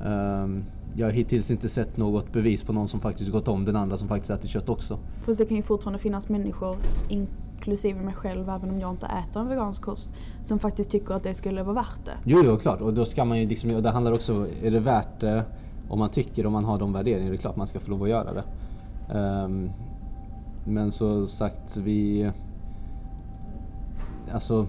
Ehm, 0.00 0.64
jag 0.96 1.06
har 1.06 1.12
hittills 1.12 1.50
inte 1.50 1.68
sett 1.68 1.96
något 1.96 2.32
bevis 2.32 2.64
på 2.64 2.72
någon 2.72 2.88
som 2.88 3.00
faktiskt 3.00 3.30
gått 3.30 3.48
om 3.48 3.64
den 3.64 3.76
andra 3.76 3.98
som 3.98 4.08
faktiskt 4.08 4.30
äter 4.30 4.48
kött 4.48 4.68
också. 4.68 4.98
Fast 5.24 5.38
det 5.38 5.46
kan 5.46 5.56
ju 5.56 5.62
fortfarande 5.62 5.98
finnas 5.98 6.28
människor, 6.28 6.78
inklusive 7.08 8.00
mig 8.00 8.14
själv, 8.14 8.48
även 8.48 8.70
om 8.70 8.80
jag 8.80 8.90
inte 8.90 9.06
äter 9.06 9.42
en 9.42 9.48
vegansk 9.48 9.82
kost, 9.82 10.10
som 10.42 10.58
faktiskt 10.58 10.90
tycker 10.90 11.14
att 11.14 11.22
det 11.22 11.34
skulle 11.34 11.62
vara 11.62 11.74
värt 11.74 12.04
det. 12.04 12.18
Jo, 12.24 12.42
jo, 12.44 12.56
klart. 12.56 12.80
Och 12.80 12.94
då 12.94 13.04
ska 13.04 13.24
man 13.24 13.40
ju 13.40 13.48
liksom, 13.48 13.70
och 13.70 13.82
det 13.82 13.90
handlar 13.90 14.12
också, 14.12 14.48
är 14.62 14.70
det 14.70 14.80
värt 14.80 15.20
det? 15.20 15.44
Om 15.88 15.98
man 15.98 16.10
tycker, 16.10 16.46
om 16.46 16.52
man 16.52 16.64
har 16.64 16.78
de 16.78 16.92
värderingarna, 16.92 17.30
det 17.30 17.36
är 17.36 17.38
klart 17.38 17.56
man 17.56 17.66
ska 17.66 17.80
få 17.80 17.90
lov 17.90 18.02
att 18.02 18.08
göra 18.08 18.32
det. 18.32 18.44
Ehm, 19.14 19.70
men 20.64 20.92
så 20.92 21.26
sagt, 21.26 21.76
vi... 21.76 22.30
Alltså, 24.32 24.66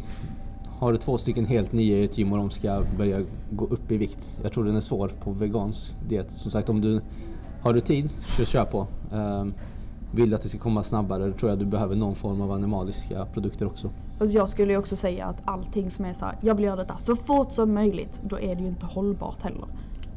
har 0.77 0.91
du 0.91 0.97
två 0.97 1.17
stycken 1.17 1.45
helt 1.45 1.71
nya 1.71 1.97
i 1.97 2.03
ett 2.03 2.17
gym 2.17 2.31
och 2.31 2.37
de 2.37 2.49
ska 2.49 2.83
börja 2.97 3.25
gå 3.49 3.65
upp 3.65 3.91
i 3.91 3.97
vikt. 3.97 4.37
Jag 4.43 4.53
tror 4.53 4.63
den 4.63 4.75
är 4.75 4.81
svår 4.81 5.07
på 5.07 5.31
vegansk 5.31 5.91
diet. 5.99 6.31
Som 6.31 6.51
sagt, 6.51 6.69
om 6.69 6.81
du 6.81 7.01
har 7.61 7.73
du 7.73 7.81
tid, 7.81 8.09
så 8.37 8.45
kör 8.45 8.65
på. 8.65 8.87
Um, 9.11 9.53
vill 10.11 10.33
att 10.33 10.41
det 10.41 10.49
ska 10.49 10.57
komma 10.57 10.83
snabbare, 10.83 11.27
då 11.27 11.33
tror 11.33 11.51
jag 11.51 11.59
du 11.59 11.65
behöver 11.65 11.95
någon 11.95 12.15
form 12.15 12.41
av 12.41 12.51
animaliska 12.51 13.25
produkter 13.25 13.65
också. 13.65 13.91
Fast 14.17 14.33
jag 14.33 14.49
skulle 14.49 14.73
ju 14.73 14.79
också 14.79 14.95
säga 14.95 15.25
att 15.25 15.41
allting 15.45 15.91
som 15.91 16.05
är 16.05 16.13
så 16.13 16.25
här, 16.25 16.37
jag 16.41 16.55
vill 16.55 16.65
göra 16.65 16.75
detta 16.75 16.97
så 16.97 17.15
fort 17.15 17.51
som 17.51 17.73
möjligt, 17.73 18.19
då 18.21 18.39
är 18.39 18.55
det 18.55 18.61
ju 18.61 18.67
inte 18.67 18.85
hållbart 18.85 19.41
heller. 19.41 19.67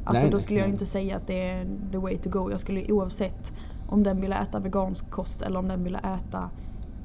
Alltså 0.03 0.23
Nej, 0.23 0.31
då 0.31 0.37
nej, 0.37 0.43
skulle 0.43 0.59
jag 0.59 0.65
nej. 0.65 0.73
inte 0.73 0.85
säga 0.85 1.15
att 1.15 1.27
det 1.27 1.49
är 1.49 1.91
the 1.91 1.97
way 1.97 2.17
to 2.17 2.29
go. 2.29 2.51
Jag 2.51 2.59
skulle 2.59 2.91
oavsett 2.91 3.53
om 3.85 4.03
den 4.03 4.21
ville 4.21 4.41
äta 4.41 4.59
vegansk 4.59 5.09
kost 5.09 5.41
eller 5.41 5.59
om 5.59 5.67
den 5.67 5.83
ville 5.83 5.99
äta 5.99 6.49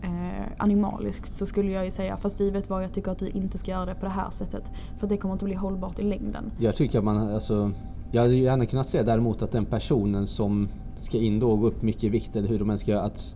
eh, 0.05 0.47
animaliskt 0.57 1.35
så 1.35 1.47
skulle 1.47 1.73
jag 1.73 1.85
ju 1.85 1.91
säga 1.91 2.17
fast 2.17 2.39
du 2.39 2.51
vet 2.51 2.71
vad 2.71 2.85
jag 2.85 2.93
tycker 2.93 3.11
att 3.11 3.19
du 3.19 3.29
inte 3.29 3.59
ska 3.59 3.71
göra 3.71 3.87
det 3.87 3.95
på 3.95 4.07
det 4.07 4.13
här 4.13 4.31
sättet. 4.31 4.71
För 4.97 5.07
det 5.07 5.17
kommer 5.17 5.33
inte 5.33 5.45
bli 5.45 5.55
hållbart 5.55 5.99
i 5.99 6.03
längden. 6.03 6.51
Jag 6.57 6.77
tycker 6.77 6.99
att 6.99 7.05
man, 7.05 7.17
alltså, 7.35 7.73
jag 8.11 8.23
hade 8.23 8.35
gärna 8.35 8.67
kunnat 8.67 8.89
säga 8.89 9.03
däremot 9.03 9.43
att 9.43 9.51
den 9.53 9.65
personen 9.67 10.27
som 10.27 10.69
ska 10.97 11.19
in 11.19 11.41
då 11.41 11.51
och 11.51 11.61
gå 11.61 11.67
upp 11.67 11.83
mycket 11.83 12.05
i 12.05 12.09
vikt 12.09 12.37
eller 12.37 12.49
hur 12.49 12.59
de 12.59 12.71
än 12.71 12.79
ska 12.79 12.91
göra, 12.91 13.03
att 13.03 13.35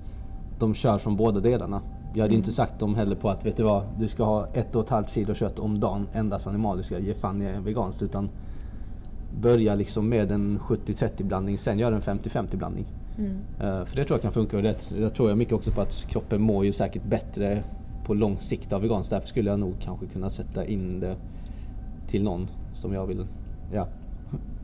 de 0.59 0.74
kör 0.74 0.98
från 0.98 1.16
båda 1.16 1.40
delarna. 1.40 1.83
Jag 2.12 2.20
hade 2.20 2.35
Mm. 2.35 2.38
inte 2.38 2.52
sagt 2.52 2.78
dem 2.78 2.94
heller 2.94 3.16
på 3.16 3.31
att 3.31 3.46
vet 3.46 3.57
du 3.57 3.62
vad, 3.62 3.85
du 3.98 4.09
ska 4.09 4.24
ha 4.24 4.46
ett 4.52 4.76
och 4.76 4.83
ett 4.85 4.90
halvt 4.90 5.11
kilo 5.11 5.35
kött 5.35 5.59
om 5.59 5.81
dagen, 5.81 6.07
endast 6.12 6.46
animaliska, 6.46 6.98
ge 6.98 7.14
fan 7.14 7.42
i 7.42 7.61
veganskt. 7.61 8.02
Utan 8.02 8.28
börja 9.28 9.74
liksom 9.74 10.09
med 10.09 10.33
en 10.33 10.59
70-30 10.61 11.22
blandning, 11.24 11.59
sen 11.59 11.78
gör 11.78 11.92
en 11.92 12.00
50-50 12.00 12.57
blandning. 12.57 12.87
Mm. 13.18 13.44
Eh, 13.59 13.85
för 13.85 13.96
det 13.96 14.04
tror 14.04 14.14
jag 14.14 14.22
kan 14.22 14.33
funka 14.33 14.57
och 14.57 14.62
det, 14.62 14.88
det 14.88 15.11
tror 15.11 15.28
jag 15.28 15.38
mycket 15.38 15.54
också 15.54 15.70
på 15.70 15.81
att 15.81 16.07
kroppen 16.09 16.40
mår 16.40 16.64
ju 16.64 16.72
säkert 16.72 17.02
bättre 17.02 17.62
på 18.04 18.14
lång 18.14 18.37
sikt 18.37 18.72
av 18.72 18.83
veganskt. 18.83 19.11
Därför 19.11 19.28
skulle 19.28 19.50
jag 19.50 19.61
nog 19.61 19.74
kanske 19.81 20.07
kunna 20.07 20.31
sätta 20.31 20.66
in 20.66 21.00
det 21.00 21.16
till 22.07 22.22
någon 22.22 22.48
som 22.72 22.92
jag 22.92 23.07
vill, 23.07 23.26
ja, 23.72 23.88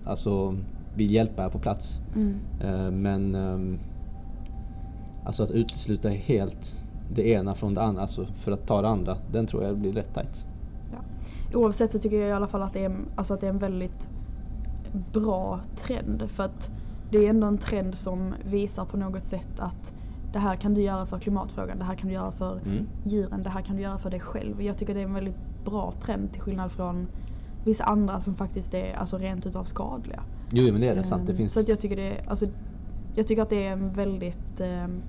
alltså 0.05 0.57
vill 0.95 1.11
hjälpa 1.11 1.43
här 1.43 1.49
på 1.49 1.59
plats. 1.59 2.03
Mm. 2.15 2.41
Eh, 2.61 2.91
men 2.91 3.35
ehm, 3.35 3.79
alltså 5.25 5.43
att 5.43 5.51
utesluta 5.51 6.09
helt 6.09 6.85
det 7.09 7.29
ena 7.29 7.55
från 7.55 7.75
det 7.75 7.83
andra, 7.83 8.03
alltså 8.03 8.27
för 8.27 8.53
att 8.53 8.67
ta 8.67 8.83
det 8.83 8.89
andra, 8.89 9.17
den 9.27 9.47
tror 9.47 9.65
jag 9.65 9.77
blir 9.77 9.93
rätt 9.93 10.15
tight. 10.15 10.47
Ja. 10.91 10.99
Oavsett 11.59 11.93
så 11.93 11.99
tycker 11.99 12.21
jag 12.21 12.29
i 12.29 12.33
alla 12.33 12.47
fall 12.47 12.63
att 12.63 12.73
det, 12.73 12.85
är, 12.85 12.97
alltså 13.15 13.35
att 13.35 13.41
det 13.41 13.47
är 13.47 13.51
en 13.51 13.59
väldigt 13.59 14.09
bra 14.93 15.61
trend. 15.75 16.31
För 16.31 16.45
att 16.45 16.71
det 17.15 17.27
är 17.27 17.31
ändå 17.31 17.47
en 17.47 17.59
trend 17.59 17.99
som 17.99 18.35
visar 18.45 18.85
på 18.85 18.97
något 18.97 19.27
sätt 19.27 19.61
att 19.61 19.93
det 20.31 20.39
här 20.39 20.57
kan 20.57 20.75
du 20.75 20.83
göra 20.83 21.07
för 21.07 21.19
klimatfrågan, 21.19 21.79
det 21.79 21.85
här 21.85 21.95
kan 21.95 22.09
du 22.09 22.15
göra 22.15 22.33
för 22.33 22.61
Mm. 22.67 22.87
djuren, 23.03 23.43
det 23.43 23.51
här 23.51 23.63
kan 23.63 23.77
du 23.77 23.83
göra 23.83 23.99
för 23.99 24.11
dig 24.11 24.21
själv. 24.21 24.63
Jag 24.63 24.79
tycker 24.79 24.95
det 24.95 25.01
är 25.01 25.05
en 25.05 25.13
väldigt 25.15 25.65
bra 25.65 25.93
trend 26.01 26.33
till 26.33 26.41
skillnad 26.43 26.73
från 26.73 27.09
vissa 27.63 27.85
andra 27.85 28.21
som 28.21 28.37
faktiskt 28.37 28.75
är 28.75 28.95
alltså 28.95 29.19
rent 29.19 29.47
utav 29.47 29.65
skadliga. 29.65 30.23
Jo 30.51 30.73
men 30.73 30.81
det 30.81 30.87
är 30.89 30.95
det 30.95 31.05
sant, 31.05 31.27
det 31.27 31.33
Ehm, 31.33 31.37
finns. 31.37 31.53
Så 31.53 31.61
att 31.61 31.69
jag 31.69 31.81
tycker 31.81 31.97
det, 31.97 32.21
alltså, 32.27 32.47
jag 33.15 33.27
tycker 33.27 33.43
att 33.43 33.51
det 33.51 33.67
är 33.67 33.73
en 33.73 33.93
väldigt 33.93 34.61
ehm, 34.61 35.03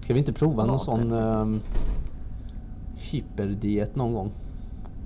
Ska 0.00 0.12
vi 0.14 0.18
inte 0.18 0.32
prova 0.32 0.66
någon 0.66 0.80
sån 0.80 1.10
faktiskt. 1.10 1.66
hyperdiet 2.94 3.96
någon 3.96 4.14
gång? 4.14 4.32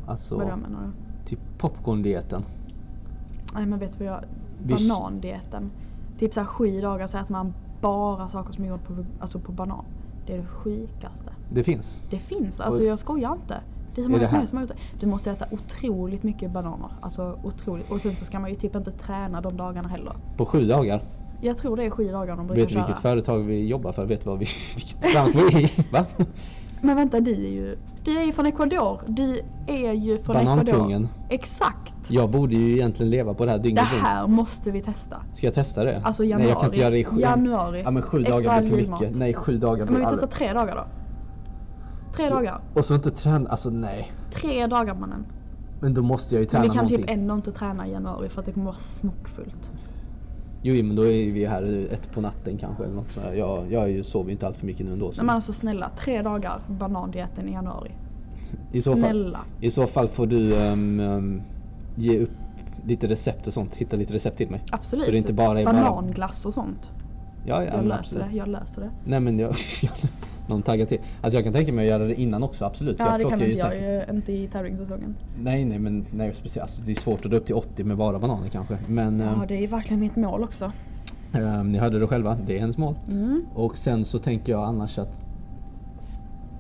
Alltså 0.07 0.37
vad 0.37 0.59
menar 0.59 0.83
du? 0.83 0.93
typ 1.25 1.41
popcorndieten. 1.59 2.45
Nej 3.55 3.67
men 3.67 3.79
vet 3.79 3.99
du 3.99 4.05
vad 4.05 4.15
jag, 4.15 4.25
banandieten. 4.59 5.71
Typ 6.17 6.35
såhär 6.35 6.47
sju 6.47 6.81
dagar 6.81 7.07
så 7.07 7.19
äter 7.19 7.33
man 7.33 7.55
bara 7.81 8.29
saker 8.29 8.53
som 8.53 8.65
är 8.65 8.69
gjort 8.69 8.85
på, 8.85 9.05
alltså 9.19 9.41
på 9.41 9.53
banan. 9.53 9.85
Det 10.25 10.33
är 10.33 10.39
det 10.39 10.47
sjukaste. 10.47 11.33
Det 11.49 11.65
finns. 11.65 12.05
Det 12.09 12.19
finns, 12.19 12.61
alltså 12.61 12.81
Och- 12.81 12.87
jag 12.87 12.99
skojar 12.99 13.33
inte. 13.33 13.61
Det 13.95 14.01
är 14.01 14.05
så 14.05 14.11
många 14.11 14.27
som, 14.27 14.37
här- 14.37 14.47
som 14.47 14.59
har 14.59 14.63
gjort 14.63 14.71
det. 14.77 14.83
Du 15.01 15.07
måste 15.07 15.31
äta 15.31 15.47
otroligt 15.51 16.23
mycket 16.23 16.51
bananer. 16.51 16.91
Alltså 17.01 17.39
otroligt. 17.43 17.91
Och 17.91 18.01
sen 18.01 18.17
så 18.17 18.25
ska 18.25 18.39
man 18.41 18.51
ju 18.51 18.57
typ 18.57 18.77
inte 18.77 18.91
träna 18.93 19.41
de 19.41 19.57
dagarna 19.57 19.89
heller. 19.89 20.13
På 20.37 20.47
sju 20.47 20.67
dagar. 20.67 21.01
Jag 21.41 21.59
tror 21.59 21.77
det 21.77 21.85
är 21.85 21.91
sju 21.91 22.13
dagar 22.13 22.37
de 22.37 22.47
brukar 22.47 22.61
Vet 22.63 22.69
du 22.69 22.75
vilket 22.75 22.91
köra. 22.95 23.01
företag 23.01 23.39
vi 23.39 23.67
jobbar 23.67 23.93
för? 23.93 24.07
Vet 24.07 24.25
du 24.25 24.31
vad 24.31 24.39
vi, 24.39 24.47
vilket 24.75 25.01
bransch 25.13 25.35
vi 25.35 25.41
är 25.41 25.59
i? 25.81 25.85
Va? 25.93 26.07
Men 26.85 26.97
vänta, 26.97 27.21
du 27.21 27.33
är 27.33 27.49
ju, 27.49 27.77
du 28.03 28.19
är 28.19 28.25
ju 28.25 28.33
från 28.33 28.47
Ecuador. 28.47 29.01
Du 29.07 29.41
är 29.67 29.93
ju 29.93 30.23
från 30.23 30.35
Banankungen. 30.35 30.91
Ecuador. 30.91 31.09
Exakt. 31.29 31.95
Jag 32.09 32.31
borde 32.31 32.55
ju 32.55 32.73
egentligen 32.73 33.11
leva 33.11 33.35
på 33.35 33.45
det 33.45 33.51
här 33.51 33.59
Det 33.59 33.63
dygnet 33.63 33.93
runt. 33.93 34.03
här 34.03 34.27
måste 34.27 34.71
vi 34.71 34.83
testa. 34.83 35.23
Ska 35.33 35.47
jag 35.47 35.55
testa 35.55 35.85
det? 35.85 36.01
Alltså 36.05 36.23
Nej 36.23 36.31
jag 36.31 36.41
kan 36.41 36.47
inte 36.47 36.57
januari. 36.61 36.79
göra 36.81 36.91
det 36.91 36.99
i 36.99 37.05
sju. 37.05 37.21
Januari. 37.21 37.83
Ja 37.85 37.91
men 37.91 38.03
sju 38.03 38.19
Efter 38.19 38.33
dagar 38.33 38.61
blir 38.61 38.71
för 38.71 38.77
julmat. 38.79 39.01
mycket. 39.01 39.17
Nej 39.17 39.35
sju 39.35 39.59
dagar 39.59 39.79
Ja, 39.79 39.85
Men 39.85 39.95
blir 39.95 40.05
vi 40.05 40.11
testar 40.11 40.27
tre 40.27 40.53
dagar 40.53 40.77
då. 40.77 40.87
Tre 42.17 42.29
dagar. 42.29 42.61
Och 42.73 42.85
så 42.85 42.95
inte 42.95 43.11
träna, 43.11 43.51
alltså 43.51 43.71
nej. 43.71 44.13
Tre 44.35 44.67
dagar 44.67 44.95
mannen. 44.95 45.25
Men 45.79 45.95
då 45.95 46.03
måste 46.03 46.35
jag 46.35 46.41
ju 46.41 46.45
Men 46.45 46.51
träna 46.51 46.63
vi 46.63 46.69
kan 46.69 46.77
någonting. 46.77 46.99
typ 46.99 47.11
ändå 47.11 47.35
inte 47.35 47.53
träna 47.53 47.87
i 47.89 47.91
januari 47.93 48.29
för 48.29 48.41
att 48.41 48.47
det 48.47 48.53
kommer 48.53 48.67
vara 48.67 48.79
smockfullt. 48.79 49.73
Jo 50.67 50.85
men 50.85 50.97
då 50.97 51.03
är 51.07 51.33
vi 51.33 51.47
här 51.47 51.89
ett 51.91 52.11
på 52.11 52.21
natten 52.21 52.59
kanske 52.59 52.85
eller 52.85 52.95
något 52.95 53.13
så 53.13 53.21
här. 53.21 53.35
Jag, 53.35 53.73
jag 53.73 53.83
är 53.83 53.87
ju, 53.87 54.05
sover 54.05 54.27
ju 54.27 54.33
inte 54.33 54.47
allt 54.47 54.57
för 54.57 54.67
mycket 54.67 54.87
nu 54.87 54.93
ändå. 54.93 55.13
Så. 55.13 55.25
Men 55.25 55.35
alltså 55.35 55.53
snälla, 55.53 55.91
tre 55.97 56.23
dagar 56.23 56.61
banandieten 56.67 57.49
i 57.49 57.53
januari. 57.53 57.95
I, 58.71 58.83
så 58.83 58.93
fall, 58.93 59.01
snälla. 59.01 59.45
I 59.61 59.71
så 59.71 59.87
fall 59.87 60.09
får 60.09 60.27
du 60.27 60.57
ehm, 60.57 61.01
ehm, 61.01 61.45
ge 61.95 62.19
upp 62.19 62.39
lite 62.77 63.09
recept 63.09 63.47
och 63.47 63.53
sånt. 63.53 63.75
Hitta 63.75 63.97
lite 63.97 64.15
recept 64.15 64.37
till 64.37 64.51
mig. 64.51 64.63
Absolut. 64.71 65.05
Så 65.05 65.11
det 65.11 65.19
inte 65.19 65.33
bara 65.33 65.61
är. 65.61 65.65
Bananglass 65.65 66.47
och 66.47 66.55
sånt. 66.55 66.93
Ja, 67.43 67.65
ja, 67.65 67.75
jag 67.75 67.85
löser 67.85 68.19
det, 68.19 68.37
jag 68.37 68.49
löser 68.49 68.83
det. 68.83 68.91
Nej 69.03 69.21
men 69.21 69.39
jag... 69.39 69.57
någon 70.47 70.63
taggar 70.63 70.87
till. 70.87 70.99
Alltså 71.21 71.37
jag 71.37 71.45
kan 71.45 71.53
tänka 71.53 71.73
mig 71.73 71.85
att 71.85 71.89
göra 72.01 72.09
det 72.09 72.21
innan 72.21 72.43
också, 72.43 72.65
absolut. 72.65 72.97
Ja 72.99 73.13
det 73.13 73.19
plockar 73.19 73.37
kan 73.39 73.47
inte 73.47 73.59
jag, 73.59 73.71
säkert- 73.73 74.09
ju, 74.11 74.15
inte 74.17 74.33
i 74.33 74.49
tävlingssäsongen. 74.49 75.15
Nej 75.35 75.65
nej 75.65 75.79
men 75.79 76.07
nej, 76.11 76.35
speciellt, 76.35 76.63
alltså, 76.63 76.83
det 76.83 76.93
är 76.93 76.97
svårt 77.01 77.25
att 77.25 77.31
dra 77.31 77.37
upp 77.39 77.47
till 77.47 77.55
80 77.55 77.85
med 77.85 77.97
bara 77.97 78.19
bananer 78.19 78.49
kanske. 78.49 78.79
Men 78.89 79.21
ehm, 79.21 79.39
Ja 79.41 79.47
det 79.49 79.55
är 79.65 79.67
verkligen 79.69 80.01
mitt 80.01 80.17
mål 80.17 80.43
också. 80.45 80.73
ehm, 81.33 81.73
ni 81.73 81.79
hörde 81.79 81.99
det 81.99 82.07
själva, 82.07 82.39
det 82.47 82.55
är 82.57 82.61
hennes 82.61 82.79
mål. 82.79 82.95
Mm. 83.09 83.47
Och 83.55 83.79
sen 83.79 84.05
så 84.05 84.19
tänker 84.19 84.53
jag 84.53 84.65
annars 84.65 84.99
att 84.99 85.21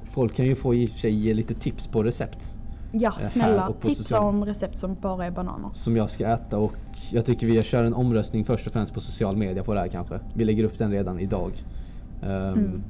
folk 0.04 0.34
kan 0.36 0.46
ju 0.46 0.54
få 0.54 0.74
i 0.74 0.88
sig 0.88 1.10
ge 1.10 1.34
lite 1.34 1.54
tips 1.54 1.86
på 1.86 2.02
recept. 2.02 2.58
Ja 2.90 3.10
här 3.10 3.22
snälla, 3.28 3.72
tipsa 3.82 4.02
social- 4.02 4.24
om 4.28 4.44
recept 4.44 4.78
som 4.78 4.94
bara 4.94 5.24
är 5.26 5.30
bananer. 5.30 5.70
som 5.72 5.96
jag 5.96 6.10
ska 6.10 6.28
äta 6.28 6.58
och 6.58 6.74
jag 7.10 7.26
tycker 7.26 7.46
vi 7.46 7.62
kör 7.62 7.84
en 7.84 7.94
omröstning 7.94 8.44
först 8.44 8.66
och 8.66 8.72
främst 8.72 8.94
på 8.94 9.00
social 9.00 9.36
media 9.36 9.62
på 9.64 9.74
det 9.74 9.80
här 9.80 9.88
kanske. 9.88 10.20
Vi 10.32 10.44
lägger 10.44 10.64
upp 10.64 10.78
den 10.78 10.90
redan 10.90 11.18
idag. 11.20 11.52
Ehm, 12.20 12.30
Mm. 12.30 12.84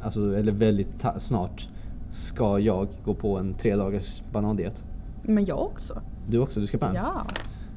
Alltså, 0.00 0.36
eller 0.36 0.52
väldigt 0.52 1.04
snart. 1.18 1.68
Ska 2.10 2.58
jag 2.58 2.88
gå 3.02 3.14
på 3.14 3.38
en 3.38 3.54
tre 3.54 3.76
dagars 3.76 4.22
banandiet? 4.30 4.84
Men 5.22 5.44
jag 5.44 5.62
också. 5.62 6.02
Du 6.24 6.38
också? 6.38 6.60
Du 6.60 6.66
ska 6.66 6.78
på 6.78 6.84
en? 6.86 6.94
Ja. 6.94 7.26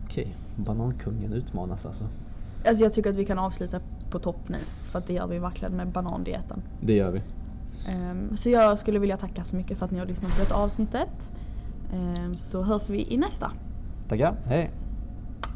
Okej, 0.06 0.36
banankungen 0.56 1.34
utmanas 1.34 1.86
alltså. 1.86 2.08
Alltså 2.66 2.84
jag 2.84 2.94
tycker 2.94 3.10
att 3.10 3.16
vi 3.16 3.26
kan 3.26 3.40
avsluta 3.40 3.80
på 4.10 4.20
topp 4.20 4.50
nu. 4.50 4.58
För 4.84 5.00
att 5.00 5.08
det 5.08 5.14
gör 5.14 5.28
vi 5.28 5.40
verkligen 5.40 5.76
med 5.76 5.88
banandieten. 5.88 6.62
Det 6.80 6.94
gör 6.94 7.12
vi. 7.12 7.22
Ehm, 7.86 8.38
så 8.38 8.50
jag 8.50 8.80
skulle 8.80 9.00
vilja 9.00 9.18
tacka 9.18 9.44
så 9.44 9.56
mycket 9.56 9.78
för 9.78 9.86
att 9.86 9.92
ni 9.92 10.00
har 10.00 10.06
lyssnat 10.06 10.32
på 10.34 10.40
detta 10.40 10.56
avsnittet. 10.56 11.32
Ehm, 11.94 12.36
så 12.38 12.62
hörs 12.62 12.90
vi 12.90 13.14
i 13.14 13.18
nästa. 13.18 13.52
Tackar, 14.08 14.36
hej! 14.44 14.72